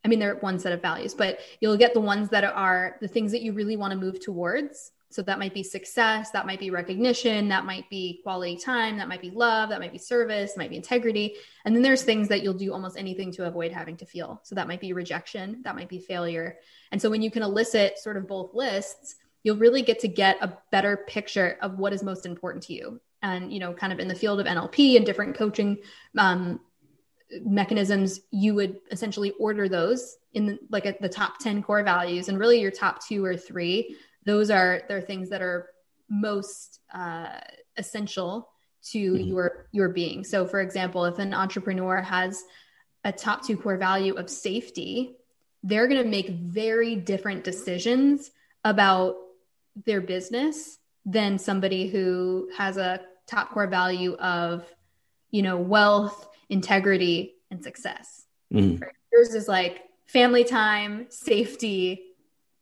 i 0.06 0.08
mean 0.08 0.20
they're 0.20 0.36
one 0.36 0.58
set 0.58 0.72
of 0.72 0.82
values 0.82 1.13
but 1.13 1.39
you'll 1.60 1.76
get 1.76 1.94
the 1.94 2.00
ones 2.00 2.30
that 2.30 2.46
are 2.46 2.96
the 3.02 3.08
things 3.08 3.32
that 3.32 3.41
you 3.41 3.52
really 3.52 3.76
want 3.76 3.91
to 3.91 3.98
move 3.98 4.20
towards 4.20 4.91
so 5.15 5.22
that 5.22 5.39
might 5.39 5.54
be 5.54 5.63
success, 5.63 6.32
that 6.32 6.46
might 6.46 6.60
be 6.60 6.72
recognition, 6.72 7.48
that 7.48 7.63
might 7.63 7.89
be 7.89 8.20
quality 8.22 8.58
time, 8.58 8.98
that 8.98 9.08
might 9.08 9.22
be 9.22 9.30
love, 9.30 9.70
that 9.70 9.80
might 9.80 9.94
be 9.94 9.98
service, 9.98 10.58
might 10.58 10.70
be 10.70 10.76
integrity. 10.76 11.36
And 11.63 11.74
then 11.74 11.84
there's 11.84 12.04
things 12.04 12.28
that 12.28 12.44
you'll 12.44 12.54
do 12.54 12.74
almost 12.74 12.98
anything 12.98 13.32
to 13.34 13.48
avoid 13.48 13.72
having 13.72 13.96
to 13.98 14.06
feel. 14.06 14.41
So 14.44 14.56
that 14.56 14.68
might 14.68 14.82
be 14.82 14.91
rejection, 14.91 15.62
that 15.63 15.76
might 15.76 15.88
be 15.88 16.00
failure. 16.00 16.58
And 16.91 17.02
so 17.02 17.10
when 17.10 17.22
you 17.22 17.32
can 17.32 17.44
elicit 17.44 17.98
sort 17.98 18.18
of 18.18 18.28
both 18.28 18.54
lists, 18.54 19.15
you'll 19.44 19.56
really 19.56 19.84
get 19.84 20.00
to 20.00 20.10
get 20.10 20.38
a 20.41 20.58
better 20.70 20.98
picture 21.08 21.58
of 21.62 21.80
what 21.80 21.94
is 21.94 22.04
most 22.04 22.26
important 22.26 22.63
to 22.65 22.74
you. 22.74 23.00
And, 23.22 23.54
you 23.54 23.60
know, 23.60 23.74
kind 23.74 23.94
of 23.94 24.00
in 24.00 24.10
the 24.10 24.15
field 24.15 24.41
of 24.41 24.48
NLP 24.48 24.98
and 24.98 25.06
different 25.06 25.38
coaching 25.38 25.78
um, 26.18 26.60
mechanisms, 27.44 28.22
you 28.32 28.54
would 28.56 28.78
essentially 28.92 29.32
order 29.40 29.68
those 29.68 30.18
in 30.36 30.46
the, 30.46 30.60
like 30.70 30.86
at 30.86 31.02
the 31.02 31.10
top 31.10 31.40
10 31.40 31.64
core 31.64 31.84
values 31.84 32.30
and 32.30 32.38
really 32.38 32.60
your 32.60 32.72
top 32.72 33.04
two 33.04 33.24
or 33.26 33.36
three 33.36 33.96
those 34.26 34.52
are 34.52 34.82
they're 34.88 35.02
things 35.02 35.30
that 35.30 35.42
are 35.42 35.70
most 36.10 36.82
uh, 36.94 37.40
essential 37.78 38.50
to 38.84 39.14
mm-hmm. 39.14 39.30
your 39.30 39.68
your 39.72 39.90
being 39.90 40.24
so 40.24 40.46
for 40.46 40.62
example 40.62 41.06
if 41.06 41.18
an 41.18 41.34
entrepreneur 41.34 42.02
has 42.02 42.44
a 43.04 43.12
top 43.12 43.46
two 43.46 43.58
core 43.58 43.78
value 43.78 44.14
of 44.16 44.30
safety 44.30 45.16
they're 45.64 45.88
going 45.88 46.04
to 46.04 46.10
make 46.10 46.30
very 46.30 46.96
different 46.96 47.44
decisions 47.44 48.30
about 48.64 49.16
their 49.86 50.02
business 50.02 50.78
than 51.06 51.40
somebody 51.40 51.88
who 51.88 52.50
has 52.56 52.78
a 52.78 53.00
top 53.26 53.52
core 53.52 53.68
value 53.68 54.14
of 54.16 54.66
you 55.32 55.42
know 55.42 55.58
wealth 55.58 56.30
integrity 56.49 57.36
and 57.51 57.63
success. 57.63 58.25
Mm. 58.53 58.81
yours 59.12 59.34
is 59.34 59.47
like 59.47 59.81
family 60.05 60.43
time 60.43 61.08
safety 61.10 62.03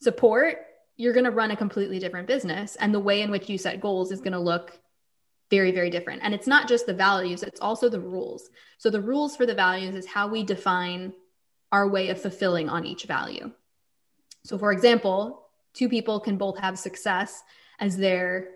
support 0.01 0.57
you're 0.95 1.13
going 1.13 1.25
to 1.25 1.31
run 1.31 1.51
a 1.51 1.55
completely 1.55 1.99
different 1.99 2.27
business. 2.27 2.75
And 2.75 2.93
the 2.93 2.99
way 2.99 3.21
in 3.21 3.31
which 3.31 3.49
you 3.49 3.57
set 3.57 3.81
goals 3.81 4.11
is 4.11 4.19
going 4.19 4.33
to 4.33 4.39
look 4.39 4.79
very 5.49 5.71
very 5.71 5.89
different. 5.89 6.21
And 6.23 6.33
it's 6.33 6.47
not 6.47 6.67
just 6.67 6.85
the 6.85 6.93
values 6.93 7.43
it's 7.43 7.59
also 7.59 7.89
the 7.89 7.99
rules. 7.99 8.49
So 8.77 8.89
the 8.89 9.01
rules 9.01 9.35
for 9.35 9.45
the 9.45 9.53
values 9.53 9.95
is 9.95 10.05
how 10.05 10.27
we 10.27 10.43
define 10.43 11.13
our 11.71 11.87
way 11.87 12.09
of 12.09 12.21
fulfilling 12.21 12.69
on 12.69 12.85
each 12.85 13.03
value. 13.05 13.51
So 14.45 14.57
for 14.57 14.71
example 14.71 15.47
two 15.73 15.89
people 15.89 16.19
can 16.19 16.37
both 16.37 16.57
have 16.59 16.77
success 16.77 17.43
as 17.79 17.97
their 17.97 18.49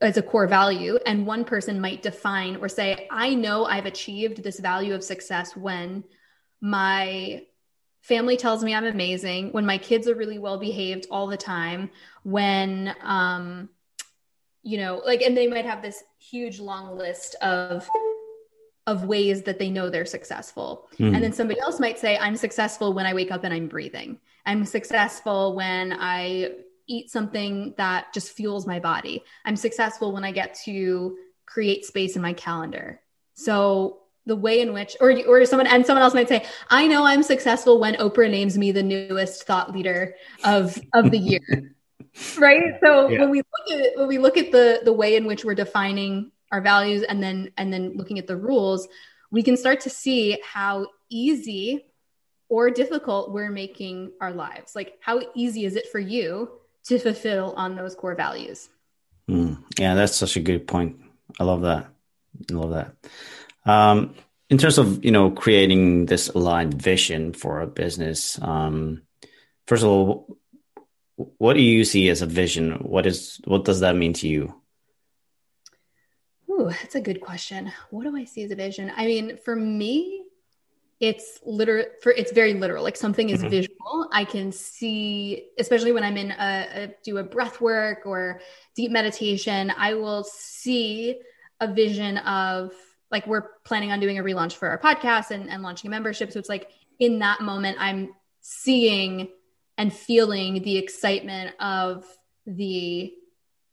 as 0.00 0.16
a 0.16 0.22
core 0.22 0.46
value 0.46 0.98
and 1.06 1.26
one 1.26 1.44
person 1.44 1.80
might 1.80 2.02
define 2.02 2.56
or 2.56 2.68
say 2.68 3.06
i 3.10 3.34
know 3.34 3.64
i've 3.64 3.86
achieved 3.86 4.42
this 4.42 4.60
value 4.60 4.94
of 4.94 5.02
success 5.02 5.56
when 5.56 6.02
my 6.60 7.42
family 8.04 8.36
tells 8.36 8.62
me 8.62 8.74
I'm 8.74 8.84
amazing, 8.84 9.50
when 9.52 9.64
my 9.64 9.78
kids 9.78 10.06
are 10.06 10.14
really 10.14 10.38
well 10.38 10.58
behaved 10.58 11.06
all 11.10 11.26
the 11.26 11.38
time, 11.38 11.90
when, 12.22 12.94
um, 13.02 13.70
you 14.62 14.76
know, 14.76 15.00
like, 15.06 15.22
and 15.22 15.34
they 15.34 15.46
might 15.46 15.64
have 15.64 15.80
this 15.80 16.04
huge 16.18 16.60
long 16.60 16.98
list 16.98 17.34
of, 17.40 17.88
of 18.86 19.04
ways 19.04 19.42
that 19.44 19.58
they 19.58 19.70
know 19.70 19.88
they're 19.88 20.04
successful. 20.04 20.86
Mm. 20.98 21.14
And 21.14 21.24
then 21.24 21.32
somebody 21.32 21.58
else 21.60 21.80
might 21.80 21.98
say, 21.98 22.18
I'm 22.18 22.36
successful 22.36 22.92
when 22.92 23.06
I 23.06 23.14
wake 23.14 23.30
up 23.30 23.42
and 23.42 23.54
I'm 23.54 23.68
breathing. 23.68 24.18
I'm 24.44 24.66
successful 24.66 25.54
when 25.54 25.96
I 25.98 26.50
eat 26.86 27.10
something 27.10 27.74
that 27.76 28.12
just 28.12 28.32
fuels 28.32 28.66
my 28.66 28.80
body. 28.80 29.24
I'm 29.44 29.56
successful 29.56 30.12
when 30.12 30.24
I 30.24 30.32
get 30.32 30.54
to 30.64 31.16
create 31.46 31.84
space 31.84 32.16
in 32.16 32.22
my 32.22 32.32
calendar. 32.32 33.00
So 33.34 34.00
the 34.26 34.36
way 34.36 34.60
in 34.60 34.72
which 34.72 34.96
or 35.00 35.12
or 35.26 35.44
someone 35.44 35.66
and 35.66 35.84
someone 35.84 36.02
else 36.02 36.14
might 36.14 36.28
say 36.28 36.44
i 36.70 36.86
know 36.86 37.04
i'm 37.04 37.22
successful 37.22 37.78
when 37.78 37.94
oprah 37.96 38.30
names 38.30 38.56
me 38.56 38.72
the 38.72 38.82
newest 38.82 39.44
thought 39.44 39.72
leader 39.72 40.14
of 40.44 40.78
of 40.92 41.10
the 41.10 41.18
year 41.18 41.74
right 42.38 42.78
so 42.82 43.08
yeah. 43.08 43.20
when 43.20 43.30
we 43.30 43.38
look 43.38 43.78
at 43.78 43.98
when 43.98 44.08
we 44.08 44.18
look 44.18 44.36
at 44.36 44.50
the 44.50 44.80
the 44.84 44.92
way 44.92 45.16
in 45.16 45.26
which 45.26 45.44
we're 45.44 45.54
defining 45.54 46.30
our 46.52 46.60
values 46.60 47.02
and 47.02 47.22
then 47.22 47.50
and 47.56 47.72
then 47.72 47.92
looking 47.96 48.18
at 48.18 48.26
the 48.26 48.36
rules 48.36 48.88
we 49.30 49.42
can 49.42 49.56
start 49.56 49.80
to 49.80 49.90
see 49.90 50.38
how 50.42 50.86
easy 51.10 51.84
or 52.48 52.70
difficult 52.70 53.32
we're 53.32 53.50
making 53.50 54.12
our 54.20 54.32
lives 54.32 54.74
like 54.74 54.94
how 55.00 55.20
easy 55.34 55.64
is 55.64 55.76
it 55.76 55.88
for 55.90 55.98
you 55.98 56.50
to 56.84 56.98
fulfill 56.98 57.54
on 57.56 57.76
those 57.76 57.94
core 57.94 58.14
values 58.14 58.68
mm, 59.28 59.56
yeah 59.78 59.94
that's 59.94 60.16
such 60.16 60.36
a 60.36 60.40
good 60.40 60.66
point 60.66 60.96
i 61.40 61.44
love 61.44 61.62
that 61.62 61.88
i 62.50 62.54
love 62.54 62.70
that 62.70 62.94
um, 63.66 64.14
in 64.50 64.58
terms 64.58 64.78
of 64.78 65.04
you 65.04 65.10
know 65.10 65.30
creating 65.30 66.06
this 66.06 66.28
aligned 66.28 66.74
vision 66.74 67.32
for 67.32 67.60
a 67.60 67.66
business, 67.66 68.40
um, 68.42 69.02
first 69.66 69.82
of 69.82 69.88
all, 69.88 70.38
what 71.16 71.54
do 71.54 71.62
you 71.62 71.84
see 71.84 72.08
as 72.08 72.22
a 72.22 72.26
vision? 72.26 72.72
What 72.74 73.06
is 73.06 73.40
what 73.44 73.64
does 73.64 73.80
that 73.80 73.96
mean 73.96 74.12
to 74.14 74.28
you? 74.28 74.54
Ooh, 76.50 76.70
that's 76.70 76.94
a 76.94 77.00
good 77.00 77.20
question. 77.20 77.72
What 77.90 78.04
do 78.04 78.16
I 78.16 78.24
see 78.24 78.44
as 78.44 78.50
a 78.50 78.54
vision? 78.54 78.92
I 78.96 79.06
mean, 79.06 79.38
for 79.44 79.56
me, 79.56 80.13
it's 81.00 81.40
literal 81.44 81.84
for 82.02 82.12
it's 82.12 82.32
very 82.32 82.54
literal 82.54 82.82
like 82.82 82.96
something 82.96 83.30
is 83.30 83.40
mm-hmm. 83.40 83.50
visual 83.50 84.08
i 84.12 84.24
can 84.24 84.52
see 84.52 85.48
especially 85.58 85.92
when 85.92 86.04
i'm 86.04 86.16
in 86.16 86.30
a, 86.30 86.68
a, 86.74 86.94
do 87.04 87.18
a 87.18 87.22
breath 87.22 87.60
work 87.60 88.06
or 88.06 88.40
deep 88.76 88.90
meditation 88.90 89.72
i 89.76 89.92
will 89.92 90.24
see 90.24 91.18
a 91.60 91.72
vision 91.72 92.18
of 92.18 92.72
like 93.14 93.26
we're 93.28 93.48
planning 93.64 93.92
on 93.92 94.00
doing 94.00 94.18
a 94.18 94.22
relaunch 94.22 94.54
for 94.54 94.68
our 94.68 94.78
podcast 94.78 95.30
and, 95.30 95.48
and 95.48 95.62
launching 95.62 95.88
a 95.88 95.90
membership. 95.90 96.32
So 96.32 96.40
it's 96.40 96.48
like 96.48 96.68
in 96.98 97.20
that 97.20 97.40
moment, 97.40 97.76
I'm 97.78 98.12
seeing 98.40 99.28
and 99.78 99.92
feeling 99.92 100.62
the 100.62 100.76
excitement 100.76 101.54
of 101.60 102.04
the 102.44 103.12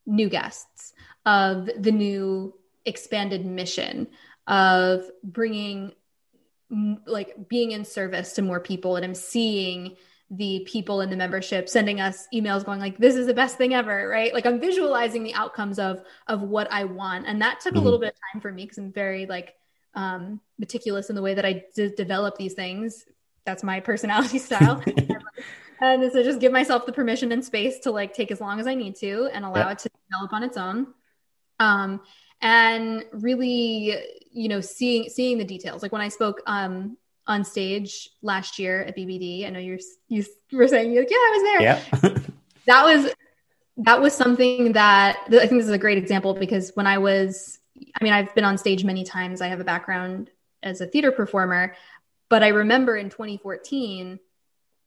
new 0.05 0.29
guests, 0.29 0.93
of 1.25 1.69
the 1.75 1.91
new 1.91 2.53
expanded 2.85 3.43
mission, 3.43 4.07
of 4.45 5.05
bringing 5.23 5.93
like 7.05 7.49
being 7.49 7.71
in 7.71 7.85
service 7.85 8.33
to 8.33 8.41
more 8.41 8.59
people. 8.59 8.95
And 8.95 9.05
I'm 9.05 9.15
seeing 9.15 9.97
the 10.29 10.65
people 10.65 11.01
in 11.01 11.09
the 11.09 11.17
membership 11.17 11.67
sending 11.67 11.99
us 11.99 12.25
emails 12.33 12.63
going 12.63 12.79
like 12.79 12.97
this 12.97 13.15
is 13.15 13.27
the 13.27 13.33
best 13.33 13.57
thing 13.57 13.73
ever 13.73 14.07
right? 14.07 14.33
Like 14.33 14.45
i'm 14.45 14.61
visualizing 14.61 15.23
the 15.23 15.33
outcomes 15.33 15.77
of 15.77 16.03
of 16.27 16.41
what 16.41 16.71
i 16.71 16.85
want. 16.85 17.27
And 17.27 17.41
that 17.41 17.59
took 17.59 17.73
mm-hmm. 17.73 17.81
a 17.81 17.83
little 17.83 17.99
bit 17.99 18.13
of 18.13 18.19
time 18.31 18.41
for 18.41 18.49
me 18.49 18.63
because 18.63 18.77
i'm 18.77 18.93
very 18.93 19.25
like 19.25 19.55
um 19.93 20.39
meticulous 20.57 21.09
in 21.09 21.17
the 21.17 21.21
way 21.21 21.33
that 21.33 21.45
I 21.45 21.65
d- 21.75 21.93
develop 21.95 22.37
these 22.37 22.53
things. 22.53 23.05
That's 23.45 23.63
my 23.63 23.81
personality 23.81 24.39
style. 24.47 24.81
And 25.83 26.11
so 26.11 26.21
just 26.21 26.39
give 26.39 26.51
myself 26.51 26.85
the 26.85 26.93
permission 26.93 27.31
and 27.31 27.43
space 27.43 27.79
to 27.79 27.91
like 27.91 28.13
take 28.13 28.29
as 28.29 28.39
long 28.39 28.59
as 28.59 28.67
i 28.67 28.75
need 28.75 28.95
to 28.97 29.27
and 29.33 29.43
allow 29.43 29.67
it 29.69 29.79
to 29.79 29.89
develop 30.11 30.31
on 30.31 30.43
its 30.43 30.55
own. 30.55 30.93
Um 31.59 32.01
and 32.39 33.03
really 33.11 33.97
you 34.31 34.49
know 34.49 34.61
seeing 34.61 35.09
seeing 35.09 35.37
the 35.37 35.43
details 35.43 35.81
like 35.81 35.91
when 35.91 36.01
i 36.01 36.07
spoke 36.07 36.41
um 36.47 36.97
on 37.27 37.43
stage 37.43 38.09
last 38.21 38.59
year 38.59 38.83
at 38.83 38.95
BBD. 38.95 39.45
I 39.45 39.49
know 39.49 39.59
you're 39.59 39.79
you 40.09 40.25
were 40.51 40.67
saying 40.67 40.91
you're 40.91 41.03
like, 41.03 41.11
yeah, 41.11 41.17
I 41.17 41.31
was 41.33 41.43
there. 41.43 41.61
Yeah. 41.61 42.19
that 42.65 42.83
was 42.83 43.13
that 43.77 44.01
was 44.01 44.13
something 44.13 44.73
that 44.73 45.17
I 45.27 45.29
think 45.29 45.51
this 45.51 45.65
is 45.65 45.69
a 45.69 45.77
great 45.77 45.97
example 45.97 46.33
because 46.33 46.71
when 46.73 46.87
I 46.87 46.97
was 46.97 47.59
I 47.99 48.03
mean, 48.03 48.13
I've 48.13 48.33
been 48.35 48.43
on 48.43 48.57
stage 48.57 48.83
many 48.83 49.03
times. 49.03 49.41
I 49.41 49.47
have 49.47 49.59
a 49.59 49.63
background 49.63 50.29
as 50.61 50.81
a 50.81 50.85
theater 50.85 51.11
performer, 51.11 51.75
but 52.29 52.43
I 52.43 52.49
remember 52.49 52.97
in 52.97 53.09
2014 53.09 54.19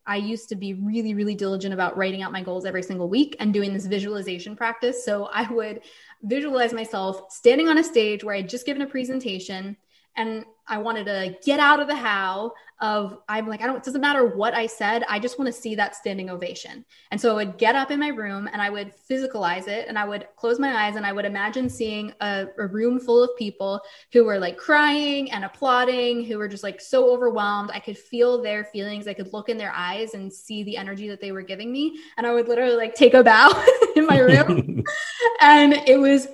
I 0.07 0.17
used 0.17 0.49
to 0.51 0.57
be 0.57 0.75
really, 0.75 1.15
really 1.15 1.35
diligent 1.35 1.73
about 1.73 1.97
writing 1.97 2.23
out 2.23 2.33
my 2.33 2.43
goals 2.43 2.67
every 2.67 2.83
single 2.83 3.09
week 3.09 3.37
and 3.41 3.55
doing 3.55 3.73
this 3.73 3.87
visualization 3.87 4.55
practice. 4.55 5.05
So 5.05 5.29
I 5.33 5.51
would 5.51 5.81
visualize 6.23 6.73
myself 6.73 7.33
standing 7.33 7.69
on 7.69 7.79
a 7.79 7.85
stage 7.85 8.23
where 8.23 8.35
I'd 8.35 8.49
just 8.49 8.67
given 8.67 8.83
a 8.83 8.87
presentation 8.87 9.77
and 10.17 10.45
I 10.67 10.79
wanted 10.79 11.05
to 11.05 11.37
get 11.45 11.61
out 11.61 11.81
of 11.81 11.89
the 11.89 11.97
how 11.97 12.53
of 12.81 13.19
I'm 13.29 13.47
like 13.47 13.63
I 13.63 13.67
don't 13.67 13.77
it 13.77 13.85
doesn't 13.85 14.01
matter 14.01 14.27
what 14.27 14.53
I 14.53 14.67
said 14.67 15.05
I 15.09 15.19
just 15.19 15.39
want 15.39 15.47
to 15.47 15.53
see 15.53 15.75
that 15.77 15.95
standing 15.95 16.29
ovation. 16.29 16.85
And 17.11 17.21
so 17.21 17.31
I 17.31 17.35
would 17.35 17.57
get 17.57 17.77
up 17.77 17.91
in 17.91 18.01
my 18.01 18.09
room 18.09 18.49
and 18.53 18.61
I 18.61 18.69
would 18.69 18.93
physicalize 19.09 19.69
it 19.69 19.87
and 19.89 19.99
I 19.99 20.05
would 20.05 20.27
close 20.37 20.59
my 20.59 20.85
eyes 20.85 20.97
and 20.97 21.07
I 21.07 21.13
would 21.13 21.25
imagine 21.25 21.69
seeing 21.69 22.13
a, 22.21 22.47
a 22.59 22.67
room 22.67 22.99
full 22.99 23.23
of 23.23 23.31
people 23.39 23.81
who 24.13 24.25
were 24.25 24.39
like 24.39 24.57
crying 24.57 25.31
and 25.31 25.45
applauding, 25.45 26.25
who 26.25 26.39
were 26.39 26.49
just 26.49 26.65
like 26.65 26.81
so 26.81 27.13
overwhelmed. 27.13 27.71
I 27.73 27.79
could 27.79 27.97
feel 27.97 28.43
their 28.43 28.65
feelings. 28.65 29.07
I 29.07 29.15
could 29.15 29.33
look 29.33 29.49
in 29.49 29.57
their 29.57 29.73
eyes 29.73 30.15
and 30.15 30.33
see 30.33 30.65
the 30.65 30.77
energy 30.77 31.09
that 31.09 31.21
they 31.21 31.33
were 31.33 31.43
giving 31.43 31.73
me. 31.73 32.01
And 32.17 32.27
I 32.27 32.35
would 32.35 32.49
literally 32.49 32.77
like 32.77 32.95
take 32.95 33.15
a 33.15 33.23
bow 33.23 33.51
in 33.97 34.07
my 34.07 34.19
room. 34.19 34.83
and 35.41 35.75
it 35.75 35.99
was 35.99 36.27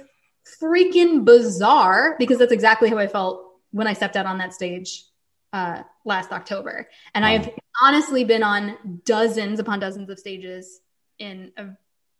freaking 0.60 1.24
bizarre 1.24 2.16
because 2.18 2.38
that's 2.38 2.52
exactly 2.52 2.88
how 2.88 2.98
I 2.98 3.06
felt 3.06 3.49
when 3.72 3.86
I 3.86 3.92
stepped 3.92 4.16
out 4.16 4.26
on 4.26 4.38
that 4.38 4.52
stage 4.52 5.04
uh, 5.52 5.82
last 6.04 6.32
October. 6.32 6.88
And 7.14 7.24
wow. 7.24 7.30
I've 7.30 7.50
honestly 7.82 8.24
been 8.24 8.42
on 8.42 9.00
dozens 9.04 9.58
upon 9.58 9.80
dozens 9.80 10.08
of 10.10 10.18
stages 10.18 10.80
in 11.18 11.52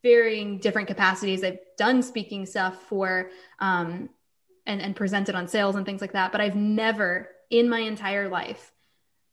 varying 0.03 0.59
different 0.59 0.89
capacities. 0.89 1.45
I've 1.45 1.59
done 1.77 2.03
speaking 2.03 2.47
stuff 2.47 2.83
for 2.89 3.31
um, 3.59 4.09
and, 4.67 4.81
and 4.81 4.95
presented 4.97 5.35
on 5.35 5.49
sales 5.49 5.77
and 5.77 5.85
things 5.85 6.01
like 6.01 6.13
that, 6.13 6.33
but 6.33 6.41
I've 6.41 6.57
never 6.57 7.29
in 7.51 7.69
my 7.69 7.81
entire 7.81 8.29
life 8.29 8.73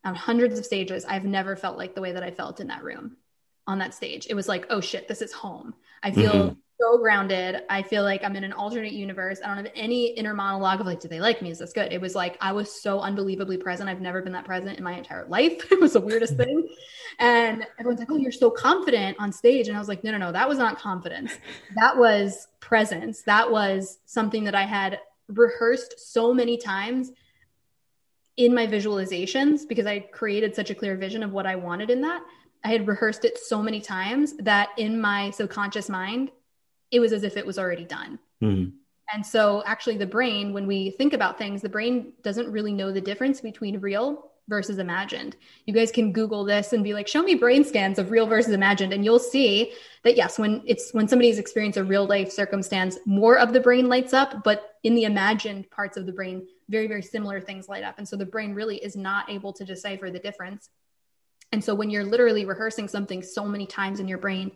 on 0.03 0.15
hundreds 0.15 0.57
of 0.57 0.65
stages, 0.65 1.05
I've 1.05 1.25
never 1.25 1.55
felt 1.55 1.77
like 1.77 1.93
the 1.93 2.01
way 2.01 2.13
that 2.13 2.23
I 2.23 2.31
felt 2.31 2.59
in 2.59 2.67
that 2.67 2.83
room 2.83 3.17
on 3.67 3.79
that 3.79 3.93
stage. 3.93 4.27
It 4.29 4.33
was 4.33 4.47
like, 4.47 4.65
oh 4.69 4.81
shit, 4.81 5.07
this 5.07 5.21
is 5.21 5.33
home. 5.33 5.75
I 6.01 6.11
feel 6.11 6.31
mm-hmm 6.31 6.53
so 6.79 6.97
grounded. 6.97 7.63
I 7.69 7.81
feel 7.81 8.03
like 8.03 8.23
I'm 8.23 8.35
in 8.35 8.43
an 8.43 8.53
alternate 8.53 8.93
universe. 8.93 9.39
I 9.43 9.47
don't 9.47 9.57
have 9.57 9.73
any 9.75 10.07
inner 10.07 10.33
monologue 10.33 10.79
of 10.79 10.85
like, 10.85 10.99
do 10.99 11.07
they 11.07 11.19
like 11.19 11.41
me? 11.41 11.49
Is 11.49 11.59
this 11.59 11.73
good? 11.73 11.91
It 11.91 11.99
was 11.99 12.15
like 12.15 12.37
I 12.41 12.51
was 12.51 12.71
so 12.81 12.99
unbelievably 12.99 13.57
present. 13.57 13.89
I've 13.89 14.01
never 14.01 14.21
been 14.21 14.33
that 14.33 14.45
present 14.45 14.77
in 14.77 14.83
my 14.83 14.93
entire 14.93 15.25
life. 15.29 15.71
it 15.71 15.79
was 15.79 15.93
the 15.93 16.01
weirdest 16.01 16.35
thing. 16.37 16.67
And 17.19 17.65
everyone's 17.79 17.99
like, 17.99 18.11
oh, 18.11 18.17
you're 18.17 18.31
so 18.31 18.51
confident 18.51 19.17
on 19.19 19.31
stage. 19.31 19.67
And 19.67 19.75
I 19.75 19.79
was 19.79 19.87
like, 19.87 20.03
no, 20.03 20.11
no, 20.11 20.17
no, 20.17 20.31
that 20.31 20.47
was 20.47 20.57
not 20.57 20.77
confidence. 20.77 21.33
That 21.75 21.97
was 21.97 22.47
presence. 22.59 23.23
That 23.23 23.51
was 23.51 23.99
something 24.05 24.43
that 24.43 24.55
I 24.55 24.63
had 24.63 24.99
rehearsed 25.27 26.13
so 26.13 26.33
many 26.33 26.57
times 26.57 27.11
in 28.37 28.53
my 28.53 28.67
visualizations 28.67 29.67
because 29.67 29.87
I 29.87 29.99
created 29.99 30.55
such 30.55 30.69
a 30.69 30.75
clear 30.75 30.95
vision 30.95 31.23
of 31.23 31.31
what 31.31 31.47
I 31.47 31.55
wanted 31.55 31.89
in 31.89 32.01
that. 32.01 32.21
I 32.63 32.69
had 32.69 32.87
rehearsed 32.87 33.25
it 33.25 33.37
so 33.37 33.61
many 33.61 33.81
times 33.81 34.35
that 34.37 34.69
in 34.77 34.99
my 34.99 35.31
subconscious 35.31 35.89
mind, 35.89 36.31
it 36.91 36.99
was 36.99 37.13
as 37.13 37.23
if 37.23 37.37
it 37.37 37.45
was 37.45 37.57
already 37.57 37.85
done. 37.85 38.19
Mm-hmm. 38.41 38.75
And 39.13 39.25
so, 39.25 39.63
actually, 39.65 39.97
the 39.97 40.05
brain, 40.05 40.53
when 40.53 40.67
we 40.67 40.91
think 40.91 41.13
about 41.13 41.37
things, 41.37 41.61
the 41.61 41.69
brain 41.69 42.13
doesn't 42.23 42.51
really 42.51 42.73
know 42.73 42.91
the 42.91 43.01
difference 43.01 43.39
between 43.39 43.79
real 43.79 44.31
versus 44.49 44.77
imagined. 44.77 45.35
You 45.65 45.73
guys 45.73 45.91
can 45.91 46.11
Google 46.13 46.45
this 46.45 46.73
and 46.73 46.83
be 46.83 46.93
like, 46.93 47.07
show 47.07 47.21
me 47.21 47.35
brain 47.35 47.63
scans 47.63 47.99
of 47.99 48.11
real 48.11 48.25
versus 48.27 48.53
imagined. 48.53 48.93
And 48.93 49.03
you'll 49.03 49.19
see 49.19 49.73
that, 50.03 50.15
yes, 50.15 50.39
when 50.39 50.61
it's 50.65 50.93
when 50.93 51.07
somebody's 51.07 51.39
experienced 51.39 51.77
a 51.77 51.83
real 51.83 52.05
life 52.05 52.31
circumstance, 52.31 52.97
more 53.05 53.37
of 53.37 53.53
the 53.53 53.59
brain 53.59 53.87
lights 53.87 54.13
up, 54.13 54.43
but 54.43 54.75
in 54.83 54.95
the 54.95 55.03
imagined 55.03 55.69
parts 55.69 55.97
of 55.97 56.05
the 56.05 56.13
brain, 56.13 56.47
very, 56.69 56.87
very 56.87 57.01
similar 57.01 57.41
things 57.41 57.67
light 57.67 57.83
up. 57.83 57.95
And 57.97 58.07
so 58.07 58.15
the 58.15 58.25
brain 58.25 58.53
really 58.53 58.77
is 58.77 58.95
not 58.95 59.29
able 59.29 59.51
to 59.53 59.65
decipher 59.65 60.09
the 60.09 60.19
difference. 60.19 60.69
And 61.51 61.63
so 61.63 61.73
when 61.75 61.89
you're 61.89 62.05
literally 62.05 62.45
rehearsing 62.45 62.87
something 62.87 63.21
so 63.21 63.45
many 63.45 63.65
times 63.65 63.99
in 63.99 64.07
your 64.07 64.17
brain, 64.17 64.51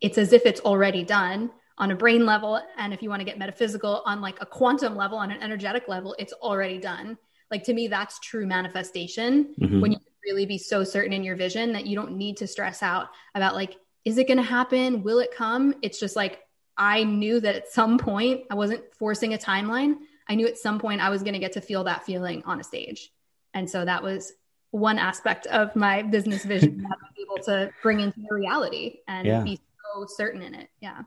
it's 0.00 0.18
as 0.18 0.32
if 0.32 0.46
it's 0.46 0.60
already 0.60 1.04
done 1.04 1.50
on 1.78 1.90
a 1.90 1.96
brain 1.96 2.24
level. 2.24 2.60
And 2.76 2.92
if 2.92 3.02
you 3.02 3.08
want 3.08 3.20
to 3.20 3.24
get 3.24 3.38
metaphysical 3.38 4.02
on 4.06 4.20
like 4.20 4.40
a 4.40 4.46
quantum 4.46 4.96
level 4.96 5.18
on 5.18 5.30
an 5.30 5.42
energetic 5.42 5.88
level 5.88 6.14
it's 6.18 6.32
already 6.34 6.78
done. 6.78 7.18
Like 7.50 7.64
to 7.64 7.74
me 7.74 7.88
that's 7.88 8.18
true 8.20 8.46
manifestation. 8.46 9.54
Mm-hmm. 9.60 9.80
when 9.80 9.92
you 9.92 9.98
really 10.24 10.46
be 10.46 10.58
so 10.58 10.82
certain 10.82 11.12
in 11.12 11.22
your 11.22 11.36
vision 11.36 11.72
that 11.72 11.86
you 11.86 11.94
don't 11.94 12.16
need 12.16 12.36
to 12.38 12.48
stress 12.48 12.82
out 12.82 13.08
about 13.34 13.54
like 13.54 13.76
is 14.04 14.18
it 14.18 14.28
going 14.28 14.36
to 14.36 14.42
happen? 14.42 15.02
Will 15.02 15.18
it 15.18 15.34
come? 15.34 15.74
It's 15.82 16.00
just 16.00 16.16
like 16.16 16.40
i 16.78 17.02
knew 17.04 17.40
that 17.40 17.54
at 17.54 17.72
some 17.72 17.96
point 17.96 18.42
i 18.50 18.54
wasn't 18.54 18.82
forcing 18.94 19.32
a 19.34 19.38
timeline. 19.38 19.96
I 20.28 20.34
knew 20.34 20.46
at 20.46 20.58
some 20.58 20.78
point 20.78 21.00
i 21.00 21.08
was 21.08 21.22
going 21.22 21.34
to 21.34 21.40
get 21.40 21.52
to 21.52 21.60
feel 21.60 21.84
that 21.84 22.04
feeling 22.04 22.42
on 22.44 22.60
a 22.60 22.64
stage. 22.64 23.12
And 23.54 23.68
so 23.70 23.84
that 23.84 24.02
was 24.02 24.32
one 24.70 24.98
aspect 24.98 25.46
of 25.46 25.74
my 25.74 26.02
business 26.02 26.44
vision 26.44 26.78
that 26.82 26.90
I 26.90 27.06
was 27.06 27.14
able 27.18 27.44
to 27.44 27.72
bring 27.82 28.00
into 28.00 28.20
the 28.20 28.34
reality 28.34 28.98
and 29.08 29.26
yeah. 29.26 29.42
be 29.42 29.60
so 30.04 30.06
certain 30.08 30.42
in 30.42 30.54
it 30.54 30.68
yeah 30.80 31.02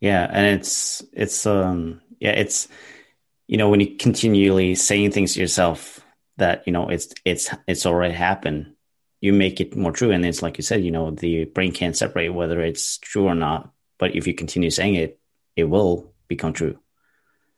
yeah 0.00 0.28
and 0.30 0.46
it's 0.58 1.02
it's 1.12 1.46
um 1.46 2.00
yeah 2.20 2.32
it's 2.32 2.68
you 3.46 3.56
know 3.56 3.68
when 3.68 3.80
you 3.80 3.96
continually 3.96 4.74
saying 4.74 5.10
things 5.10 5.34
to 5.34 5.40
yourself 5.40 6.00
that 6.36 6.66
you 6.66 6.72
know 6.72 6.88
it's 6.88 7.12
it's 7.24 7.50
it's 7.66 7.86
already 7.86 8.14
happened 8.14 8.74
you 9.22 9.32
make 9.32 9.60
it 9.60 9.74
more 9.74 9.92
true. 9.92 10.10
And 10.10 10.26
it's 10.26 10.42
like 10.42 10.58
you 10.58 10.62
said, 10.62 10.84
you 10.84 10.90
know, 10.90 11.12
the 11.12 11.44
brain 11.44 11.72
can't 11.72 11.96
separate 11.96 12.28
whether 12.28 12.60
it's 12.60 12.98
true 12.98 13.26
or 13.26 13.36
not. 13.36 13.72
But 13.98 14.16
if 14.16 14.26
you 14.26 14.34
continue 14.34 14.68
saying 14.68 14.96
it, 14.96 15.18
it 15.54 15.64
will 15.64 16.12
become 16.26 16.52
true. 16.52 16.78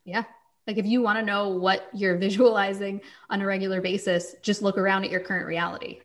Yeah. 0.05 0.23
Like 0.67 0.77
if 0.77 0.85
you 0.85 1.01
want 1.01 1.19
to 1.19 1.25
know 1.25 1.49
what 1.49 1.89
you're 1.91 2.17
visualizing 2.19 3.01
on 3.29 3.41
a 3.41 3.45
regular 3.45 3.81
basis, 3.81 4.35
just 4.43 4.61
look 4.61 4.77
around 4.77 5.05
at 5.05 5.11
your 5.11 5.21
current 5.21 5.47
reality. 5.47 6.01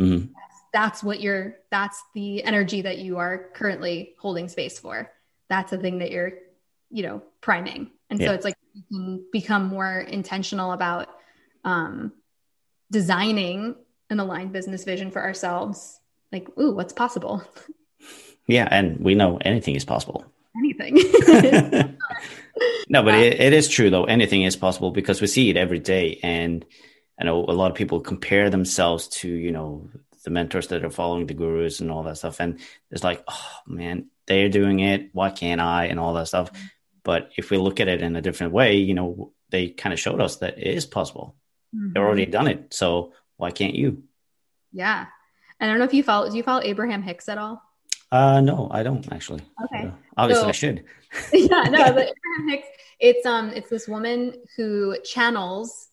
Mm-hmm. 0.00 0.32
That's 0.72 1.02
what 1.02 1.20
you're, 1.20 1.56
that's 1.70 2.02
the 2.14 2.42
energy 2.44 2.82
that 2.82 2.98
you 2.98 3.18
are 3.18 3.50
currently 3.54 4.14
holding 4.18 4.48
space 4.48 4.78
for. 4.78 5.10
That's 5.48 5.70
the 5.70 5.78
thing 5.78 5.98
that 5.98 6.10
you're, 6.10 6.32
you 6.90 7.02
know, 7.02 7.22
priming. 7.40 7.90
And 8.08 8.20
yeah. 8.20 8.28
so 8.28 8.34
it's 8.34 8.44
like 8.44 8.54
you 8.72 8.82
can 8.90 9.24
become 9.32 9.66
more 9.66 10.00
intentional 10.00 10.72
about 10.72 11.08
um, 11.64 12.12
designing 12.90 13.74
an 14.10 14.20
aligned 14.20 14.52
business 14.52 14.84
vision 14.84 15.10
for 15.10 15.22
ourselves. 15.22 15.98
Like, 16.30 16.48
ooh, 16.58 16.72
what's 16.72 16.92
possible? 16.92 17.42
Yeah. 18.48 18.66
And 18.70 18.98
we 18.98 19.14
know 19.14 19.38
anything 19.40 19.76
is 19.76 19.84
possible. 19.84 20.24
Anything. 20.56 20.94
no, 22.88 23.02
but 23.02 23.14
it, 23.14 23.40
it 23.40 23.52
is 23.52 23.68
true 23.68 23.88
though. 23.88 24.04
Anything 24.04 24.42
is 24.42 24.56
possible 24.56 24.90
because 24.90 25.20
we 25.20 25.26
see 25.26 25.48
it 25.48 25.56
every 25.56 25.78
day. 25.78 26.18
And 26.22 26.64
I 27.20 27.24
know 27.24 27.44
a 27.44 27.52
lot 27.52 27.70
of 27.70 27.76
people 27.76 28.00
compare 28.00 28.50
themselves 28.50 29.08
to, 29.08 29.28
you 29.28 29.52
know, 29.52 29.88
the 30.24 30.30
mentors 30.30 30.68
that 30.68 30.84
are 30.84 30.90
following 30.90 31.26
the 31.26 31.34
gurus 31.34 31.80
and 31.80 31.90
all 31.90 32.02
that 32.04 32.18
stuff. 32.18 32.40
And 32.40 32.60
it's 32.90 33.04
like, 33.04 33.22
oh 33.28 33.50
man, 33.66 34.06
they're 34.26 34.48
doing 34.48 34.80
it. 34.80 35.10
Why 35.12 35.30
can't 35.30 35.60
I? 35.60 35.86
And 35.86 35.98
all 35.98 36.14
that 36.14 36.28
stuff. 36.28 36.52
Mm-hmm. 36.52 36.66
But 37.04 37.30
if 37.36 37.50
we 37.50 37.56
look 37.56 37.80
at 37.80 37.88
it 37.88 38.02
in 38.02 38.14
a 38.14 38.22
different 38.22 38.52
way, 38.52 38.76
you 38.76 38.94
know, 38.94 39.32
they 39.50 39.68
kind 39.68 39.92
of 39.92 39.98
showed 39.98 40.20
us 40.20 40.36
that 40.36 40.58
it 40.58 40.74
is 40.74 40.86
possible. 40.86 41.34
Mm-hmm. 41.74 41.92
They've 41.92 42.02
already 42.02 42.26
done 42.26 42.46
it. 42.46 42.72
So 42.72 43.12
why 43.36 43.50
can't 43.50 43.74
you? 43.74 44.04
Yeah. 44.72 45.06
I 45.60 45.66
don't 45.66 45.78
know 45.78 45.84
if 45.84 45.94
you 45.94 46.02
follow, 46.02 46.30
do 46.30 46.36
you 46.36 46.42
follow 46.42 46.62
Abraham 46.62 47.02
Hicks 47.02 47.28
at 47.28 47.38
all? 47.38 47.62
Uh, 48.10 48.40
no, 48.40 48.68
I 48.70 48.82
don't 48.82 49.10
actually. 49.12 49.40
Okay. 49.64 49.86
Uh, 49.86 49.90
obviously 50.16 50.42
so, 50.42 50.48
I 50.48 50.52
should. 50.52 50.84
yeah, 51.32 51.62
no, 51.64 51.92
but 51.92 52.12
Abraham 52.36 52.48
Hicks, 52.48 52.68
it's, 53.00 53.26
um, 53.26 53.50
it's 53.50 53.70
this 53.70 53.88
woman 53.88 54.34
who 54.56 54.96
channels 55.04 55.88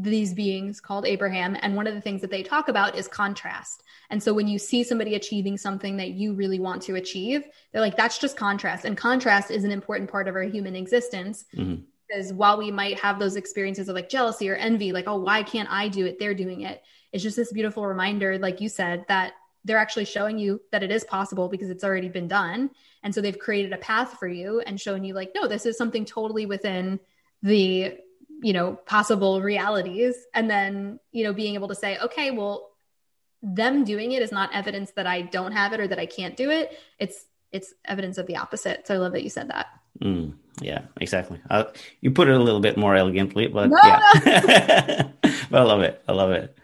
these 0.00 0.32
beings 0.32 0.80
called 0.80 1.04
Abraham. 1.04 1.56
And 1.60 1.74
one 1.74 1.88
of 1.88 1.94
the 1.94 2.00
things 2.00 2.20
that 2.20 2.30
they 2.30 2.44
talk 2.44 2.68
about 2.68 2.96
is 2.96 3.08
contrast. 3.08 3.82
And 4.10 4.22
so 4.22 4.32
when 4.32 4.46
you 4.46 4.56
see 4.56 4.84
somebody 4.84 5.16
achieving 5.16 5.58
something 5.58 5.96
that 5.96 6.10
you 6.10 6.34
really 6.34 6.60
want 6.60 6.82
to 6.82 6.94
achieve, 6.94 7.42
they're 7.72 7.82
like, 7.82 7.96
that's 7.96 8.18
just 8.18 8.36
contrast. 8.36 8.84
And 8.84 8.96
contrast 8.96 9.50
is 9.50 9.64
an 9.64 9.72
important 9.72 10.08
part 10.08 10.28
of 10.28 10.36
our 10.36 10.42
human 10.42 10.76
existence. 10.76 11.44
Mm-hmm. 11.54 11.82
Because 12.06 12.32
while 12.32 12.56
we 12.56 12.70
might 12.70 12.98
have 13.00 13.18
those 13.18 13.36
experiences 13.36 13.88
of 13.88 13.96
like 13.96 14.08
jealousy 14.08 14.48
or 14.48 14.54
envy, 14.54 14.92
like, 14.92 15.08
oh, 15.08 15.18
why 15.18 15.42
can't 15.42 15.68
I 15.70 15.88
do 15.88 16.06
it? 16.06 16.18
They're 16.18 16.32
doing 16.32 16.62
it. 16.62 16.82
It's 17.12 17.22
just 17.22 17.36
this 17.36 17.52
beautiful 17.52 17.84
reminder, 17.84 18.38
like 18.38 18.60
you 18.60 18.68
said, 18.68 19.04
that 19.08 19.32
they're 19.64 19.76
actually 19.76 20.06
showing 20.06 20.38
you 20.38 20.60
that 20.70 20.82
it 20.82 20.90
is 20.90 21.04
possible 21.04 21.48
because 21.48 21.68
it's 21.68 21.84
already 21.84 22.08
been 22.08 22.28
done. 22.28 22.70
And 23.02 23.14
so 23.14 23.20
they've 23.20 23.38
created 23.38 23.72
a 23.72 23.78
path 23.78 24.18
for 24.18 24.28
you 24.28 24.60
and 24.60 24.80
shown 24.80 25.04
you, 25.04 25.12
like, 25.12 25.32
no, 25.34 25.48
this 25.48 25.66
is 25.66 25.76
something 25.76 26.04
totally 26.04 26.46
within 26.46 26.98
the 27.42 27.98
you 28.42 28.52
know 28.52 28.74
possible 28.86 29.40
realities. 29.40 30.14
And 30.34 30.50
then 30.50 31.00
you 31.12 31.24
know 31.24 31.32
being 31.32 31.54
able 31.54 31.68
to 31.68 31.74
say 31.74 31.98
okay 31.98 32.30
well 32.30 32.70
them 33.42 33.84
doing 33.84 34.12
it 34.12 34.22
is 34.22 34.32
not 34.32 34.50
evidence 34.52 34.90
that 34.96 35.06
i 35.06 35.22
don't 35.22 35.52
have 35.52 35.72
it 35.72 35.78
or 35.78 35.86
that 35.86 35.98
i 35.98 36.06
can't 36.06 36.36
do 36.36 36.50
it. 36.50 36.78
It's 36.98 37.26
it's 37.50 37.72
evidence 37.84 38.18
of 38.18 38.26
the 38.26 38.36
opposite. 38.36 38.86
So 38.86 38.94
i 38.94 38.98
love 38.98 39.12
that 39.12 39.22
you 39.22 39.30
said 39.30 39.48
that. 39.48 39.66
Mm, 40.02 40.34
yeah 40.60 40.82
exactly. 41.00 41.40
Uh, 41.50 41.64
you 42.00 42.10
put 42.10 42.28
it 42.28 42.34
a 42.34 42.38
little 42.38 42.60
bit 42.60 42.76
more 42.76 42.94
elegantly 42.94 43.48
but 43.48 43.70
no, 43.70 43.78
yeah. 43.82 44.00
No. 44.24 45.12
but 45.50 45.60
i 45.60 45.64
love 45.64 45.82
it. 45.82 46.02
I 46.08 46.12
love 46.12 46.30
it. 46.30 46.56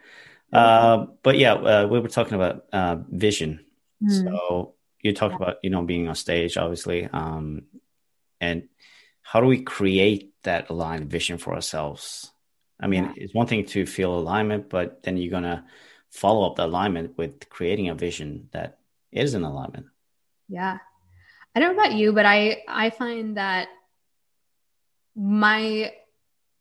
Uh, 0.53 1.07
but 1.22 1.37
yeah 1.39 1.55
uh, 1.55 1.87
we 1.91 1.99
were 1.99 2.09
talking 2.09 2.35
about 2.35 2.64
uh, 2.72 2.97
vision. 3.11 3.61
Mm. 4.03 4.25
so 4.25 4.75
you 5.01 5.12
talked 5.12 5.33
yeah. 5.39 5.47
about 5.47 5.57
you 5.62 5.70
know 5.70 5.83
being 5.83 6.09
on 6.09 6.14
stage 6.14 6.57
obviously 6.57 7.09
um, 7.12 7.62
and 8.41 8.68
how 9.22 9.41
do 9.41 9.47
we 9.47 9.62
create 9.62 10.34
that 10.45 10.71
aligned 10.71 11.11
vision 11.11 11.39
for 11.39 11.55
ourselves? 11.55 12.31
I 12.81 12.87
mean, 12.87 13.05
yeah. 13.05 13.13
it's 13.17 13.35
one 13.35 13.47
thing 13.47 13.67
to 13.67 13.87
feel 13.87 14.15
alignment, 14.15 14.69
but 14.69 15.03
then 15.03 15.17
you're 15.17 15.31
gonna 15.31 15.67
follow 16.11 16.49
up 16.49 16.57
the 16.57 16.65
alignment 16.65 17.17
with 17.19 17.49
creating 17.49 17.89
a 17.89 17.95
vision 17.95 18.49
that 18.53 18.79
is 19.11 19.35
in 19.35 19.43
alignment. 19.43 19.87
Yeah. 20.49 20.79
I 21.55 21.61
don't 21.61 21.77
know 21.77 21.83
about 21.83 21.95
you, 21.95 22.13
but 22.13 22.27
I 22.27 22.63
I 22.69 22.91
find 22.91 23.37
that 23.37 23.69
my 25.17 25.93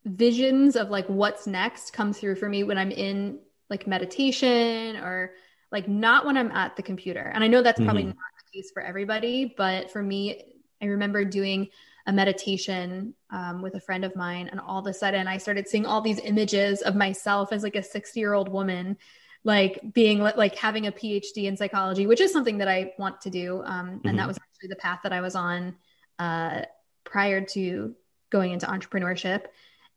visions 0.04 0.76
of 0.76 0.90
like 0.90 1.06
what's 1.06 1.46
next 1.46 1.92
come 1.92 2.12
through 2.12 2.36
for 2.36 2.48
me 2.48 2.62
when 2.62 2.78
I'm 2.78 2.90
in 2.90 3.40
like 3.70 3.86
meditation 3.86 4.96
or 4.96 5.32
like 5.72 5.88
not 5.88 6.24
when 6.24 6.36
I'm 6.36 6.52
at 6.52 6.76
the 6.76 6.82
computer. 6.82 7.20
And 7.20 7.42
I 7.42 7.48
know 7.48 7.62
that's 7.62 7.80
probably 7.80 8.02
mm-hmm. 8.02 8.10
not 8.10 8.52
the 8.52 8.58
case 8.58 8.70
for 8.72 8.82
everybody, 8.82 9.52
but 9.56 9.90
for 9.90 10.02
me, 10.02 10.54
I 10.80 10.86
remember 10.86 11.24
doing 11.24 11.68
a 12.06 12.12
meditation 12.12 13.14
um, 13.30 13.62
with 13.62 13.74
a 13.74 13.80
friend 13.80 14.04
of 14.04 14.14
mine, 14.14 14.48
and 14.50 14.60
all 14.60 14.78
of 14.78 14.86
a 14.86 14.94
sudden 14.94 15.26
I 15.26 15.38
started 15.38 15.68
seeing 15.68 15.86
all 15.86 16.00
these 16.00 16.20
images 16.20 16.82
of 16.82 16.94
myself 16.94 17.52
as 17.52 17.62
like 17.62 17.76
a 17.76 17.82
60 17.82 18.20
year 18.20 18.34
old 18.34 18.48
woman, 18.48 18.96
like 19.42 19.80
being 19.92 20.20
like 20.20 20.56
having 20.56 20.86
a 20.86 20.92
PhD 20.92 21.44
in 21.44 21.56
psychology, 21.56 22.06
which 22.06 22.20
is 22.20 22.32
something 22.32 22.58
that 22.58 22.68
I 22.68 22.92
want 22.98 23.20
to 23.22 23.30
do. 23.30 23.62
Um, 23.64 23.88
and 23.88 24.02
mm-hmm. 24.02 24.16
that 24.16 24.28
was 24.28 24.38
actually 24.38 24.68
the 24.68 24.76
path 24.76 25.00
that 25.02 25.12
I 25.12 25.20
was 25.20 25.34
on 25.34 25.76
uh, 26.18 26.62
prior 27.04 27.40
to 27.40 27.94
going 28.30 28.52
into 28.52 28.66
entrepreneurship. 28.66 29.44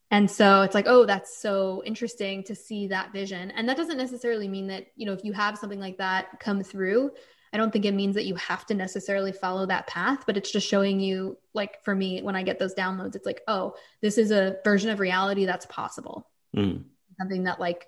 And 0.09 0.31
so 0.31 0.61
it's 0.61 0.73
like, 0.73 0.85
oh, 0.87 1.05
that's 1.05 1.37
so 1.37 1.83
interesting 1.85 2.43
to 2.45 2.55
see 2.55 2.87
that 2.87 3.11
vision. 3.11 3.51
And 3.51 3.67
that 3.67 3.75
doesn't 3.75 3.97
necessarily 3.97 4.47
mean 4.47 4.67
that, 4.67 4.87
you 4.95 5.05
know, 5.05 5.13
if 5.13 5.25
you 5.25 5.33
have 5.33 5.57
something 5.57 5.79
like 5.79 5.97
that 5.97 6.39
come 6.39 6.63
through, 6.63 7.11
I 7.53 7.57
don't 7.57 7.71
think 7.71 7.85
it 7.85 7.93
means 7.93 8.15
that 8.15 8.25
you 8.25 8.35
have 8.35 8.65
to 8.67 8.73
necessarily 8.73 9.31
follow 9.31 9.65
that 9.65 9.87
path, 9.87 10.23
but 10.25 10.37
it's 10.37 10.51
just 10.51 10.67
showing 10.67 10.99
you, 10.99 11.37
like 11.53 11.83
for 11.83 11.95
me, 11.95 12.21
when 12.21 12.35
I 12.35 12.43
get 12.43 12.59
those 12.59 12.75
downloads, 12.75 13.15
it's 13.15 13.25
like, 13.25 13.41
oh, 13.47 13.75
this 14.01 14.17
is 14.17 14.31
a 14.31 14.57
version 14.63 14.89
of 14.89 14.99
reality 14.99 15.45
that's 15.45 15.65
possible. 15.65 16.27
Mm. 16.55 16.83
Something 17.19 17.43
that 17.43 17.59
like 17.59 17.87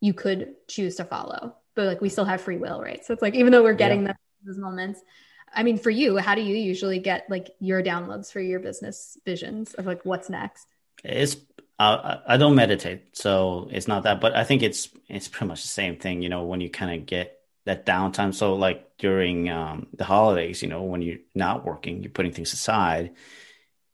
you 0.00 0.14
could 0.14 0.54
choose 0.68 0.96
to 0.96 1.04
follow, 1.04 1.56
but 1.74 1.86
like 1.86 2.00
we 2.00 2.08
still 2.08 2.24
have 2.24 2.40
free 2.40 2.56
will, 2.56 2.80
right? 2.80 3.04
So 3.04 3.12
it's 3.12 3.22
like, 3.22 3.34
even 3.34 3.52
though 3.52 3.62
we're 3.62 3.74
getting 3.74 4.04
yeah. 4.04 4.12
those 4.44 4.58
moments, 4.58 5.00
I 5.52 5.62
mean, 5.62 5.78
for 5.78 5.90
you, 5.90 6.16
how 6.16 6.34
do 6.34 6.42
you 6.42 6.56
usually 6.56 6.98
get 6.98 7.28
like 7.30 7.50
your 7.60 7.82
downloads 7.82 8.32
for 8.32 8.40
your 8.40 8.60
business 8.60 9.16
visions 9.24 9.74
of 9.74 9.86
like 9.86 10.04
what's 10.04 10.28
next? 10.28 10.66
It's 11.04 11.36
uh, 11.78 12.18
I 12.26 12.36
don't 12.36 12.54
meditate, 12.54 13.16
so 13.16 13.68
it's 13.70 13.88
not 13.88 14.04
that. 14.04 14.20
But 14.20 14.34
I 14.36 14.44
think 14.44 14.62
it's 14.62 14.88
it's 15.08 15.28
pretty 15.28 15.48
much 15.48 15.62
the 15.62 15.68
same 15.68 15.96
thing. 15.96 16.22
You 16.22 16.28
know, 16.28 16.44
when 16.44 16.60
you 16.60 16.70
kind 16.70 16.98
of 16.98 17.06
get 17.06 17.40
that 17.64 17.86
downtime. 17.86 18.34
So 18.34 18.54
like 18.54 18.96
during 18.98 19.48
um, 19.48 19.86
the 19.94 20.04
holidays, 20.04 20.62
you 20.62 20.68
know, 20.68 20.82
when 20.82 21.02
you're 21.02 21.18
not 21.34 21.64
working, 21.64 22.02
you're 22.02 22.12
putting 22.12 22.32
things 22.32 22.52
aside, 22.52 23.12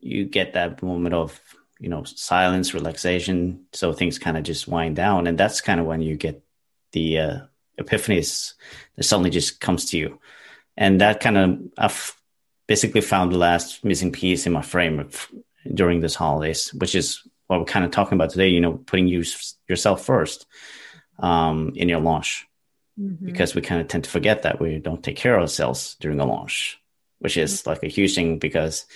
you 0.01 0.25
get 0.25 0.55
that 0.55 0.83
moment 0.83 1.15
of 1.15 1.41
you 1.79 1.89
know 1.89 2.05
silence, 2.05 2.75
relaxation. 2.75 3.67
So 3.73 3.93
things 3.93 4.19
kind 4.19 4.37
of 4.37 4.43
just 4.43 4.69
wind 4.69 4.97
down, 4.97 5.27
and 5.27 5.39
that's 5.39 5.61
kind 5.61 5.81
of 5.81 5.87
when 5.87 6.03
you 6.03 6.17
get 6.17 6.43
the 6.93 7.19
uh, 7.19 7.39
epiphanies 7.81 8.55
that 8.97 9.05
suddenly 9.05 9.31
just 9.31 9.61
comes 9.61 9.87
to 9.91 9.99
you, 9.99 10.19
and 10.77 11.01
that 11.01 11.21
kind 11.21 11.39
of 11.39 11.61
I've 11.79 12.17
basically 12.67 13.01
found 13.01 13.33
the 13.33 13.39
last 13.39 13.85
missing 13.85 14.13
piece 14.13 14.47
in 14.47 14.53
my 14.53 14.63
framework 14.63 15.13
during 15.73 16.01
this 16.01 16.15
holidays, 16.15 16.73
which 16.75 16.95
is 16.95 17.23
what 17.47 17.61
we're 17.61 17.67
kind 17.67 17.85
of 17.85 17.91
talking 17.91 18.15
about 18.17 18.31
today. 18.31 18.49
You 18.49 18.61
know, 18.61 18.75
putting 18.75 19.07
you 19.07 19.25
yourself 19.69 20.05
first 20.05 20.47
um, 21.19 21.73
in 21.77 21.89
your 21.89 22.01
launch 22.01 22.47
mm-hmm. 23.01 23.25
because 23.25 23.55
we 23.55 23.63
kind 23.63 23.81
of 23.81 23.89
tend 23.89 24.05
to 24.05 24.11
forget 24.11 24.43
that 24.43 24.61
we 24.61 24.79
don't 24.79 25.03
take 25.03 25.17
care 25.17 25.35
of 25.35 25.43
ourselves 25.43 25.97
during 26.01 26.21
a 26.21 26.27
launch, 26.27 26.79
which 27.19 27.37
is 27.37 27.61
mm-hmm. 27.61 27.71
like 27.71 27.83
a 27.83 27.89
huge 27.89 28.15
thing 28.15 28.39
because, 28.39 28.87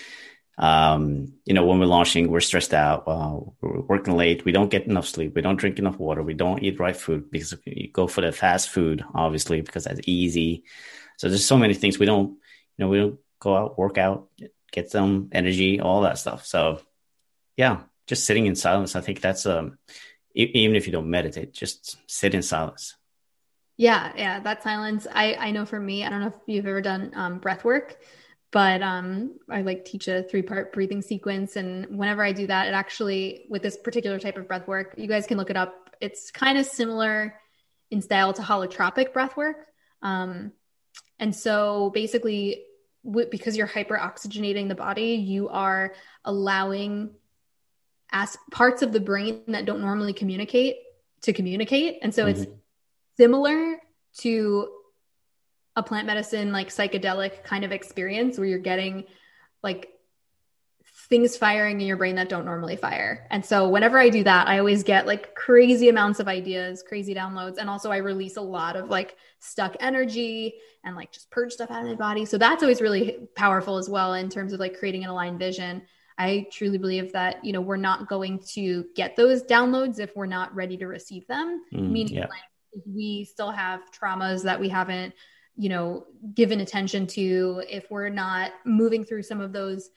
um, 0.58 1.32
you 1.44 1.54
know, 1.54 1.64
when 1.64 1.80
we're 1.80 1.86
launching, 1.86 2.30
we're 2.30 2.40
stressed 2.40 2.74
out, 2.74 3.04
uh, 3.06 3.38
we're 3.60 3.80
working 3.80 4.16
late, 4.16 4.44
we 4.44 4.52
don't 4.52 4.70
get 4.70 4.86
enough 4.86 5.06
sleep, 5.06 5.34
we 5.34 5.42
don't 5.42 5.56
drink 5.56 5.78
enough 5.78 5.98
water, 5.98 6.22
we 6.22 6.34
don't 6.34 6.62
eat 6.62 6.78
right 6.78 6.96
food 6.96 7.30
because 7.30 7.54
we 7.66 7.90
go 7.92 8.06
for 8.06 8.20
the 8.20 8.32
fast 8.32 8.68
food, 8.68 9.04
obviously, 9.14 9.60
because 9.60 9.84
that's 9.84 10.00
easy. 10.06 10.64
So 11.16 11.28
there's 11.28 11.46
so 11.46 11.56
many 11.56 11.74
things 11.74 11.98
we 11.98 12.06
don't, 12.06 12.30
you 12.30 12.84
know, 12.84 12.88
we 12.88 12.98
don't 12.98 13.18
go 13.40 13.56
out, 13.56 13.78
work 13.78 13.98
out, 13.98 14.28
get 14.72 14.90
some 14.90 15.28
energy, 15.32 15.80
all 15.80 16.02
that 16.02 16.18
stuff. 16.18 16.44
So, 16.44 16.80
yeah, 17.56 17.82
just 18.06 18.24
sitting 18.24 18.46
in 18.46 18.56
silence. 18.56 18.96
I 18.96 19.00
think 19.00 19.20
that's 19.20 19.46
um, 19.46 19.78
even 20.34 20.76
if 20.76 20.86
you 20.86 20.92
don't 20.92 21.10
meditate, 21.10 21.52
just 21.52 21.96
sit 22.10 22.34
in 22.34 22.42
silence. 22.42 22.96
Yeah, 23.76 24.12
yeah, 24.16 24.40
that 24.40 24.62
silence. 24.62 25.06
I 25.12 25.34
I 25.34 25.50
know 25.50 25.66
for 25.66 25.80
me, 25.80 26.04
I 26.04 26.10
don't 26.10 26.20
know 26.20 26.28
if 26.28 26.34
you've 26.46 26.66
ever 26.66 26.80
done 26.80 27.10
um, 27.14 27.38
breath 27.38 27.64
work, 27.64 27.98
but 28.52 28.82
um, 28.82 29.38
I 29.50 29.62
like 29.62 29.84
teach 29.84 30.06
a 30.06 30.22
three 30.22 30.42
part 30.42 30.72
breathing 30.72 31.02
sequence, 31.02 31.56
and 31.56 31.98
whenever 31.98 32.22
I 32.22 32.32
do 32.32 32.46
that, 32.46 32.68
it 32.68 32.74
actually 32.74 33.46
with 33.48 33.62
this 33.62 33.76
particular 33.76 34.20
type 34.20 34.36
of 34.36 34.46
breath 34.46 34.68
work, 34.68 34.94
you 34.96 35.08
guys 35.08 35.26
can 35.26 35.38
look 35.38 35.50
it 35.50 35.56
up. 35.56 35.90
It's 36.00 36.30
kind 36.30 36.56
of 36.56 36.66
similar 36.66 37.34
in 37.90 38.00
style 38.00 38.32
to 38.34 38.42
holotropic 38.42 39.12
breath 39.12 39.36
work, 39.36 39.66
um, 40.02 40.52
and 41.18 41.34
so 41.34 41.90
basically, 41.90 42.64
w- 43.04 43.28
because 43.28 43.56
you're 43.56 43.66
hyper 43.66 43.98
oxygenating 43.98 44.68
the 44.68 44.76
body, 44.76 45.14
you 45.14 45.48
are 45.48 45.94
allowing 46.24 47.10
as 48.12 48.36
parts 48.52 48.82
of 48.82 48.92
the 48.92 49.00
brain 49.00 49.42
that 49.48 49.64
don't 49.64 49.80
normally 49.80 50.12
communicate 50.12 50.76
to 51.22 51.32
communicate, 51.32 51.98
and 52.02 52.14
so 52.14 52.26
mm-hmm. 52.26 52.40
it's 52.40 52.52
similar 53.16 53.78
to 54.18 54.68
a 55.76 55.82
plant 55.82 56.06
medicine 56.06 56.52
like 56.52 56.68
psychedelic 56.68 57.42
kind 57.42 57.64
of 57.64 57.72
experience 57.72 58.38
where 58.38 58.46
you're 58.46 58.58
getting 58.58 59.04
like 59.62 59.90
things 61.08 61.36
firing 61.36 61.80
in 61.80 61.86
your 61.86 61.96
brain 61.96 62.16
that 62.16 62.28
don't 62.28 62.44
normally 62.44 62.76
fire. 62.76 63.26
And 63.30 63.44
so 63.44 63.68
whenever 63.68 63.98
I 63.98 64.08
do 64.08 64.24
that, 64.24 64.48
I 64.48 64.58
always 64.58 64.82
get 64.82 65.06
like 65.06 65.34
crazy 65.34 65.88
amounts 65.88 66.20
of 66.20 66.28
ideas, 66.28 66.82
crazy 66.86 67.14
downloads. 67.14 67.58
And 67.58 67.68
also 67.68 67.90
I 67.90 67.98
release 67.98 68.36
a 68.36 68.42
lot 68.42 68.76
of 68.76 68.88
like 68.88 69.16
stuck 69.38 69.76
energy 69.80 70.54
and 70.84 70.96
like 70.96 71.12
just 71.12 71.30
purge 71.30 71.52
stuff 71.52 71.70
out 71.70 71.82
of 71.82 71.88
my 71.88 71.94
body. 71.94 72.24
So 72.24 72.38
that's 72.38 72.62
always 72.62 72.80
really 72.80 73.28
powerful 73.34 73.76
as 73.76 73.88
well 73.88 74.14
in 74.14 74.28
terms 74.28 74.52
of 74.52 74.60
like 74.60 74.78
creating 74.78 75.04
an 75.04 75.10
aligned 75.10 75.38
vision. 75.38 75.82
I 76.16 76.46
truly 76.52 76.78
believe 76.78 77.12
that, 77.12 77.44
you 77.44 77.52
know, 77.52 77.60
we're 77.60 77.76
not 77.76 78.08
going 78.08 78.40
to 78.52 78.86
get 78.94 79.16
those 79.16 79.42
downloads 79.42 79.98
if 79.98 80.14
we're 80.14 80.26
not 80.26 80.54
ready 80.54 80.76
to 80.76 80.86
receive 80.86 81.26
them. 81.26 81.64
Mm, 81.72 81.90
Meaning 81.90 82.14
yeah. 82.14 82.26
like 82.26 82.40
we 82.86 83.24
still 83.24 83.50
have 83.50 83.80
traumas 83.92 84.42
that 84.42 84.58
we 84.58 84.68
haven't, 84.68 85.14
you 85.56 85.68
know, 85.68 86.06
given 86.34 86.60
attention 86.60 87.06
to, 87.06 87.62
if 87.68 87.90
we're 87.90 88.08
not 88.08 88.52
moving 88.64 89.04
through 89.04 89.22
some 89.22 89.40
of 89.40 89.52
those 89.52 89.90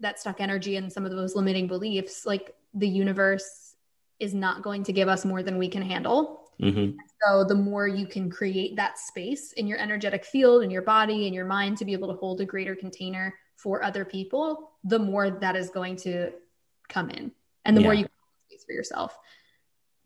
that 0.00 0.20
stuck 0.20 0.40
energy 0.40 0.76
and 0.76 0.92
some 0.92 1.04
of 1.04 1.10
those 1.10 1.34
limiting 1.34 1.66
beliefs, 1.66 2.26
like 2.26 2.54
the 2.74 2.88
universe 2.88 3.74
is 4.20 4.34
not 4.34 4.62
going 4.62 4.84
to 4.84 4.92
give 4.92 5.08
us 5.08 5.24
more 5.24 5.42
than 5.42 5.58
we 5.58 5.68
can 5.68 5.82
handle. 5.82 6.50
Mm-hmm. 6.60 6.98
So 7.24 7.44
the 7.44 7.54
more 7.54 7.86
you 7.86 8.06
can 8.06 8.30
create 8.30 8.76
that 8.76 8.98
space 8.98 9.52
in 9.52 9.66
your 9.66 9.78
energetic 9.78 10.24
field, 10.24 10.62
in 10.62 10.70
your 10.70 10.82
body, 10.82 11.26
in 11.26 11.32
your 11.32 11.44
mind 11.44 11.78
to 11.78 11.84
be 11.84 11.92
able 11.92 12.08
to 12.08 12.14
hold 12.14 12.40
a 12.40 12.44
greater 12.44 12.74
container 12.74 13.34
for 13.56 13.82
other 13.82 14.04
people, 14.04 14.72
the 14.84 14.98
more 14.98 15.30
that 15.30 15.56
is 15.56 15.70
going 15.70 15.96
to 15.96 16.30
come 16.88 17.10
in, 17.10 17.32
and 17.64 17.76
the 17.76 17.80
yeah. 17.80 17.86
more 17.86 17.94
you 17.94 18.06
space 18.48 18.64
for 18.64 18.72
yourself. 18.72 19.18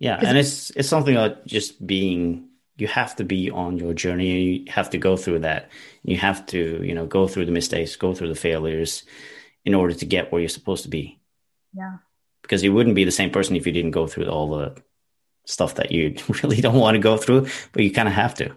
Yeah, 0.03 0.19
and 0.21 0.37
it's 0.37 0.71
it's 0.71 0.89
something 0.89 1.15
like 1.15 1.47
just 1.47 1.87
being. 1.87 2.49
You 2.77 2.89
have 2.89 3.15
to 3.17 3.25
be 3.25 3.51
on 3.51 3.77
your 3.77 3.95
journey. 3.95 4.43
You 4.43 4.73
have 4.73 4.91
to 4.91 4.99
go 4.99 5.17
through 5.17 5.41
that. 5.41 5.71
You 6.03 6.17
have 6.17 6.45
to, 6.47 6.83
you 6.83 6.95
know, 6.95 7.07
go 7.07 7.29
through 7.29 7.45
the 7.47 7.53
mistakes, 7.53 7.95
go 7.95 8.13
through 8.13 8.29
the 8.29 8.35
failures, 8.35 9.05
in 9.65 9.75
order 9.75 9.95
to 9.95 10.05
get 10.05 10.33
where 10.33 10.41
you're 10.41 10.49
supposed 10.49 10.83
to 10.83 10.89
be. 10.89 11.21
Yeah. 11.73 11.99
Because 12.41 12.65
you 12.65 12.73
wouldn't 12.73 12.97
be 12.97 13.05
the 13.05 13.13
same 13.13 13.31
person 13.31 13.55
if 13.55 13.65
you 13.65 13.73
didn't 13.73 13.93
go 13.93 14.09
through 14.09 14.27
all 14.27 14.49
the 14.49 14.75
stuff 15.45 15.77
that 15.77 15.93
you 15.93 16.17
really 16.43 16.61
don't 16.61 16.81
want 16.81 16.97
to 16.97 16.99
go 16.99 17.17
through, 17.17 17.47
but 17.71 17.85
you 17.85 17.93
kind 17.93 18.09
of 18.09 18.15
have 18.15 18.35
to. 18.37 18.57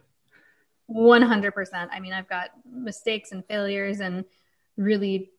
100%. 0.90 1.88
I 1.92 2.00
mean, 2.00 2.14
I've 2.14 2.30
got 2.30 2.50
mistakes 2.68 3.32
and 3.32 3.46
failures 3.46 4.00
and 4.00 4.26
really 4.78 5.30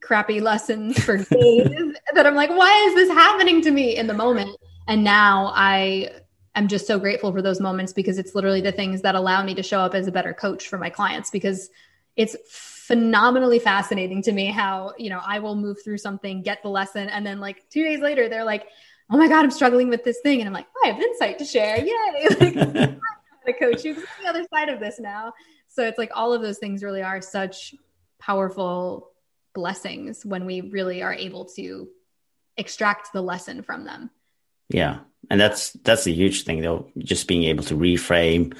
crappy 0.00 0.40
lessons 0.40 1.02
for 1.02 1.16
days 1.30 1.96
that 2.14 2.26
I'm 2.26 2.36
like, 2.36 2.50
why 2.50 2.72
is 2.88 2.94
this 2.94 3.08
happening 3.08 3.62
to 3.62 3.72
me 3.72 3.96
in 3.96 4.06
the 4.06 4.14
moment? 4.14 4.56
And 4.92 5.04
now 5.04 5.50
I 5.54 6.10
am 6.54 6.68
just 6.68 6.86
so 6.86 6.98
grateful 6.98 7.32
for 7.32 7.40
those 7.40 7.60
moments 7.60 7.94
because 7.94 8.18
it's 8.18 8.34
literally 8.34 8.60
the 8.60 8.72
things 8.72 9.00
that 9.00 9.14
allow 9.14 9.42
me 9.42 9.54
to 9.54 9.62
show 9.62 9.80
up 9.80 9.94
as 9.94 10.06
a 10.06 10.12
better 10.12 10.34
coach 10.34 10.68
for 10.68 10.76
my 10.76 10.90
clients 10.90 11.30
because 11.30 11.70
it's 12.14 12.36
phenomenally 12.46 13.58
fascinating 13.58 14.20
to 14.20 14.32
me 14.32 14.48
how, 14.48 14.92
you 14.98 15.08
know, 15.08 15.22
I 15.24 15.38
will 15.38 15.56
move 15.56 15.78
through 15.82 15.96
something, 15.96 16.42
get 16.42 16.62
the 16.62 16.68
lesson, 16.68 17.08
and 17.08 17.26
then 17.26 17.40
like 17.40 17.66
two 17.70 17.82
days 17.82 18.00
later, 18.00 18.28
they're 18.28 18.44
like, 18.44 18.66
oh 19.10 19.16
my 19.16 19.28
God, 19.28 19.46
I'm 19.46 19.50
struggling 19.50 19.88
with 19.88 20.04
this 20.04 20.20
thing. 20.22 20.40
And 20.40 20.46
I'm 20.46 20.52
like, 20.52 20.66
I 20.84 20.88
have 20.88 21.00
insight 21.00 21.38
to 21.38 21.46
share. 21.46 21.78
Yay. 21.78 22.28
Like, 22.38 22.56
I'm 22.76 23.00
to 23.46 23.52
coach 23.54 23.86
you 23.86 23.94
the 23.94 24.28
other 24.28 24.44
side 24.52 24.68
of 24.68 24.78
this 24.78 25.00
now. 25.00 25.32
So 25.68 25.86
it's 25.86 25.96
like 25.96 26.10
all 26.14 26.34
of 26.34 26.42
those 26.42 26.58
things 26.58 26.84
really 26.84 27.00
are 27.00 27.22
such 27.22 27.74
powerful 28.18 29.12
blessings 29.54 30.22
when 30.26 30.44
we 30.44 30.60
really 30.60 31.02
are 31.02 31.14
able 31.14 31.46
to 31.56 31.88
extract 32.58 33.14
the 33.14 33.22
lesson 33.22 33.62
from 33.62 33.86
them. 33.86 34.10
Yeah. 34.68 35.00
And 35.30 35.40
that's 35.40 35.72
that's 35.84 36.06
a 36.06 36.10
huge 36.10 36.44
thing 36.44 36.60
though, 36.62 36.90
just 36.98 37.28
being 37.28 37.44
able 37.44 37.64
to 37.64 37.74
reframe 37.74 38.56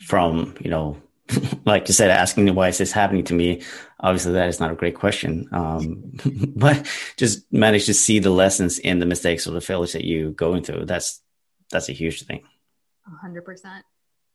from, 0.00 0.54
you 0.60 0.70
know, 0.70 1.00
like 1.64 1.88
you 1.88 1.94
said, 1.94 2.10
asking 2.10 2.54
why 2.54 2.68
is 2.68 2.78
this 2.78 2.92
happening 2.92 3.24
to 3.24 3.34
me? 3.34 3.62
Obviously, 4.00 4.32
that 4.32 4.48
is 4.48 4.60
not 4.60 4.70
a 4.70 4.74
great 4.76 4.94
question. 4.94 5.48
Um, 5.52 6.12
but 6.56 6.86
just 7.16 7.50
manage 7.52 7.86
to 7.86 7.94
see 7.94 8.18
the 8.18 8.30
lessons 8.30 8.78
in 8.78 8.98
the 8.98 9.06
mistakes 9.06 9.46
or 9.46 9.52
the 9.52 9.60
failures 9.60 9.92
that 9.92 10.04
you 10.04 10.32
go 10.32 10.54
into. 10.54 10.84
That's 10.84 11.20
that's 11.70 11.88
a 11.88 11.92
huge 11.92 12.24
thing. 12.24 12.42
hundred 13.20 13.44
percent. 13.44 13.84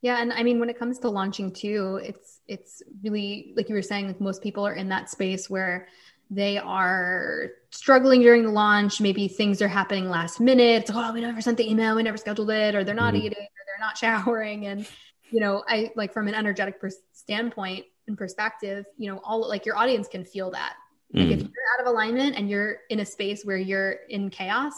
Yeah, 0.01 0.21
and 0.21 0.31
I 0.31 0.43
mean, 0.43 0.59
when 0.59 0.69
it 0.69 0.77
comes 0.77 0.99
to 0.99 1.09
launching 1.09 1.51
too, 1.51 1.99
it's 2.03 2.39
it's 2.47 2.81
really 3.03 3.53
like 3.55 3.69
you 3.69 3.75
were 3.75 3.81
saying. 3.81 4.07
Like 4.07 4.21
most 4.21 4.43
people 4.43 4.65
are 4.65 4.73
in 4.73 4.89
that 4.89 5.09
space 5.09 5.49
where 5.49 5.87
they 6.29 6.57
are 6.57 7.49
struggling 7.75 8.21
during 8.21 8.43
the 8.43 8.51
launch. 8.51 9.01
Maybe 9.01 9.27
things 9.27 9.61
are 9.61 9.67
happening 9.67 10.09
last 10.09 10.39
minute. 10.39 10.81
It's 10.81 10.89
like, 10.89 11.09
oh, 11.09 11.13
we 11.13 11.21
never 11.21 11.41
sent 11.41 11.57
the 11.57 11.69
email, 11.69 11.95
we 11.95 12.03
never 12.03 12.17
scheduled 12.17 12.49
it, 12.49 12.75
or 12.75 12.83
they're 12.83 12.95
not 12.95 13.13
mm-hmm. 13.13 13.25
eating, 13.25 13.43
or 13.43 13.63
they're 13.65 13.85
not 13.87 13.97
showering, 14.25 14.65
and 14.65 14.87
you 15.31 15.39
know, 15.39 15.63
I 15.67 15.91
like 15.95 16.13
from 16.13 16.27
an 16.27 16.35
energetic 16.35 16.79
per- 16.79 16.91
standpoint 17.13 17.85
and 18.07 18.17
perspective, 18.17 18.85
you 18.97 19.11
know, 19.11 19.19
all 19.23 19.47
like 19.47 19.65
your 19.65 19.77
audience 19.77 20.07
can 20.07 20.23
feel 20.23 20.51
that. 20.51 20.75
Like 21.13 21.27
if 21.27 21.39
mm. 21.39 21.43
you're 21.43 21.73
out 21.73 21.81
of 21.81 21.87
alignment 21.87 22.35
and 22.35 22.49
you're 22.49 22.79
in 22.89 22.99
a 22.99 23.05
space 23.05 23.43
where 23.43 23.57
you're 23.57 23.91
in 24.09 24.29
chaos, 24.29 24.73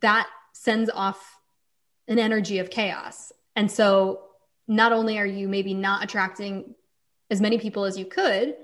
that 0.00 0.28
sends 0.52 0.90
off 0.90 1.38
an 2.08 2.18
energy 2.18 2.58
of 2.58 2.70
chaos. 2.70 3.32
And 3.54 3.70
so 3.70 4.22
not 4.68 4.92
only 4.92 5.18
are 5.18 5.26
you 5.26 5.48
maybe 5.48 5.74
not 5.74 6.04
attracting 6.04 6.74
as 7.30 7.40
many 7.40 7.58
people 7.58 7.84
as 7.84 7.98
you 7.98 8.04
could, 8.04 8.56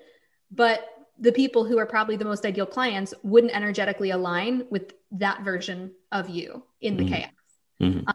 but 0.50 0.86
the 1.22 1.32
people 1.32 1.64
who 1.64 1.78
are 1.78 1.86
probably 1.86 2.16
the 2.16 2.24
most 2.24 2.44
ideal 2.44 2.66
clients 2.66 3.14
wouldn't 3.22 3.54
energetically 3.54 4.10
align 4.10 4.66
with 4.70 4.92
that 5.12 5.42
version 5.42 5.92
of 6.10 6.28
you 6.28 6.64
in 6.80 6.96
the 6.96 7.04
mm-hmm. 7.04 7.14
chaos. 7.14 7.30
Mm-hmm. 7.80 8.08
Um, 8.08 8.14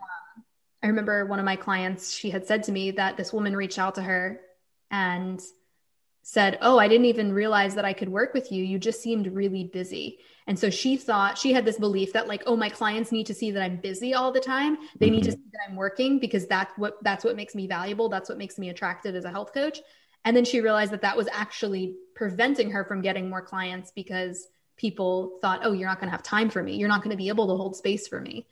I 0.84 0.88
remember 0.88 1.26
one 1.26 1.40
of 1.40 1.46
my 1.46 1.56
clients, 1.56 2.14
she 2.14 2.30
had 2.30 2.46
said 2.46 2.64
to 2.64 2.74
me 2.74 2.92
that 2.92 3.16
this 3.16 3.32
woman 3.32 3.56
reached 3.56 3.80
out 3.80 3.96
to 3.96 4.02
her 4.02 4.42
and 4.92 5.42
said, 6.22 6.58
Oh, 6.62 6.78
I 6.78 6.90
didn't 6.90 7.06
even 7.06 7.32
realize 7.32 7.76
that 7.76 7.86
I 7.86 7.94
could 7.94 8.10
work 8.10 8.34
with 8.34 8.52
you. 8.52 8.62
You 8.62 8.78
just 8.78 9.02
seemed 9.02 9.34
really 9.34 9.64
busy. 9.64 10.20
And 10.46 10.60
so 10.60 10.70
she 10.70 10.98
thought 10.98 11.38
she 11.38 11.54
had 11.54 11.64
this 11.64 11.78
belief 11.78 12.12
that 12.12 12.28
like, 12.28 12.44
oh, 12.46 12.58
my 12.58 12.68
clients 12.68 13.14
need 13.14 13.28
to 13.28 13.34
see 13.34 13.52
that 13.52 13.64
I'm 13.64 13.78
busy 13.78 14.14
all 14.14 14.34
the 14.34 14.42
time. 14.42 14.78
They 15.00 15.06
mm-hmm. 15.06 15.16
need 15.16 15.24
to 15.24 15.30
mm-hmm. 15.30 15.40
see 15.40 15.50
that 15.54 15.70
I'm 15.70 15.78
working 15.78 16.20
because 16.20 16.46
that's 16.46 16.74
what 16.78 17.02
that's 17.04 17.24
what 17.24 17.38
makes 17.38 17.56
me 17.56 17.68
valuable. 17.68 18.10
That's 18.10 18.28
what 18.28 18.38
makes 18.38 18.60
me 18.60 18.68
attractive 18.68 19.16
as 19.16 19.24
a 19.24 19.32
health 19.32 19.54
coach. 19.54 19.80
And 20.28 20.36
then 20.36 20.44
she 20.44 20.60
realized 20.60 20.92
that 20.92 21.04
that 21.04 21.16
was 21.16 21.30
actually 21.32 21.96
preventing 22.14 22.70
her 22.72 22.84
from 22.84 23.00
getting 23.00 23.30
more 23.30 23.42
clients 23.42 23.94
because 23.96 24.46
people 24.76 25.40
thought, 25.42 25.62
oh, 25.64 25.72
you're 25.72 25.88
not 25.88 26.02
going 26.02 26.10
to 26.10 26.12
have 26.12 26.22
time 26.22 26.50
for 26.50 26.62
me. 26.62 26.76
You're 26.76 26.90
not 26.90 27.02
going 27.02 27.12
to 27.12 27.18
be 27.18 27.30
able 27.30 27.48
to 27.48 27.56
hold 27.56 27.78
space 27.78 28.10
for 28.10 28.20
me. 28.20 28.46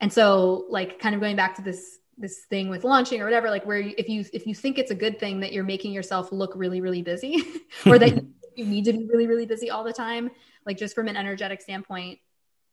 And 0.00 0.10
so 0.10 0.64
like 0.70 0.98
kind 0.98 1.14
of 1.14 1.20
going 1.20 1.36
back 1.36 1.54
to 1.56 1.62
this 1.62 1.98
this 2.16 2.46
thing 2.48 2.70
with 2.70 2.82
launching 2.82 3.20
or 3.20 3.26
whatever 3.26 3.50
like 3.50 3.64
where 3.66 3.78
if 3.78 4.08
you 4.08 4.24
if 4.32 4.46
you 4.46 4.54
think 4.54 4.78
it's 4.78 4.90
a 4.90 4.94
good 4.94 5.20
thing 5.20 5.40
that 5.40 5.52
you're 5.52 5.62
making 5.62 5.92
yourself 5.92 6.32
look 6.32 6.50
really 6.56 6.80
really 6.80 7.02
busy 7.02 7.44
or 7.86 7.96
that 7.96 8.24
you 8.56 8.64
need 8.64 8.86
to 8.86 8.92
be 8.92 9.06
really 9.06 9.28
really 9.28 9.46
busy 9.46 9.70
all 9.70 9.84
the 9.84 9.92
time 9.92 10.28
like 10.66 10.76
just 10.76 10.96
from 10.96 11.06
an 11.06 11.16
energetic 11.16 11.60
standpoint 11.60 12.18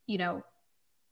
you 0.07 0.17
know 0.17 0.41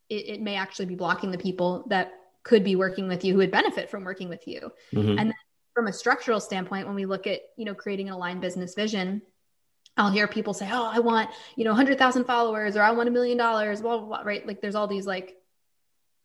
it, 0.10 0.30
it 0.30 0.42
may 0.42 0.56
actually 0.56 0.88
be 0.88 0.96
blocking 0.96 1.30
the 1.30 1.38
people 1.38 1.86
that 1.90 2.12
could 2.42 2.64
be 2.64 2.76
working 2.76 3.08
with 3.08 3.24
you 3.24 3.34
who 3.34 3.38
would 3.38 3.52
benefit 3.52 3.88
from 3.92 4.04
working 4.04 4.30
with 4.30 4.48
you 4.48 4.72
mm-hmm. 4.92 5.20
and 5.20 5.32
from 5.74 5.88
a 5.88 5.94
structural 5.94 6.40
standpoint 6.40 6.86
when 6.86 6.96
we 6.96 7.06
look 7.06 7.28
at 7.28 7.42
you 7.58 7.66
know 7.66 7.74
creating 7.74 8.08
an 8.08 8.14
aligned 8.14 8.42
business 8.42 8.76
vision 8.76 9.22
I'll 9.96 10.10
hear 10.10 10.28
people 10.28 10.56
say, 10.56 10.68
"Oh, 10.72 10.90
I 10.92 11.00
want 11.00 11.30
you 11.56 11.64
know 11.64 11.70
100,000 11.70 12.26
followers, 12.26 12.76
or 12.76 12.82
I 12.82 12.90
want 12.90 13.10
a 13.10 13.12
million 13.12 13.38
dollars." 13.38 13.82
Blah, 13.82 14.00
blah 14.00 14.08
blah. 14.08 14.22
Right? 14.24 14.44
Like, 14.44 14.60
there's 14.60 14.74
all 14.74 14.88
these 14.88 15.06
like 15.06 15.38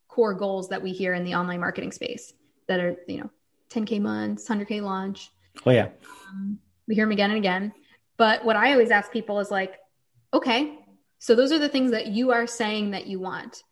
core 0.09 0.33
goals 0.33 0.69
that 0.69 0.81
we 0.81 0.91
hear 0.91 1.13
in 1.13 1.23
the 1.23 1.35
online 1.35 1.59
marketing 1.59 1.91
space 1.91 2.33
that 2.67 2.79
are, 2.79 2.97
you 3.07 3.19
know, 3.19 3.29
10K 3.69 4.01
months, 4.01 4.49
100K 4.49 4.81
launch. 4.81 5.31
Oh, 5.65 5.71
yeah. 5.71 5.89
Um, 6.29 6.59
we 6.87 6.95
hear 6.95 7.05
them 7.05 7.11
again 7.11 7.29
and 7.29 7.37
again. 7.37 7.73
But 8.17 8.43
what 8.43 8.55
I 8.55 8.73
always 8.73 8.91
ask 8.91 9.11
people 9.11 9.39
is 9.39 9.51
like, 9.51 9.75
okay, 10.33 10.79
so 11.19 11.35
those 11.35 11.51
are 11.51 11.59
the 11.59 11.69
things 11.69 11.91
that 11.91 12.07
you 12.07 12.31
are 12.31 12.47
saying 12.47 12.91
that 12.91 13.07
you 13.07 13.19
want. 13.19 13.63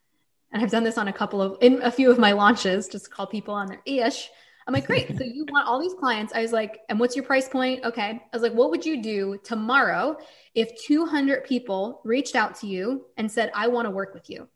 And 0.51 0.63
I've 0.63 0.71
done 0.71 0.83
this 0.83 0.97
on 0.97 1.07
a 1.07 1.13
couple 1.13 1.41
of, 1.41 1.57
in 1.59 1.81
a 1.81 1.91
few 1.91 2.09
of 2.09 2.17
my 2.17 2.31
launches, 2.31 2.87
just 2.87 3.11
call 3.11 3.27
people 3.27 3.53
on 3.53 3.67
their 3.67 3.81
ish. 3.85 4.29
I'm 4.67 4.73
like, 4.73 4.85
great. 4.85 5.17
so 5.17 5.23
you 5.23 5.45
want 5.49 5.67
all 5.67 5.79
these 5.79 5.93
clients. 5.93 6.33
I 6.33 6.41
was 6.41 6.51
like, 6.51 6.81
and 6.89 6.99
what's 6.99 7.15
your 7.15 7.23
price 7.23 7.47
point? 7.47 7.85
Okay. 7.85 8.21
I 8.21 8.35
was 8.35 8.41
like, 8.41 8.53
what 8.53 8.69
would 8.69 8.85
you 8.85 9.01
do 9.01 9.39
tomorrow 9.43 10.17
if 10.53 10.69
200 10.83 11.45
people 11.45 12.01
reached 12.03 12.35
out 12.35 12.55
to 12.59 12.67
you 12.67 13.05
and 13.15 13.31
said, 13.31 13.49
I 13.55 13.67
want 13.69 13.85
to 13.85 13.91
work 13.91 14.13
with 14.13 14.29
you? 14.29 14.49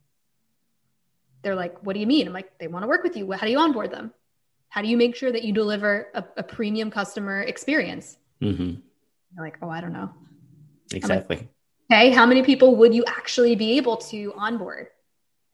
they're 1.42 1.56
like, 1.56 1.78
what 1.84 1.94
do 1.94 2.00
you 2.00 2.08
mean? 2.08 2.28
I'm 2.28 2.34
like, 2.34 2.58
they 2.60 2.68
want 2.68 2.84
to 2.84 2.88
work 2.88 3.04
with 3.04 3.18
you. 3.18 3.32
How 3.32 3.46
do 3.46 3.52
you 3.52 3.60
onboard 3.60 3.92
them? 3.92 4.14
How 4.70 4.82
do 4.82 4.88
you 4.88 4.98
make 4.98 5.16
sure 5.16 5.32
that 5.32 5.44
you 5.44 5.54
deliver 5.54 6.08
a, 6.14 6.24
a 6.38 6.44
premium 6.44 6.92
customer 6.92 7.42
experience? 7.42 8.18
Mm-hmm. 8.42 8.80
They're 9.36 9.46
like, 9.46 9.58
oh, 9.62 9.70
I 9.70 9.82
don't 9.82 9.94
know. 9.94 10.12
Exactly. 10.94 11.38
Like, 11.38 11.48
okay. 11.92 12.10
How 12.12 12.26
many 12.26 12.44
people 12.44 12.76
would 12.78 12.94
you 12.94 13.04
actually 13.06 13.56
be 13.56 13.78
able 13.78 13.98
to 13.98 14.34
onboard? 14.36 14.88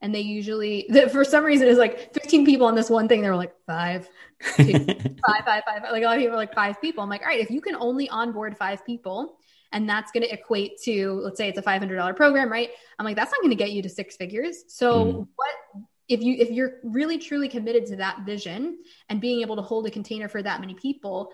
And 0.00 0.14
they 0.14 0.20
usually, 0.20 0.88
for 1.10 1.24
some 1.24 1.44
reason, 1.44 1.66
it's 1.66 1.78
like 1.78 2.14
15 2.14 2.46
people 2.46 2.66
on 2.66 2.76
this 2.76 2.88
one 2.88 3.08
thing. 3.08 3.20
They 3.20 3.28
were 3.28 3.36
like 3.36 3.54
five, 3.66 4.08
two, 4.56 4.72
five, 5.26 5.44
five, 5.44 5.64
five. 5.64 5.82
Like 5.90 6.02
a 6.02 6.06
lot 6.06 6.16
of 6.16 6.20
people 6.20 6.34
are 6.34 6.36
like 6.36 6.54
five 6.54 6.80
people. 6.80 7.02
I'm 7.02 7.10
like, 7.10 7.22
all 7.22 7.28
right, 7.28 7.40
if 7.40 7.50
you 7.50 7.60
can 7.60 7.74
only 7.74 8.08
onboard 8.08 8.56
five 8.56 8.86
people, 8.86 9.38
and 9.72 9.88
that's 9.88 10.10
going 10.12 10.22
to 10.22 10.32
equate 10.32 10.80
to 10.82 11.20
let's 11.22 11.36
say 11.36 11.48
it's 11.48 11.58
a 11.58 11.62
$500 11.62 12.16
program 12.16 12.50
right 12.50 12.70
i'm 12.98 13.04
like 13.04 13.16
that's 13.16 13.30
not 13.30 13.40
going 13.40 13.50
to 13.50 13.56
get 13.56 13.72
you 13.72 13.82
to 13.82 13.88
six 13.88 14.16
figures 14.16 14.64
so 14.68 15.04
mm. 15.04 15.28
what 15.36 15.84
if 16.08 16.22
you 16.22 16.36
if 16.38 16.50
you're 16.50 16.74
really 16.82 17.18
truly 17.18 17.48
committed 17.48 17.86
to 17.86 17.96
that 17.96 18.20
vision 18.24 18.78
and 19.08 19.20
being 19.20 19.40
able 19.40 19.56
to 19.56 19.62
hold 19.62 19.86
a 19.86 19.90
container 19.90 20.28
for 20.28 20.42
that 20.42 20.60
many 20.60 20.74
people 20.74 21.30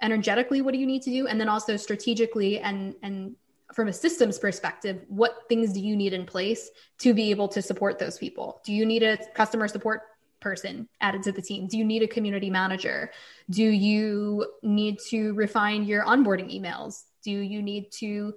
energetically 0.00 0.62
what 0.62 0.72
do 0.72 0.78
you 0.78 0.86
need 0.86 1.02
to 1.02 1.10
do 1.10 1.26
and 1.26 1.40
then 1.40 1.48
also 1.48 1.76
strategically 1.76 2.60
and 2.60 2.94
and 3.02 3.34
from 3.72 3.88
a 3.88 3.92
systems 3.92 4.38
perspective 4.38 5.04
what 5.08 5.44
things 5.48 5.72
do 5.72 5.80
you 5.80 5.96
need 5.96 6.12
in 6.12 6.26
place 6.26 6.70
to 6.98 7.14
be 7.14 7.30
able 7.30 7.48
to 7.48 7.62
support 7.62 7.98
those 7.98 8.18
people? 8.18 8.60
Do 8.64 8.72
you 8.72 8.86
need 8.86 9.02
a 9.02 9.18
customer 9.34 9.68
support 9.68 10.02
person 10.40 10.88
added 11.00 11.22
to 11.24 11.32
the 11.32 11.42
team? 11.42 11.68
Do 11.68 11.78
you 11.78 11.84
need 11.84 12.02
a 12.02 12.08
community 12.08 12.50
manager? 12.50 13.10
Do 13.50 13.64
you 13.64 14.46
need 14.62 14.98
to 15.10 15.32
refine 15.34 15.84
your 15.84 16.04
onboarding 16.04 16.52
emails? 16.54 17.04
Do 17.22 17.30
you 17.30 17.62
need 17.62 17.92
to 17.98 18.34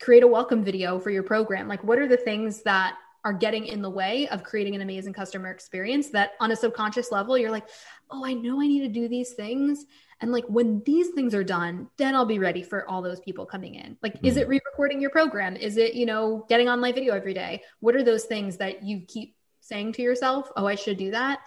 create 0.00 0.22
a 0.22 0.28
welcome 0.28 0.62
video 0.62 0.98
for 1.00 1.10
your 1.10 1.22
program? 1.22 1.68
Like 1.68 1.82
what 1.82 1.98
are 1.98 2.08
the 2.08 2.16
things 2.16 2.62
that 2.62 2.96
are 3.24 3.32
getting 3.32 3.66
in 3.66 3.82
the 3.82 3.90
way 3.90 4.28
of 4.28 4.44
creating 4.44 4.76
an 4.76 4.82
amazing 4.82 5.12
customer 5.12 5.50
experience 5.50 6.10
that 6.10 6.32
on 6.38 6.52
a 6.52 6.56
subconscious 6.56 7.10
level 7.10 7.36
you're 7.36 7.50
like 7.50 7.66
oh 8.12 8.24
i 8.24 8.32
know 8.32 8.62
i 8.62 8.68
need 8.68 8.82
to 8.82 8.88
do 8.88 9.08
these 9.08 9.32
things 9.32 9.84
and 10.20 10.32
like 10.32 10.44
when 10.46 10.82
these 10.84 11.08
things 11.10 11.34
are 11.34 11.44
done 11.44 11.88
then 11.96 12.14
i'll 12.14 12.26
be 12.26 12.38
ready 12.38 12.62
for 12.62 12.88
all 12.88 13.02
those 13.02 13.20
people 13.20 13.46
coming 13.46 13.74
in 13.74 13.96
like 14.02 14.14
mm-hmm. 14.14 14.26
is 14.26 14.36
it 14.36 14.42
mm-hmm. 14.42 14.50
re-recording 14.50 15.00
your 15.00 15.10
program 15.10 15.56
is 15.56 15.76
it 15.76 15.94
you 15.94 16.06
know 16.06 16.44
getting 16.48 16.68
on 16.68 16.80
live 16.80 16.94
video 16.94 17.14
every 17.14 17.34
day 17.34 17.62
what 17.80 17.94
are 17.94 18.02
those 18.02 18.24
things 18.24 18.56
that 18.56 18.82
you 18.82 19.00
keep 19.06 19.34
saying 19.60 19.92
to 19.92 20.02
yourself 20.02 20.50
oh 20.56 20.66
i 20.66 20.74
should 20.74 20.96
do 20.96 21.10
that 21.10 21.40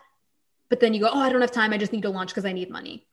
but 0.69 0.79
then 0.79 0.93
you 0.93 0.99
go 0.99 1.09
oh 1.11 1.19
i 1.19 1.29
don't 1.29 1.41
have 1.41 1.51
time 1.51 1.73
i 1.73 1.77
just 1.77 1.93
need 1.93 2.03
to 2.03 2.09
launch 2.09 2.29
because 2.29 2.45
i 2.45 2.51
need 2.51 2.69
money 2.69 3.05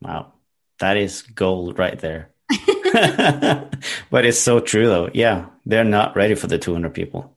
wow 0.00 0.32
that 0.78 0.96
is 0.96 1.22
gold 1.22 1.78
right 1.78 1.98
there 2.00 2.30
but 4.10 4.24
it's 4.24 4.38
so 4.38 4.60
true 4.60 4.86
though. 4.86 5.10
Yeah. 5.12 5.46
They're 5.66 5.84
not 5.84 6.16
ready 6.16 6.34
for 6.34 6.46
the 6.46 6.58
200 6.58 6.92
people, 6.92 7.36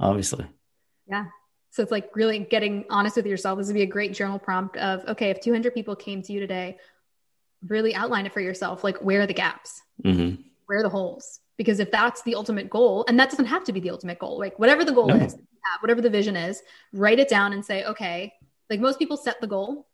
obviously. 0.00 0.46
Yeah. 1.06 1.26
So 1.76 1.82
it's 1.82 1.92
like 1.92 2.16
really 2.16 2.38
getting 2.38 2.86
honest 2.88 3.16
with 3.16 3.26
yourself. 3.26 3.58
This 3.58 3.66
would 3.66 3.74
be 3.74 3.82
a 3.82 3.86
great 3.86 4.14
journal 4.14 4.38
prompt 4.38 4.78
of, 4.78 5.04
okay, 5.08 5.28
if 5.28 5.42
200 5.42 5.74
people 5.74 5.94
came 5.94 6.22
to 6.22 6.32
you 6.32 6.40
today, 6.40 6.78
really 7.68 7.94
outline 7.94 8.24
it 8.24 8.32
for 8.32 8.40
yourself. 8.40 8.82
Like, 8.82 8.96
where 9.02 9.20
are 9.20 9.26
the 9.26 9.34
gaps? 9.34 9.82
Mm-hmm. 10.02 10.40
Where 10.64 10.78
are 10.78 10.82
the 10.82 10.88
holes? 10.88 11.40
Because 11.58 11.78
if 11.78 11.90
that's 11.90 12.22
the 12.22 12.34
ultimate 12.34 12.70
goal, 12.70 13.04
and 13.08 13.20
that 13.20 13.28
doesn't 13.28 13.44
have 13.44 13.62
to 13.64 13.74
be 13.74 13.80
the 13.80 13.90
ultimate 13.90 14.18
goal, 14.18 14.38
like 14.38 14.58
whatever 14.58 14.86
the 14.86 14.92
goal 14.92 15.08
no. 15.08 15.16
is, 15.16 15.36
whatever 15.80 16.00
the 16.00 16.08
vision 16.08 16.34
is, 16.34 16.62
write 16.94 17.18
it 17.18 17.28
down 17.28 17.52
and 17.52 17.62
say, 17.62 17.84
okay, 17.84 18.32
like 18.70 18.80
most 18.80 18.98
people 18.98 19.18
set 19.18 19.38
the 19.42 19.46
goal 19.46 19.86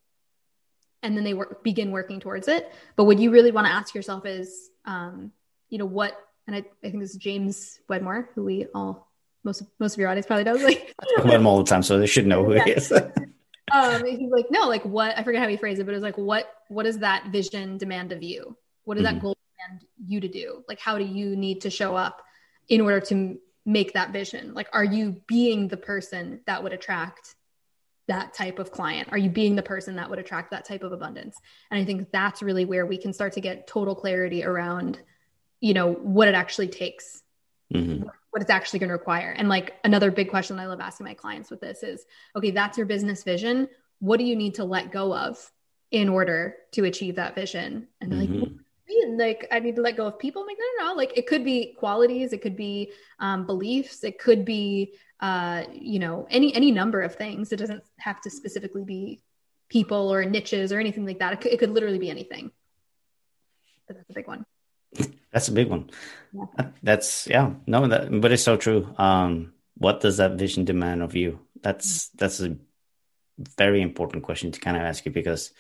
and 1.02 1.16
then 1.16 1.24
they 1.24 1.34
work, 1.34 1.64
begin 1.64 1.90
working 1.90 2.20
towards 2.20 2.46
it. 2.46 2.72
But 2.94 3.04
what 3.04 3.18
you 3.18 3.32
really 3.32 3.50
want 3.50 3.66
to 3.66 3.72
ask 3.72 3.92
yourself 3.92 4.24
is, 4.24 4.70
um, 4.84 5.32
you 5.68 5.78
know, 5.78 5.86
what, 5.86 6.16
and 6.46 6.54
I, 6.54 6.60
I 6.60 6.90
think 6.90 7.00
this 7.00 7.10
is 7.10 7.16
James 7.16 7.80
Wedmore, 7.88 8.30
who 8.36 8.44
we 8.44 8.66
all, 8.72 9.11
most, 9.44 9.62
most 9.78 9.94
of 9.94 9.98
your 9.98 10.08
audience 10.08 10.26
probably 10.26 10.44
does. 10.44 10.62
Like, 10.62 10.94
I 11.18 11.28
him 11.28 11.46
all 11.46 11.58
the 11.58 11.64
time, 11.64 11.82
so 11.82 11.98
they 11.98 12.06
should 12.06 12.26
know 12.26 12.44
who 12.44 12.54
yeah. 12.54 12.64
he 12.64 12.70
is. 12.72 12.92
um, 13.72 14.04
he's 14.04 14.30
like, 14.30 14.46
no, 14.50 14.68
like 14.68 14.84
what, 14.84 15.16
I 15.18 15.22
forget 15.24 15.42
how 15.42 15.48
he 15.48 15.56
phrased 15.56 15.80
it, 15.80 15.84
but 15.84 15.94
it's 15.94 16.02
like, 16.02 16.18
what, 16.18 16.52
what 16.68 16.84
does 16.84 16.98
that 16.98 17.28
vision 17.28 17.78
demand 17.78 18.12
of 18.12 18.22
you? 18.22 18.56
What 18.84 18.96
does 18.96 19.04
mm-hmm. 19.04 19.14
that 19.14 19.22
goal 19.22 19.36
demand 19.58 19.84
you 20.06 20.20
to 20.20 20.28
do? 20.28 20.64
Like, 20.68 20.80
how 20.80 20.98
do 20.98 21.04
you 21.04 21.36
need 21.36 21.62
to 21.62 21.70
show 21.70 21.96
up 21.96 22.22
in 22.68 22.80
order 22.80 23.00
to 23.00 23.38
make 23.64 23.94
that 23.94 24.12
vision? 24.12 24.54
Like, 24.54 24.68
are 24.72 24.84
you 24.84 25.22
being 25.26 25.68
the 25.68 25.76
person 25.76 26.40
that 26.46 26.62
would 26.62 26.72
attract 26.72 27.34
that 28.08 28.34
type 28.34 28.58
of 28.58 28.72
client? 28.72 29.08
Are 29.12 29.18
you 29.18 29.30
being 29.30 29.56
the 29.56 29.62
person 29.62 29.96
that 29.96 30.10
would 30.10 30.18
attract 30.18 30.50
that 30.50 30.64
type 30.64 30.82
of 30.82 30.92
abundance? 30.92 31.36
And 31.70 31.80
I 31.80 31.84
think 31.84 32.10
that's 32.10 32.42
really 32.42 32.64
where 32.64 32.84
we 32.86 32.98
can 32.98 33.12
start 33.12 33.34
to 33.34 33.40
get 33.40 33.66
total 33.66 33.94
clarity 33.94 34.44
around, 34.44 34.98
you 35.60 35.74
know, 35.74 35.92
what 35.92 36.28
it 36.28 36.34
actually 36.34 36.68
takes, 36.68 37.22
mm-hmm. 37.72 38.08
What 38.32 38.40
it's 38.42 38.50
actually 38.50 38.78
going 38.78 38.88
to 38.88 38.94
require. 38.94 39.30
And 39.36 39.48
like 39.48 39.74
another 39.84 40.10
big 40.10 40.30
question 40.30 40.58
I 40.58 40.66
love 40.66 40.80
asking 40.80 41.04
my 41.04 41.14
clients 41.14 41.50
with 41.50 41.60
this 41.60 41.82
is, 41.82 42.04
okay, 42.34 42.50
that's 42.50 42.78
your 42.78 42.86
business 42.86 43.22
vision. 43.22 43.68
What 44.00 44.18
do 44.18 44.24
you 44.24 44.34
need 44.34 44.54
to 44.54 44.64
let 44.64 44.90
go 44.90 45.14
of 45.14 45.38
in 45.90 46.08
order 46.08 46.56
to 46.72 46.84
achieve 46.84 47.16
that 47.16 47.34
vision? 47.34 47.88
And 48.00 48.12
mm-hmm. 48.12 48.40
like, 48.40 49.42
like 49.42 49.48
I 49.52 49.60
need 49.60 49.76
to 49.76 49.82
let 49.82 49.98
go 49.98 50.06
of 50.06 50.18
people. 50.18 50.42
I'm 50.42 50.48
like, 50.48 50.56
no, 50.58 50.84
no, 50.84 50.90
no. 50.90 50.96
Like 50.96 51.16
it 51.16 51.26
could 51.26 51.44
be 51.44 51.76
qualities, 51.78 52.32
it 52.32 52.40
could 52.40 52.56
be 52.56 52.92
um, 53.18 53.44
beliefs, 53.44 54.02
it 54.02 54.18
could 54.18 54.44
be 54.46 54.94
uh, 55.20 55.64
you 55.72 56.00
know, 56.00 56.26
any 56.30 56.54
any 56.54 56.72
number 56.72 57.00
of 57.00 57.14
things. 57.14 57.52
It 57.52 57.56
doesn't 57.56 57.84
have 57.98 58.20
to 58.22 58.30
specifically 58.30 58.82
be 58.82 59.20
people 59.68 60.12
or 60.12 60.24
niches 60.24 60.72
or 60.72 60.80
anything 60.80 61.06
like 61.06 61.20
that. 61.20 61.34
It 61.34 61.40
could, 61.40 61.52
it 61.52 61.58
could 61.58 61.70
literally 61.70 61.98
be 61.98 62.10
anything. 62.10 62.50
But 63.86 63.96
that's 63.96 64.10
a 64.10 64.14
big 64.14 64.26
one. 64.26 64.44
That's 65.32 65.48
a 65.48 65.52
big 65.52 65.68
one. 65.68 65.90
Yeah. 66.32 66.70
That's 66.82 67.26
yeah, 67.26 67.54
no, 67.66 67.86
that 67.88 68.20
but 68.20 68.32
it's 68.32 68.42
so 68.42 68.56
true. 68.56 68.94
Um, 68.98 69.52
what 69.76 70.00
does 70.00 70.18
that 70.18 70.32
vision 70.32 70.64
demand 70.64 71.02
of 71.02 71.16
you? 71.16 71.40
That's 71.62 72.08
that's 72.10 72.40
a 72.40 72.56
very 73.56 73.80
important 73.80 74.24
question 74.24 74.52
to 74.52 74.60
kind 74.60 74.76
of 74.76 74.82
ask 74.82 75.04
you 75.04 75.12
because 75.12 75.52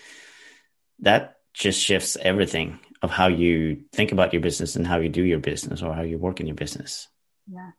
that 1.00 1.36
just 1.54 1.80
shifts 1.80 2.16
everything 2.20 2.78
of 3.02 3.10
how 3.10 3.28
you 3.28 3.84
think 3.92 4.12
about 4.12 4.32
your 4.32 4.42
business 4.42 4.76
and 4.76 4.86
how 4.86 4.98
you 4.98 5.08
do 5.08 5.22
your 5.22 5.38
business 5.38 5.82
or 5.82 5.92
how 5.94 6.02
you 6.02 6.18
work 6.18 6.40
in 6.40 6.46
your 6.46 6.56
business. 6.56 7.08
Yeah. 7.46 7.70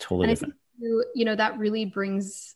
Totally 0.00 0.28
different 0.28 0.54
you, 0.78 1.04
you 1.14 1.24
know 1.24 1.34
that 1.34 1.58
really 1.58 1.84
brings 1.84 2.54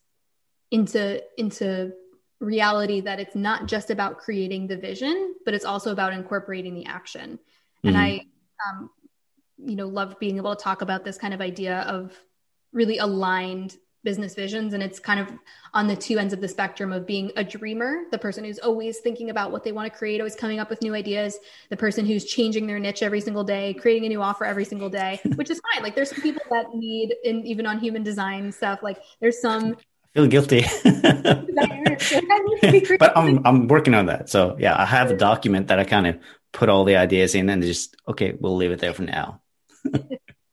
into 0.71 1.23
into 1.37 1.93
reality 2.41 3.01
that 3.03 3.21
it's 3.21 3.37
not 3.37 3.67
just 3.67 3.91
about 3.91 4.19
creating 4.19 4.67
the 4.67 4.77
vision 4.77 5.35
but 5.45 5.55
it's 5.55 5.65
also 5.65 5.93
about 5.93 6.13
incorporating 6.13 6.75
the 6.75 6.87
action 6.87 7.33
mm-hmm. 7.33 7.89
and 7.89 7.99
i 7.99 8.21
um, 8.69 8.91
you 9.59 9.77
know 9.77 9.87
love 9.87 10.19
being 10.19 10.37
able 10.37 10.55
to 10.55 10.63
talk 10.63 10.83
about 10.83 11.05
this 11.05 11.19
kind 11.19 11.35
of 11.35 11.41
idea 11.41 11.81
of 11.81 12.13
really 12.73 12.99
aligned 12.99 13.77
business 14.05 14.35
visions. 14.35 14.75
And 14.75 14.83
it's 14.83 14.99
kind 14.99 15.21
of 15.21 15.29
on 15.75 15.87
the 15.87 15.97
two 15.97 16.19
ends 16.19 16.33
of 16.33 16.41
the 16.41 16.49
spectrum 16.49 16.93
of 16.93 17.07
being 17.07 17.31
a 17.37 17.45
dreamer 17.45 18.03
the 18.11 18.19
person 18.19 18.45
who's 18.45 18.59
always 18.59 18.99
thinking 18.99 19.31
about 19.31 19.53
what 19.53 19.65
they 19.65 19.73
want 19.73 19.91
to 19.91 19.97
create 19.97 20.21
always 20.21 20.35
coming 20.35 20.59
up 20.59 20.69
with 20.69 20.83
new 20.83 20.95
ideas 20.95 21.39
the 21.71 21.77
person 21.77 22.05
who's 22.05 22.25
changing 22.25 22.67
their 22.67 22.79
niche 22.79 23.03
every 23.03 23.21
single 23.21 23.45
day 23.45 23.73
creating 23.75 24.05
a 24.05 24.09
new 24.09 24.21
offer 24.21 24.45
every 24.45 24.65
single 24.65 24.91
day 24.91 25.21
which 25.37 25.51
is 25.51 25.61
fine. 25.73 25.83
Like 25.83 25.95
there's 25.95 26.11
some 26.11 26.21
people 26.21 26.43
that 26.51 26.75
need 26.75 27.15
and 27.25 27.47
even 27.47 27.67
on 27.67 27.79
human 27.79 28.03
design 28.03 28.53
stuff 28.53 28.83
like 28.83 29.01
there's 29.21 29.41
some 29.41 29.77
I 30.15 30.19
feel 30.19 30.27
guilty. 30.27 30.65
But 32.99 33.17
i'm 33.17 33.47
i'm 33.47 33.69
working 33.69 33.95
on 33.95 34.07
that. 34.07 34.29
So 34.29 34.57
yeah 34.59 34.77
i 34.77 34.85
have 34.85 35.11
a 35.11 35.17
document 35.17 35.69
that 35.69 35.79
i 35.79 35.85
kind 35.85 36.07
of 36.07 36.19
put 36.53 36.69
all 36.69 36.85
the 36.85 36.97
ideas 36.97 37.35
in 37.35 37.49
and 37.49 37.63
just 37.63 37.97
okay 38.07 38.35
we'll 38.39 38.57
leave 38.57 38.71
it 38.71 38.81
there 38.81 38.95
for 38.95 39.03
now 39.03 39.41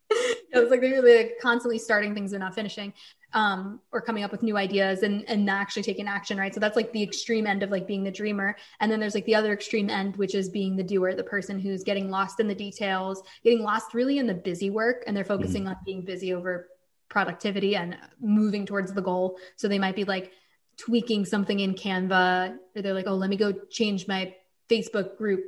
it's 0.09 0.71
like 0.71 0.81
they're 0.81 1.01
really 1.01 1.31
constantly 1.41 1.77
starting 1.77 2.13
things 2.13 2.33
and 2.33 2.41
not 2.41 2.55
finishing 2.55 2.93
um, 3.33 3.79
or 3.91 4.01
coming 4.01 4.23
up 4.23 4.31
with 4.31 4.43
new 4.43 4.57
ideas 4.57 5.03
and 5.03 5.27
and 5.29 5.45
not 5.45 5.61
actually 5.61 5.83
taking 5.83 6.07
action, 6.07 6.37
right? 6.37 6.53
So 6.53 6.59
that's 6.59 6.75
like 6.75 6.91
the 6.91 7.03
extreme 7.03 7.45
end 7.45 7.63
of 7.63 7.69
like 7.69 7.87
being 7.87 8.03
the 8.03 8.11
dreamer. 8.11 8.55
And 8.79 8.91
then 8.91 8.99
there's 8.99 9.15
like 9.15 9.25
the 9.25 9.35
other 9.35 9.53
extreme 9.53 9.89
end, 9.89 10.15
which 10.17 10.35
is 10.35 10.49
being 10.49 10.75
the 10.75 10.83
doer, 10.83 11.13
the 11.13 11.23
person 11.23 11.59
who's 11.59 11.83
getting 11.83 12.09
lost 12.09 12.39
in 12.39 12.47
the 12.47 12.55
details, 12.55 13.21
getting 13.43 13.61
lost 13.61 13.93
really 13.93 14.17
in 14.17 14.27
the 14.27 14.33
busy 14.33 14.69
work, 14.69 15.03
and 15.05 15.15
they're 15.15 15.23
focusing 15.23 15.63
mm-hmm. 15.63 15.71
on 15.71 15.85
being 15.85 16.01
busy 16.01 16.33
over 16.33 16.69
productivity 17.09 17.75
and 17.75 17.97
moving 18.19 18.65
towards 18.65 18.93
the 18.93 19.01
goal. 19.01 19.37
So 19.55 19.67
they 19.67 19.79
might 19.79 19.95
be 19.95 20.05
like 20.05 20.31
tweaking 20.77 21.25
something 21.25 21.59
in 21.59 21.75
Canva, 21.75 22.57
or 22.75 22.81
they're 22.81 22.93
like, 22.93 23.07
oh, 23.07 23.15
let 23.15 23.29
me 23.29 23.37
go 23.37 23.51
change 23.51 24.07
my 24.07 24.33
Facebook 24.69 25.17
group 25.17 25.43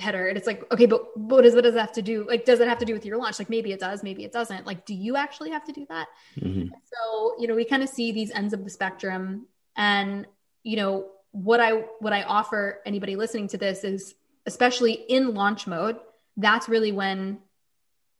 header 0.00 0.28
and 0.28 0.36
it's 0.36 0.46
like 0.46 0.70
okay 0.72 0.86
but 0.86 1.16
what 1.16 1.42
does 1.42 1.54
what 1.54 1.64
does 1.64 1.74
that 1.74 1.80
have 1.80 1.92
to 1.92 2.02
do 2.02 2.26
like 2.26 2.44
does 2.44 2.60
it 2.60 2.68
have 2.68 2.78
to 2.78 2.84
do 2.84 2.92
with 2.92 3.04
your 3.04 3.18
launch? 3.18 3.38
Like 3.38 3.50
maybe 3.50 3.72
it 3.72 3.80
does 3.80 4.02
maybe 4.02 4.24
it 4.24 4.32
doesn't. 4.32 4.66
Like 4.66 4.86
do 4.86 4.94
you 4.94 5.16
actually 5.16 5.50
have 5.50 5.64
to 5.64 5.72
do 5.72 5.86
that? 5.88 6.08
Mm-hmm. 6.38 6.68
so 6.92 7.34
you 7.38 7.46
know 7.46 7.54
we 7.54 7.64
kind 7.64 7.82
of 7.82 7.88
see 7.88 8.12
these 8.12 8.30
ends 8.30 8.52
of 8.52 8.64
the 8.64 8.70
spectrum 8.70 9.46
and 9.76 10.26
you 10.62 10.76
know 10.76 11.06
what 11.32 11.60
i 11.60 11.72
what 12.00 12.12
i 12.12 12.22
offer 12.22 12.80
anybody 12.84 13.14
listening 13.14 13.46
to 13.48 13.58
this 13.58 13.84
is 13.84 14.14
especially 14.46 14.92
in 14.92 15.32
launch 15.34 15.66
mode 15.66 15.96
that's 16.36 16.68
really 16.68 16.92
when 16.92 17.38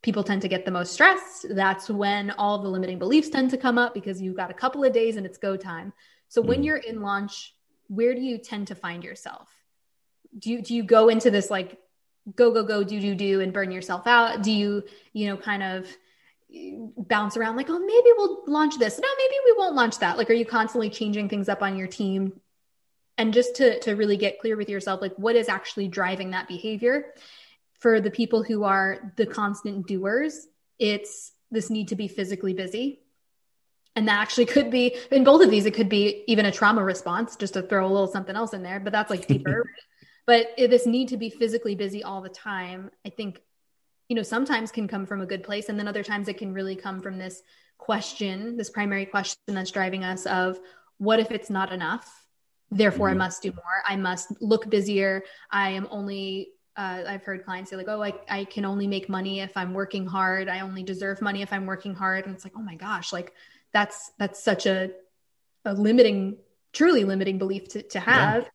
people 0.03 0.22
tend 0.22 0.43
to 0.43 0.49
get 0.49 0.64
the 0.64 0.70
most 0.70 0.95
stressed. 0.95 1.47
That's 1.51 1.91
when 1.91 2.31
all 2.31 2.62
the 2.62 2.68
limiting 2.68 2.99
beliefs 2.99 3.28
tend 3.28 3.51
to 3.51 3.59
come 3.59 3.76
up 3.76 3.93
because 3.93 4.20
you've 4.20 4.37
got 4.37 4.51
a 4.51 4.55
couple 4.55 4.83
of 4.83 4.95
days 4.95 5.16
and 5.16 5.26
it's 5.26 5.37
go 5.37 5.59
time. 5.59 5.93
So 6.28 6.41
mm-hmm. 6.41 6.49
when 6.49 6.62
you're 6.62 6.78
in 6.78 7.03
launch 7.03 7.55
where 7.91 8.14
do 8.14 8.20
you 8.20 8.39
tend 8.39 8.68
to 8.68 8.74
find 8.74 9.03
yourself 9.03 9.49
do 10.39 10.51
you 10.51 10.62
do 10.62 10.74
you 10.74 10.83
go 10.83 11.09
into 11.09 11.31
this 11.31 11.51
like 11.51 11.78
go 12.37 12.53
go 12.53 12.62
go 12.62 12.85
do 12.85 13.01
do 13.01 13.14
do 13.14 13.41
and 13.41 13.53
burn 13.53 13.70
yourself 13.70 14.07
out? 14.07 14.43
Do 14.43 14.53
you 14.53 14.85
you 15.12 15.26
know 15.26 15.37
kind 15.37 15.62
of 15.62 15.87
bounce 16.97 17.37
around 17.37 17.57
like 17.57 17.70
oh 17.70 17.78
maybe 17.78 18.11
we'll 18.16 18.43
launch 18.47 18.78
this. 18.78 18.99
No 18.99 19.09
maybe 19.18 19.35
we 19.45 19.55
won't 19.57 19.74
launch 19.74 19.99
that. 19.99 20.18
Like 20.18 20.31
are 20.31 20.35
you 20.35 20.47
constantly 20.47 20.91
changing 20.91 21.28
things 21.28 21.49
up 21.49 21.62
on 21.62 21.76
your 21.76 21.89
team? 21.89 22.33
And 23.18 23.35
just 23.35 23.57
to 23.57 23.78
to 23.81 23.95
really 23.95 24.16
get 24.16 24.41
clear 24.41 24.57
with 24.57 24.68
yourself 24.68 25.01
like 25.01 25.14
what 25.16 25.37
is 25.37 25.49
actually 25.49 25.89
driving 25.89 26.31
that 26.31 26.49
behavior? 26.49 27.07
For 27.81 28.01
the 28.01 28.11
people 28.11 28.43
who 28.43 28.64
are 28.64 29.12
the 29.16 29.26
constant 29.26 29.87
doers 29.87 30.47
it's 30.78 31.33
this 31.51 31.68
need 31.68 31.89
to 31.89 31.97
be 31.97 32.09
physically 32.09 32.55
busy. 32.55 33.01
And 33.97 34.09
that 34.09 34.20
actually 34.20 34.47
could 34.47 34.70
be 34.70 34.97
in 35.11 35.24
both 35.24 35.43
of 35.43 35.51
these 35.51 35.66
it 35.66 35.74
could 35.74 35.89
be 35.89 36.24
even 36.26 36.47
a 36.47 36.53
trauma 36.53 36.83
response 36.83 37.37
just 37.37 37.55
to 37.55 37.62
throw 37.62 37.87
a 37.87 37.91
little 37.91 38.07
something 38.07 38.37
else 38.37 38.55
in 38.55 38.62
there 38.62 38.81
but 38.81 38.93
that's 38.93 39.11
like 39.11 39.26
deeper 39.26 39.68
but 40.31 40.47
this 40.57 40.87
need 40.87 41.09
to 41.09 41.16
be 41.16 41.31
physically 41.31 41.74
busy 41.74 42.03
all 42.03 42.20
the 42.20 42.28
time 42.28 42.91
i 43.07 43.11
think 43.11 43.41
you 44.09 44.16
know 44.16 44.22
sometimes 44.22 44.70
can 44.70 44.87
come 44.87 45.05
from 45.07 45.20
a 45.20 45.26
good 45.26 45.43
place 45.43 45.68
and 45.68 45.78
then 45.78 45.89
other 45.89 46.03
times 46.03 46.28
it 46.28 46.39
can 46.39 46.53
really 46.53 46.76
come 46.76 47.01
from 47.01 47.16
this 47.18 47.43
question, 47.81 48.57
this 48.57 48.70
primary 48.70 49.07
question 49.07 49.39
that's 49.49 49.70
driving 49.70 50.05
us 50.05 50.26
of 50.26 50.61
what 50.99 51.18
if 51.18 51.33
it's 51.33 51.51
not 51.51 51.72
enough? 51.72 52.26
Therefore, 52.70 53.09
mm-hmm. 53.09 53.20
I 53.22 53.24
must 53.24 53.43
do 53.43 53.53
more. 53.53 53.83
I 53.89 53.97
must 53.97 54.41
look 54.41 54.70
busier. 54.70 55.24
I 55.51 55.70
am 55.70 55.89
only 55.91 56.51
uh, 56.76 57.03
I've 57.09 57.24
heard 57.24 57.45
clients 57.45 57.70
say 57.70 57.76
like, 57.76 57.89
"Oh, 57.89 58.01
I, 58.01 58.12
I 58.28 58.45
can 58.45 58.64
only 58.64 58.87
make 58.87 59.09
money 59.09 59.41
if 59.41 59.57
I'm 59.57 59.74
working 59.74 60.07
hard. 60.07 60.49
I 60.49 60.61
only 60.61 60.85
deserve 60.85 61.20
money 61.20 61.43
if 61.43 61.53
I'm 61.53 61.66
working 61.66 61.95
hard." 61.95 62.26
And 62.26 62.35
it's 62.35 62.45
like, 62.45 62.53
"Oh 62.57 62.62
my 62.62 62.76
gosh, 62.76 63.12
like 63.12 63.33
that's 63.72 64.12
that's 64.18 64.41
such 64.41 64.66
a 64.66 64.91
a 65.64 65.74
limiting, 65.74 66.37
truly 66.72 67.03
limiting 67.03 67.39
belief 67.39 67.68
to 67.70 67.83
to 67.83 67.99
have." 67.99 68.45
Yeah. 68.45 68.49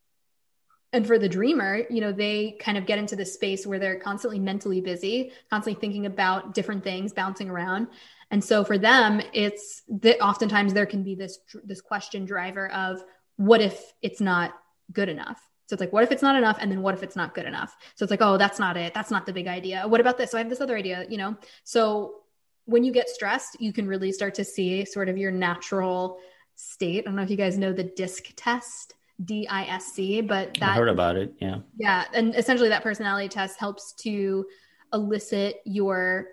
And 0.96 1.06
for 1.06 1.20
the 1.20 1.28
dreamer, 1.28 1.84
you 1.90 2.00
know, 2.00 2.14
they 2.14 2.56
kind 2.60 2.78
of 2.78 2.86
get 2.86 2.98
into 2.98 3.16
this 3.16 3.34
space 3.34 3.68
where 3.68 3.80
they're 3.80 4.00
constantly 4.00 4.40
mentally 4.40 4.80
busy, 4.80 5.32
constantly 5.50 5.80
thinking 5.80 6.06
about 6.06 6.54
different 6.54 6.84
things, 6.84 7.12
bouncing 7.12 7.50
around. 7.50 7.88
And 8.32 8.44
so 8.44 8.64
for 8.64 8.78
them, 8.78 9.22
it's 9.34 9.84
that 9.90 10.20
oftentimes 10.22 10.74
there 10.74 10.86
can 10.86 11.04
be 11.04 11.14
this 11.14 11.38
this 11.64 11.82
question 11.82 12.26
driver 12.26 12.72
of 12.72 13.04
what 13.36 13.62
if 13.62 13.94
it's 14.02 14.22
not 14.22 14.54
good 14.92 15.10
enough? 15.10 15.40
So 15.68 15.74
it's 15.74 15.82
like, 15.82 15.92
what 15.92 16.04
if 16.04 16.12
it's 16.12 16.22
not 16.22 16.36
enough? 16.36 16.58
And 16.62 16.72
then 16.72 16.82
what 16.82 16.94
if 16.94 17.04
it's 17.04 17.16
not 17.16 17.34
good 17.34 17.46
enough? 17.46 17.76
So 17.96 18.04
it's 18.04 18.12
like, 18.12 18.22
oh, 18.22 18.38
that's 18.38 18.60
not 18.60 18.78
it. 18.78 18.94
That's 18.94 19.12
not 19.12 19.26
the 19.26 19.34
big 19.34 19.48
idea. 19.48 19.88
What 19.88 20.00
about 20.00 20.18
this? 20.18 20.32
So 20.32 20.38
I 20.38 20.42
have 20.42 20.50
this 20.50 20.62
other 20.62 20.78
idea, 20.78 21.06
you 21.10 21.18
know? 21.18 21.36
So 21.64 22.22
when 22.66 22.84
you 22.84 22.92
get 22.92 23.10
stressed, 23.10 23.60
you 23.60 23.74
can 23.74 23.88
really 23.88 24.12
start 24.12 24.36
to 24.36 24.46
see 24.46 24.86
sort 24.86 25.10
of 25.10 25.18
your 25.18 25.32
natural 25.32 26.20
state. 26.56 27.00
I 27.00 27.02
don't 27.02 27.16
know 27.16 27.24
if 27.24 27.32
you 27.32 27.38
guys 27.38 27.58
know 27.58 27.74
the 27.74 27.84
DISC 27.84 28.32
test, 28.36 28.94
D 29.24 29.48
I 29.48 29.64
S 29.66 29.94
C, 29.94 30.22
but 30.22 30.56
that 30.60 30.72
I 30.72 30.76
heard 30.76 30.90
about 30.90 31.16
it. 31.16 31.34
Yeah. 31.40 31.60
Yeah. 31.78 32.06
And 32.14 32.36
essentially 32.36 32.70
that 32.70 32.84
personality 32.84 33.30
test 33.30 33.60
helps 33.60 33.94
to 34.00 34.46
elicit 34.94 35.62
your 35.66 36.28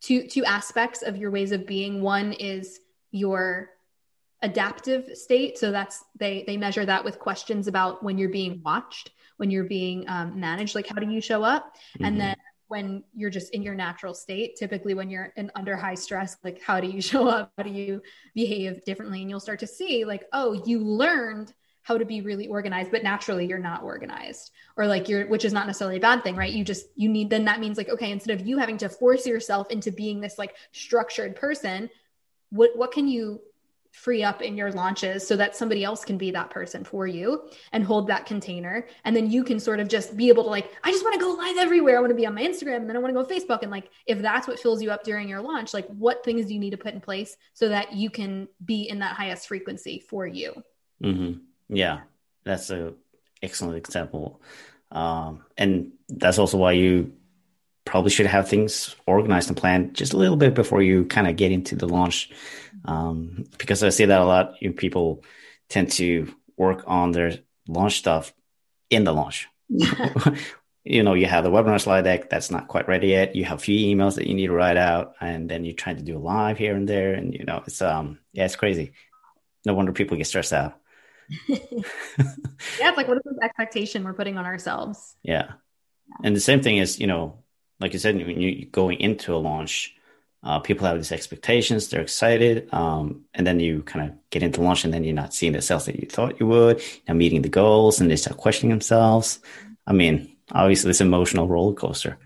two 0.00 0.26
two 0.28 0.44
aspects 0.44 1.02
of 1.02 1.16
your 1.16 1.30
ways 1.30 1.52
of 1.52 1.66
being. 1.66 2.00
One 2.00 2.32
is 2.32 2.80
your 3.10 3.70
adaptive 4.42 5.16
state 5.16 5.56
so 5.56 5.70
that's 5.70 6.04
they 6.18 6.44
they 6.46 6.58
measure 6.58 6.84
that 6.84 7.02
with 7.02 7.18
questions 7.18 7.68
about 7.68 8.02
when 8.02 8.18
you're 8.18 8.28
being 8.28 8.60
watched 8.64 9.10
when 9.38 9.50
you're 9.50 9.64
being 9.64 10.06
um, 10.08 10.38
managed 10.38 10.74
like 10.74 10.86
how 10.86 10.96
do 10.96 11.10
you 11.10 11.22
show 11.22 11.42
up 11.42 11.74
mm-hmm. 11.94 12.04
and 12.04 12.20
then 12.20 12.36
when 12.68 13.02
you're 13.14 13.30
just 13.30 13.54
in 13.54 13.62
your 13.62 13.74
natural 13.74 14.12
state 14.12 14.54
typically 14.56 14.92
when 14.92 15.08
you're 15.08 15.32
in 15.36 15.50
under 15.54 15.74
high 15.74 15.94
stress 15.94 16.36
like 16.44 16.60
how 16.60 16.80
do 16.80 16.86
you 16.86 17.00
show 17.10 17.26
up 17.26 17.50
how 17.56 17.62
do 17.62 17.70
you 17.70 18.02
behave 18.34 18.84
differently 18.84 19.22
and 19.22 19.30
you'll 19.30 19.40
start 19.40 19.58
to 19.58 19.66
see 19.66 20.04
like 20.04 20.24
oh 20.34 20.52
you 20.66 20.80
learned 20.80 21.54
how 21.86 21.96
to 21.96 22.04
be 22.04 22.20
really 22.20 22.48
organized 22.48 22.90
but 22.90 23.04
naturally 23.04 23.46
you're 23.46 23.58
not 23.58 23.84
organized 23.84 24.50
or 24.76 24.88
like 24.88 25.08
you're 25.08 25.26
which 25.28 25.44
is 25.44 25.52
not 25.52 25.68
necessarily 25.68 25.98
a 25.98 26.00
bad 26.00 26.24
thing 26.24 26.34
right? 26.34 26.52
You 26.52 26.64
just 26.64 26.86
you 26.96 27.08
need 27.08 27.30
then 27.30 27.44
that 27.44 27.60
means 27.60 27.78
like 27.78 27.88
okay 27.88 28.10
instead 28.10 28.38
of 28.38 28.46
you 28.46 28.58
having 28.58 28.76
to 28.78 28.88
force 28.88 29.24
yourself 29.24 29.70
into 29.70 29.92
being 29.92 30.20
this 30.20 30.36
like 30.36 30.56
structured 30.72 31.36
person 31.36 31.88
what 32.50 32.76
what 32.76 32.90
can 32.90 33.06
you 33.06 33.40
free 33.92 34.22
up 34.22 34.42
in 34.42 34.56
your 34.56 34.70
launches 34.72 35.26
so 35.26 35.36
that 35.36 35.56
somebody 35.56 35.82
else 35.82 36.04
can 36.04 36.18
be 36.18 36.30
that 36.30 36.50
person 36.50 36.84
for 36.84 37.06
you 37.06 37.48
and 37.72 37.82
hold 37.82 38.08
that 38.08 38.26
container? 38.26 38.86
And 39.04 39.16
then 39.16 39.30
you 39.30 39.42
can 39.42 39.58
sort 39.58 39.80
of 39.80 39.88
just 39.88 40.16
be 40.16 40.28
able 40.28 40.42
to 40.42 40.50
like 40.50 40.70
i 40.84 40.90
just 40.90 41.02
want 41.02 41.14
to 41.14 41.20
go 41.20 41.32
live 41.32 41.56
everywhere. 41.56 41.96
I 41.96 42.00
want 42.00 42.10
to 42.10 42.16
be 42.16 42.26
on 42.26 42.34
my 42.34 42.42
instagram 42.42 42.76
and 42.76 42.88
then 42.88 42.96
i 42.96 42.98
want 42.98 43.14
to 43.16 43.22
go 43.22 43.26
facebook. 43.26 43.62
And 43.62 43.70
like 43.70 43.90
if 44.06 44.20
that's 44.20 44.46
what 44.46 44.58
fills 44.58 44.82
you 44.82 44.90
up 44.90 45.02
during 45.02 45.28
your 45.28 45.40
launch 45.40 45.72
like 45.72 45.86
what 45.86 46.24
things 46.24 46.46
do 46.46 46.52
you 46.52 46.60
need 46.60 46.70
to 46.70 46.76
put 46.76 46.94
in 46.94 47.00
place 47.00 47.36
so 47.54 47.68
that 47.68 47.94
you 47.94 48.10
can 48.10 48.48
be 48.64 48.88
in 48.88 48.98
that 48.98 49.16
highest 49.16 49.48
frequency 49.48 50.00
for 50.00 50.26
you? 50.26 50.62
Mm-hmm. 51.02 51.40
Yeah 51.68 52.00
that's 52.44 52.70
a 52.70 52.94
excellent 53.42 53.76
example 53.76 54.40
um, 54.92 55.44
and 55.56 55.92
that's 56.08 56.38
also 56.38 56.58
why 56.58 56.72
you 56.72 57.12
probably 57.84 58.10
should 58.10 58.26
have 58.26 58.48
things 58.48 58.94
organized 59.06 59.48
and 59.48 59.56
planned 59.56 59.94
just 59.94 60.12
a 60.12 60.16
little 60.16 60.36
bit 60.36 60.54
before 60.54 60.82
you 60.82 61.04
kind 61.06 61.26
of 61.26 61.36
get 61.36 61.52
into 61.52 61.76
the 61.76 61.88
launch. 61.88 62.30
Um, 62.84 63.44
because 63.58 63.82
I 63.82 63.88
see 63.88 64.04
that 64.04 64.20
a 64.20 64.24
lot. 64.24 64.60
You 64.60 64.68
know, 64.68 64.74
people 64.74 65.24
tend 65.68 65.92
to 65.92 66.34
work 66.56 66.84
on 66.86 67.12
their 67.12 67.38
launch 67.66 67.98
stuff 67.98 68.32
in 68.90 69.04
the 69.04 69.12
launch. 69.12 69.48
you 70.84 71.02
know, 71.02 71.14
you 71.14 71.26
have 71.26 71.44
the 71.44 71.50
webinar 71.50 71.80
slide 71.80 72.02
deck 72.02 72.28
that's 72.28 72.50
not 72.50 72.68
quite 72.68 72.88
ready 72.88 73.08
yet. 73.08 73.34
You 73.34 73.44
have 73.44 73.58
a 73.58 73.62
few 73.62 73.96
emails 73.96 74.16
that 74.16 74.26
you 74.26 74.34
need 74.34 74.48
to 74.48 74.52
write 74.52 74.76
out, 74.76 75.14
and 75.20 75.48
then 75.48 75.64
you're 75.64 75.74
trying 75.74 75.96
to 75.96 76.02
do 76.04 76.16
a 76.16 76.18
live 76.18 76.58
here 76.58 76.76
and 76.76 76.88
there, 76.88 77.14
and 77.14 77.34
you 77.34 77.44
know, 77.44 77.62
it's 77.66 77.82
um, 77.82 78.18
yeah, 78.32 78.44
it's 78.44 78.56
crazy. 78.56 78.92
No 79.64 79.74
wonder 79.74 79.92
people 79.92 80.16
get 80.16 80.26
stressed 80.26 80.52
out. 80.52 80.78
yeah, 81.48 81.58
it's 81.58 82.96
like 82.96 83.08
what 83.08 83.18
is 83.18 83.22
this 83.24 83.38
expectation 83.42 84.04
we're 84.04 84.14
putting 84.14 84.38
on 84.38 84.46
ourselves? 84.46 85.16
Yeah. 85.22 85.52
And 86.22 86.36
the 86.36 86.40
same 86.40 86.62
thing 86.62 86.78
is, 86.78 87.00
you 87.00 87.06
know, 87.06 87.38
like 87.80 87.92
you 87.92 87.98
said, 87.98 88.16
when 88.16 88.40
you're 88.40 88.66
going 88.70 89.00
into 89.00 89.34
a 89.34 89.36
launch, 89.36 89.94
uh, 90.42 90.60
people 90.60 90.86
have 90.86 90.96
these 90.96 91.12
expectations, 91.12 91.88
they're 91.88 92.00
excited, 92.00 92.72
um, 92.72 93.24
and 93.34 93.46
then 93.46 93.58
you 93.58 93.82
kind 93.82 94.08
of 94.08 94.16
get 94.30 94.42
into 94.44 94.62
launch, 94.62 94.84
and 94.84 94.94
then 94.94 95.02
you're 95.02 95.14
not 95.14 95.34
seeing 95.34 95.52
the 95.52 95.60
sales 95.60 95.86
that 95.86 95.98
you 95.98 96.06
thought 96.06 96.38
you 96.38 96.46
would. 96.46 96.80
You're 97.06 97.16
meeting 97.16 97.42
the 97.42 97.48
goals, 97.48 98.00
and 98.00 98.08
they 98.08 98.16
start 98.16 98.36
questioning 98.36 98.70
themselves. 98.70 99.40
I 99.86 99.92
mean, 99.92 100.36
obviously, 100.52 100.88
this 100.88 101.00
emotional 101.00 101.48
roller 101.48 101.74
coaster. 101.74 102.18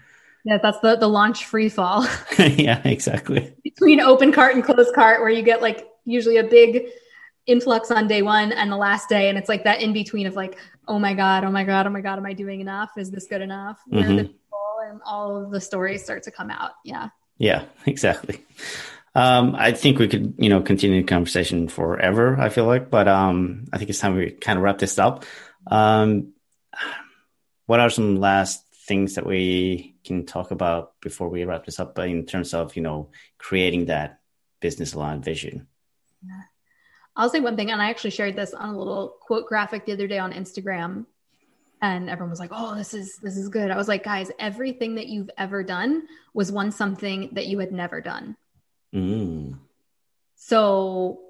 Yeah, 0.44 0.59
that's 0.62 0.80
the 0.80 0.96
the 0.96 1.09
launch 1.09 1.46
free 1.46 1.68
fall. 1.68 2.07
yeah, 2.38 2.80
exactly. 2.84 3.55
Between 3.64 4.01
open 4.01 4.32
cart 4.32 4.55
and 4.55 4.64
closed 4.64 4.94
cart, 4.94 5.20
where 5.20 5.30
you 5.30 5.42
get 5.42 5.62
like 5.62 5.86
usually 6.05 6.36
a 6.36 6.44
big 6.44 6.88
influx 7.51 7.90
on 7.90 8.09
day 8.09 8.22
one 8.22 8.53
and 8.53 8.70
the 8.70 8.76
last 8.76 9.09
day, 9.09 9.28
and 9.28 9.36
it's 9.36 9.48
like 9.48 9.64
that 9.64 9.80
in 9.82 9.92
between 9.92 10.26
of 10.26 10.36
like, 10.36 10.57
oh 10.88 10.98
my 10.98 11.14
god, 11.14 11.44
oh 11.44 11.51
my 11.51 11.64
god, 11.64 11.86
oh 11.86 11.90
my 11.90 12.01
god, 12.01 12.18
am 12.18 12.26
I 12.26 12.32
doing 12.32 12.61
enough? 12.61 12.90
Is 12.96 13.11
this 13.11 13.26
good 13.26 13.42
enough? 13.42 13.80
Mm-hmm 13.90 14.32
and 14.90 15.01
all 15.05 15.36
of 15.36 15.51
the 15.51 15.61
stories 15.61 16.03
start 16.03 16.24
to 16.24 16.30
come 16.30 16.51
out. 16.51 16.72
Yeah. 16.84 17.09
Yeah, 17.38 17.64
exactly. 17.86 18.44
Um, 19.14 19.55
I 19.57 19.72
think 19.72 19.98
we 19.98 20.09
could, 20.09 20.34
you 20.38 20.48
know, 20.48 20.61
continue 20.61 21.01
the 21.01 21.07
conversation 21.07 21.68
forever. 21.68 22.38
I 22.38 22.48
feel 22.48 22.66
like, 22.66 22.90
but 22.90 23.09
um, 23.09 23.64
I 23.72 23.78
think 23.78 23.90
it's 23.90 23.98
time 23.98 24.14
we 24.14 24.30
kind 24.30 24.59
of 24.59 24.62
wrap 24.62 24.78
this 24.78 24.98
up. 24.98 25.24
Um, 25.66 26.34
what 27.66 27.80
are 27.80 27.90
some 27.90 28.16
last 28.16 28.64
things 28.86 29.14
that 29.14 29.26
we 29.26 29.96
can 30.05 30.26
talk 30.26 30.51
about 30.51 31.01
before 31.01 31.28
we 31.28 31.44
wrap 31.44 31.64
this 31.64 31.80
up? 31.80 31.98
In 31.98 32.26
terms 32.26 32.55
of, 32.55 32.76
you 32.76 32.82
know, 32.82 33.11
creating 33.38 33.86
that 33.86 34.20
business 34.61 34.92
aligned 34.92 35.24
vision. 35.24 35.66
Yeah. 36.24 36.42
I'll 37.21 37.29
say 37.29 37.41
one 37.41 37.57
thing, 37.57 37.71
and 37.71 37.83
I 37.83 37.91
actually 37.91 38.11
shared 38.11 38.35
this 38.35 38.55
on 38.55 38.75
a 38.75 38.79
little 38.79 39.16
quote 39.21 39.47
graphic 39.47 39.85
the 39.85 39.93
other 39.93 40.07
day 40.07 40.18
on 40.18 40.33
Instagram 40.33 41.05
and 41.83 42.11
everyone 42.11 42.31
was 42.31 42.41
like 42.41 42.51
oh 42.53 42.75
this 42.75 42.95
is 42.95 43.16
this 43.23 43.37
is 43.37 43.49
good 43.49 43.71
i 43.71 43.77
was 43.77 43.89
like 43.89 44.05
guys 44.05 44.31
everything 44.39 44.97
that 44.97 45.07
you've 45.07 45.31
ever 45.39 45.62
done 45.62 46.07
was 46.35 46.53
once 46.53 46.77
something 46.77 47.31
that 47.33 47.47
you 47.47 47.59
had 47.59 47.73
never 47.73 48.01
done 48.01 48.37
mm. 48.95 49.57
so 50.37 51.21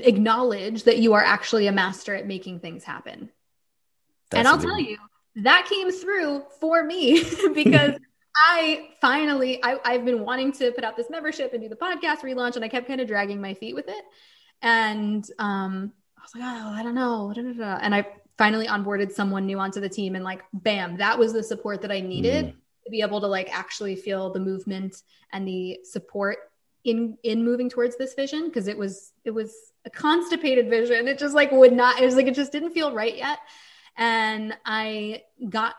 acknowledge 0.00 0.84
that 0.84 0.98
you 0.98 1.12
are 1.12 1.22
actually 1.22 1.66
a 1.66 1.72
master 1.72 2.14
at 2.14 2.26
making 2.26 2.60
things 2.60 2.84
happen 2.84 3.30
That's 4.30 4.40
and 4.40 4.48
i'll 4.48 4.58
tell 4.58 4.80
you 4.80 4.96
that 5.36 5.66
came 5.68 5.90
through 5.92 6.44
for 6.60 6.82
me 6.82 7.22
because 7.54 7.94
I 8.48 8.90
finally, 9.00 9.64
I, 9.64 9.78
I've 9.82 10.04
been 10.04 10.22
wanting 10.22 10.52
to 10.52 10.70
put 10.72 10.84
out 10.84 10.94
this 10.94 11.08
membership 11.08 11.54
and 11.54 11.62
do 11.62 11.70
the 11.70 11.74
podcast 11.74 12.18
relaunch, 12.20 12.56
and 12.56 12.62
I 12.62 12.68
kept 12.68 12.86
kind 12.86 13.00
of 13.00 13.08
dragging 13.08 13.40
my 13.40 13.54
feet 13.54 13.74
with 13.74 13.88
it. 13.88 14.04
And 14.62 15.28
um, 15.38 15.92
I 16.18 16.22
was 16.22 16.34
like, 16.34 16.44
oh, 16.44 16.70
I 16.74 16.82
don't 16.82 16.94
know. 16.94 17.32
And 17.80 17.94
I 17.94 18.06
finally 18.38 18.66
onboarded 18.66 19.12
someone 19.12 19.46
new 19.46 19.58
onto 19.58 19.80
the 19.80 19.88
team 19.88 20.14
and 20.14 20.22
like 20.22 20.42
bam 20.52 20.98
that 20.98 21.18
was 21.18 21.32
the 21.32 21.42
support 21.42 21.80
that 21.80 21.90
i 21.90 22.00
needed 22.00 22.44
mm. 22.44 22.54
to 22.84 22.90
be 22.90 23.00
able 23.00 23.18
to 23.18 23.26
like 23.26 23.48
actually 23.50 23.96
feel 23.96 24.30
the 24.30 24.38
movement 24.38 25.00
and 25.32 25.48
the 25.48 25.78
support 25.84 26.36
in 26.86 27.18
in 27.24 27.44
moving 27.44 27.68
towards 27.68 27.96
this 27.96 28.14
vision. 28.14 28.46
Because 28.46 28.68
it 28.68 28.78
was 28.78 29.12
it 29.24 29.32
was 29.32 29.54
a 29.84 29.90
constipated 29.90 30.70
vision. 30.70 31.06
It 31.08 31.18
just 31.18 31.34
like 31.34 31.52
would 31.52 31.72
not 31.72 32.00
it 32.00 32.04
was 32.04 32.16
like 32.16 32.26
it 32.26 32.34
just 32.34 32.52
didn't 32.52 32.72
feel 32.72 32.94
right 32.94 33.16
yet. 33.16 33.38
And 33.98 34.56
i 34.64 35.22
got 35.48 35.74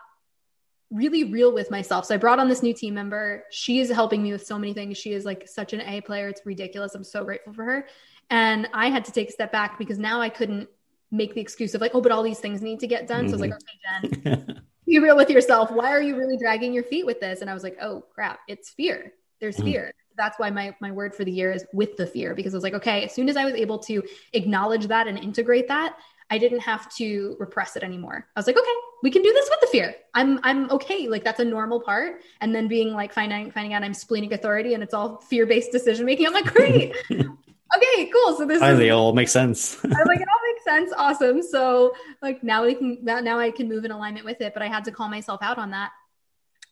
really 0.92 1.26
real 1.26 1.54
with 1.54 1.72
myself. 1.72 2.06
So 2.06 2.16
i 2.16 2.18
brought 2.18 2.40
on 2.40 2.48
this 2.48 2.62
new 2.62 2.74
team 2.74 2.94
member. 2.94 3.44
She 3.52 3.80
is 3.80 3.90
helping 3.90 4.22
me 4.22 4.32
with 4.32 4.46
so 4.46 4.60
many 4.60 4.74
things. 4.74 4.98
She 4.98 5.14
is 5.14 5.26
like 5.26 5.48
such 5.48 5.74
an 5.74 5.82
a 5.82 6.02
player. 6.02 6.28
It's 6.28 6.46
ridiculous. 6.46 6.94
I'm 6.94 7.04
so 7.04 7.24
grateful 7.24 7.54
for 7.54 7.64
her 7.64 7.88
and 8.30 8.68
i 8.74 8.90
had 8.90 9.06
to 9.06 9.12
take 9.12 9.30
a 9.30 9.32
step 9.32 9.52
back 9.52 9.78
because 9.78 9.98
now 9.98 10.22
i 10.22 10.30
couldn't 10.30 10.68
make 11.12 11.34
the 11.34 11.42
excuse 11.42 11.74
of 11.74 11.82
like, 11.82 11.92
oh, 11.94 12.02
but 12.02 12.12
all 12.12 12.24
these 12.24 12.40
things 12.40 12.62
need 12.62 12.80
to 12.80 12.88
get 12.88 13.08
done. 13.08 13.28
Mm-hmm. 13.28 13.38
So 13.38 13.38
I 13.38 13.40
was 13.40 13.42
like, 13.42 14.12
mm-hmm. 14.12 14.28
okay, 14.30 14.46
Jen, 14.46 14.62
be 14.86 15.00
real 15.00 15.16
with 15.16 15.30
yourself. 15.30 15.72
Why 15.72 15.92
are 15.92 16.02
you 16.02 16.18
really 16.18 16.38
dragging 16.38 16.74
your 16.74 16.84
feet 16.84 17.06
with 17.06 17.20
this? 17.20 17.42
And 17.42 17.50
I 17.50 17.54
was 17.54 17.64
like, 17.64 17.78
oh 17.82 18.04
crap, 18.14 18.40
it's 18.48 18.70
fear. 18.70 19.14
There's 19.40 19.58
mm-hmm. 19.58 19.66
fear. 19.66 19.94
That's 20.18 20.40
why 20.40 20.50
my 20.50 20.76
my 20.82 20.92
word 20.92 21.14
for 21.14 21.24
the 21.24 21.32
year 21.32 21.52
is 21.52 21.64
with 21.74 21.96
the 21.96 22.08
fear 22.08 22.34
because 22.34 22.54
I 22.54 22.58
was 22.58 22.64
like, 22.64 22.74
okay, 22.74 23.06
as 23.06 23.14
soon 23.14 23.30
as 23.30 23.38
I 23.38 23.46
was 23.46 23.54
able 23.54 23.78
to 23.80 24.02
acknowledge 24.34 24.88
that 24.88 25.08
and 25.08 25.18
integrate 25.18 25.68
that, 25.68 25.96
I 26.32 26.40
didn't 26.40 26.62
have 26.62 26.94
to 26.96 27.38
repress 27.40 27.76
it 27.76 27.84
anymore. 27.84 28.26
I 28.36 28.40
was 28.40 28.48
like, 28.48 28.58
okay, 28.58 28.72
we 29.04 29.12
can 29.12 29.22
do 29.22 29.32
this 29.32 29.48
with 29.48 29.60
the 29.62 29.68
fear. 29.68 29.96
I'm 30.16 30.40
I'm 30.42 30.72
okay. 30.72 31.08
Like 31.08 31.24
that's 31.24 31.40
a 31.40 31.46
normal 31.46 31.80
part. 31.80 32.22
And 32.42 32.54
then 32.54 32.68
being 32.68 32.94
like 32.94 33.14
finding 33.14 33.52
finding 33.52 33.74
out 33.76 33.84
I'm 33.84 33.94
splenic 33.94 34.32
authority 34.32 34.74
and 34.74 34.82
it's 34.82 34.96
all 34.96 35.22
fear 35.22 35.46
based 35.46 35.72
decision 35.72 36.06
making. 36.06 36.26
I'm 36.26 36.34
like, 36.34 36.52
great. 36.52 36.96
okay, 37.76 38.12
cool. 38.12 38.38
So 38.38 38.46
this 38.46 38.60
finally 38.60 38.88
is, 38.88 38.94
all 38.94 39.14
makes 39.14 39.32
sense. 39.32 39.84
I'm 39.84 39.92
like, 39.92 40.22
it 40.22 40.28
all 40.28 40.54
makes 40.54 40.64
sense. 40.64 40.94
Awesome. 40.96 41.42
So 41.42 41.96
like 42.22 42.44
now 42.44 42.66
we 42.66 42.76
can 42.76 43.00
now 43.04 43.40
I 43.40 43.52
can 43.52 43.68
move 43.68 43.86
in 43.86 43.92
alignment 43.92 44.26
with 44.26 44.42
it. 44.42 44.54
But 44.54 44.64
I 44.64 44.68
had 44.68 44.86
to 44.86 44.92
call 44.92 45.10
myself 45.10 45.42
out 45.42 45.58
on 45.58 45.72
that. 45.72 45.92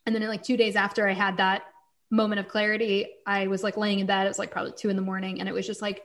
And 0.06 0.16
then 0.16 0.26
like 0.28 0.44
two 0.44 0.58
days 0.58 0.76
after 0.76 1.08
I 1.08 1.14
had 1.14 1.38
that 1.38 1.64
moment 2.12 2.40
of 2.40 2.48
clarity. 2.48 3.08
I 3.26 3.48
was 3.48 3.64
like 3.64 3.78
laying 3.78 4.00
in 4.00 4.06
bed. 4.06 4.26
It 4.26 4.30
was 4.30 4.40
like 4.40 4.52
probably 4.52 4.74
two 4.78 4.90
in 4.90 4.96
the 4.96 5.02
morning. 5.02 5.40
And 5.40 5.50
it 5.50 5.54
was 5.54 5.66
just 5.66 5.82
like, 5.82 6.04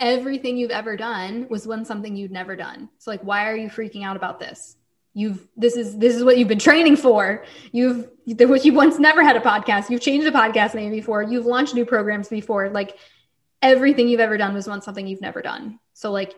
everything 0.00 0.56
you've 0.56 0.70
ever 0.70 0.96
done 0.96 1.46
was 1.48 1.66
one 1.66 1.84
something 1.84 2.16
you'd 2.16 2.32
never 2.32 2.56
done. 2.56 2.88
So 2.98 3.10
like, 3.10 3.22
why 3.22 3.48
are 3.48 3.56
you 3.56 3.68
freaking 3.68 4.04
out 4.04 4.16
about 4.16 4.40
this? 4.40 4.76
You've, 5.14 5.46
this 5.56 5.76
is, 5.76 5.98
this 5.98 6.16
is 6.16 6.24
what 6.24 6.38
you've 6.38 6.48
been 6.48 6.58
training 6.58 6.96
for. 6.96 7.44
You've, 7.70 8.08
there 8.26 8.48
was 8.48 8.64
you 8.64 8.72
once 8.72 8.98
never 8.98 9.22
had 9.22 9.36
a 9.36 9.40
podcast. 9.40 9.90
You've 9.90 10.00
changed 10.00 10.26
a 10.26 10.32
podcast 10.32 10.74
name 10.74 10.90
before. 10.90 11.22
You've 11.22 11.46
launched 11.46 11.74
new 11.74 11.84
programs 11.84 12.28
before. 12.28 12.70
Like 12.70 12.96
everything 13.62 14.08
you've 14.08 14.20
ever 14.20 14.36
done 14.36 14.54
was 14.54 14.66
once 14.66 14.84
something 14.84 15.06
you've 15.06 15.20
never 15.20 15.40
done. 15.40 15.78
So 15.94 16.10
like 16.10 16.34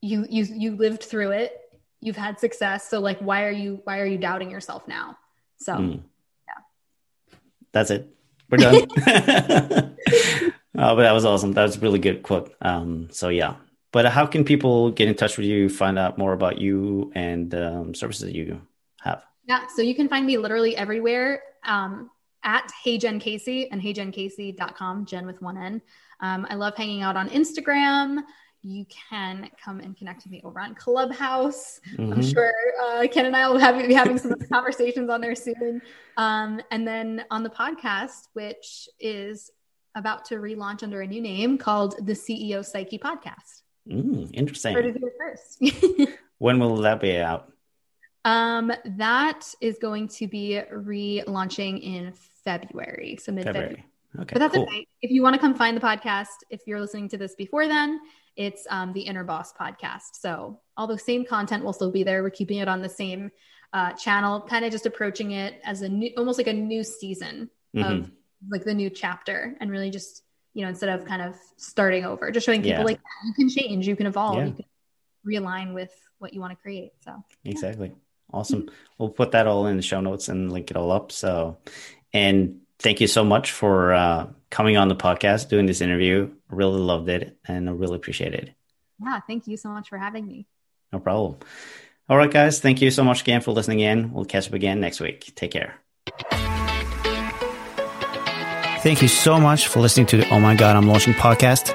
you, 0.00 0.26
you, 0.28 0.44
you 0.44 0.76
lived 0.76 1.02
through 1.02 1.32
it. 1.32 1.58
You've 2.00 2.16
had 2.16 2.38
success. 2.38 2.88
So 2.88 3.00
like, 3.00 3.18
why 3.20 3.44
are 3.44 3.50
you, 3.50 3.80
why 3.84 3.98
are 3.98 4.06
you 4.06 4.18
doubting 4.18 4.50
yourself 4.50 4.86
now? 4.86 5.16
So 5.58 5.74
mm. 5.74 6.02
yeah, 6.46 7.36
that's 7.72 7.90
it. 7.90 8.14
We're 8.50 8.58
done. 8.58 9.96
Oh, 10.76 10.96
but 10.96 11.02
that 11.02 11.12
was 11.12 11.24
awesome. 11.24 11.52
That 11.52 11.62
was 11.62 11.76
a 11.76 11.80
really 11.80 11.98
good 11.98 12.22
quote. 12.22 12.54
Um, 12.60 13.08
so 13.10 13.28
yeah. 13.28 13.56
But 13.92 14.06
how 14.06 14.26
can 14.26 14.44
people 14.44 14.90
get 14.90 15.06
in 15.06 15.14
touch 15.14 15.38
with 15.38 15.46
you, 15.46 15.68
find 15.68 15.98
out 15.98 16.18
more 16.18 16.32
about 16.32 16.58
you 16.58 17.12
and 17.14 17.54
um, 17.54 17.94
services 17.94 18.24
that 18.24 18.34
you 18.34 18.60
have? 19.00 19.22
Yeah, 19.46 19.66
so 19.74 19.82
you 19.82 19.94
can 19.94 20.08
find 20.08 20.26
me 20.26 20.36
literally 20.36 20.76
everywhere 20.76 21.42
um, 21.64 22.10
at 22.44 22.70
Hey 22.82 22.98
Jen 22.98 23.18
Casey 23.18 23.70
and 23.70 23.80
heyjencasey.com, 23.80 25.06
Jen 25.06 25.26
with 25.26 25.42
one 25.42 25.56
N. 25.56 25.82
Um, 26.20 26.46
I 26.48 26.54
love 26.54 26.76
hanging 26.76 27.02
out 27.02 27.16
on 27.16 27.28
Instagram. 27.30 28.22
You 28.62 28.86
can 29.10 29.50
come 29.62 29.80
and 29.80 29.96
connect 29.96 30.24
with 30.24 30.32
me 30.32 30.40
over 30.42 30.58
on 30.58 30.74
Clubhouse. 30.74 31.80
Mm-hmm. 31.92 32.12
I'm 32.12 32.22
sure 32.22 32.52
uh, 32.82 33.06
Ken 33.10 33.26
and 33.26 33.36
I 33.36 33.48
will 33.48 33.58
have, 33.58 33.76
be 33.86 33.92
having 33.92 34.16
some 34.16 34.34
conversations 34.52 35.10
on 35.10 35.20
there 35.20 35.34
soon. 35.34 35.82
Um, 36.16 36.62
and 36.70 36.86
then 36.86 37.24
on 37.30 37.42
the 37.42 37.50
podcast, 37.50 38.28
which 38.32 38.88
is 38.98 39.50
about 39.94 40.24
to 40.26 40.36
relaunch 40.36 40.82
under 40.82 41.02
a 41.02 41.06
new 41.06 41.20
name 41.20 41.58
called 41.58 42.06
the 42.06 42.14
CEO 42.14 42.64
Psyche 42.64 42.98
Podcast. 42.98 43.62
Mm, 43.88 44.30
interesting. 44.32 44.74
Heard 44.74 44.86
it 44.86 45.02
first. 45.18 46.08
when 46.38 46.58
will 46.58 46.76
that 46.76 47.00
be 47.00 47.18
out? 47.18 47.52
Um, 48.24 48.72
that 48.96 49.46
is 49.60 49.78
going 49.78 50.08
to 50.08 50.26
be 50.26 50.60
relaunching 50.72 51.82
in 51.82 52.14
February, 52.44 53.18
so 53.20 53.32
mid 53.32 53.44
February. 53.44 53.84
Okay, 54.20 54.32
but 54.32 54.38
that's 54.38 54.54
cool. 54.54 54.62
okay. 54.64 54.86
If 55.02 55.10
you 55.10 55.22
want 55.22 55.34
to 55.34 55.40
come 55.40 55.54
find 55.54 55.76
the 55.76 55.80
podcast, 55.80 56.44
if 56.50 56.60
you're 56.66 56.80
listening 56.80 57.08
to 57.08 57.18
this 57.18 57.34
before 57.34 57.66
then, 57.66 58.00
it's 58.36 58.66
um, 58.70 58.92
the 58.92 59.00
Inner 59.00 59.24
Boss 59.24 59.52
podcast. 59.52 60.14
So 60.20 60.60
all 60.76 60.86
the 60.86 60.98
same 60.98 61.24
content 61.24 61.64
will 61.64 61.72
still 61.72 61.90
be 61.90 62.04
there. 62.04 62.22
We're 62.22 62.30
keeping 62.30 62.58
it 62.58 62.68
on 62.68 62.80
the 62.80 62.88
same 62.88 63.30
uh, 63.72 63.92
channel, 63.92 64.40
kind 64.40 64.64
of 64.64 64.70
just 64.70 64.86
approaching 64.86 65.32
it 65.32 65.60
as 65.64 65.82
a 65.82 65.88
new, 65.88 66.10
almost 66.16 66.38
like 66.38 66.46
a 66.46 66.52
new 66.52 66.84
season 66.84 67.50
mm-hmm. 67.74 67.92
of 68.02 68.10
like 68.50 68.64
the 68.64 68.74
new 68.74 68.90
chapter 68.90 69.56
and 69.60 69.70
really 69.70 69.90
just 69.90 70.22
you 70.52 70.62
know 70.62 70.68
instead 70.68 70.88
of 70.88 71.04
kind 71.04 71.22
of 71.22 71.36
starting 71.56 72.04
over 72.04 72.30
just 72.30 72.46
showing 72.46 72.62
people 72.62 72.78
yeah. 72.78 72.84
like 72.84 73.00
you 73.24 73.34
can 73.34 73.48
change 73.48 73.86
you 73.86 73.96
can 73.96 74.06
evolve 74.06 74.36
yeah. 74.36 74.44
you 74.46 74.52
can 74.52 74.64
realign 75.26 75.74
with 75.74 75.92
what 76.18 76.32
you 76.32 76.40
want 76.40 76.52
to 76.52 76.56
create 76.62 76.92
so 77.00 77.22
exactly 77.44 77.88
yeah. 77.88 77.94
awesome 78.32 78.68
we'll 78.98 79.08
put 79.08 79.32
that 79.32 79.46
all 79.46 79.66
in 79.66 79.76
the 79.76 79.82
show 79.82 80.00
notes 80.00 80.28
and 80.28 80.52
link 80.52 80.70
it 80.70 80.76
all 80.76 80.92
up 80.92 81.10
so 81.10 81.56
and 82.14 82.60
thank 82.78 83.02
you 83.02 83.06
so 83.06 83.24
much 83.24 83.50
for 83.52 83.92
uh, 83.92 84.28
coming 84.50 84.78
on 84.78 84.88
the 84.88 84.96
podcast 84.96 85.50
doing 85.50 85.66
this 85.66 85.82
interview. 85.82 86.30
Really 86.48 86.80
loved 86.80 87.08
it 87.10 87.36
and 87.46 87.68
i 87.68 87.72
really 87.72 87.96
appreciate 87.96 88.32
it. 88.32 88.50
Yeah 89.04 89.20
thank 89.26 89.46
you 89.46 89.58
so 89.58 89.68
much 89.68 89.90
for 89.90 89.98
having 89.98 90.26
me. 90.26 90.46
No 90.92 91.00
problem. 91.00 91.36
All 92.08 92.16
right 92.16 92.30
guys 92.30 92.60
thank 92.60 92.80
you 92.80 92.90
so 92.90 93.04
much 93.04 93.20
again 93.20 93.42
for 93.42 93.50
listening 93.50 93.80
in. 93.80 94.12
We'll 94.12 94.24
catch 94.24 94.46
up 94.48 94.54
again 94.54 94.80
next 94.80 95.00
week. 95.00 95.34
Take 95.34 95.50
care. 95.50 95.74
Thank 98.84 99.00
you 99.00 99.08
so 99.08 99.40
much 99.40 99.66
for 99.68 99.80
listening 99.80 100.06
to 100.06 100.18
the 100.18 100.28
Oh 100.28 100.38
My 100.38 100.54
God, 100.54 100.76
I'm 100.76 100.86
Launching 100.86 101.14
podcast. 101.14 101.74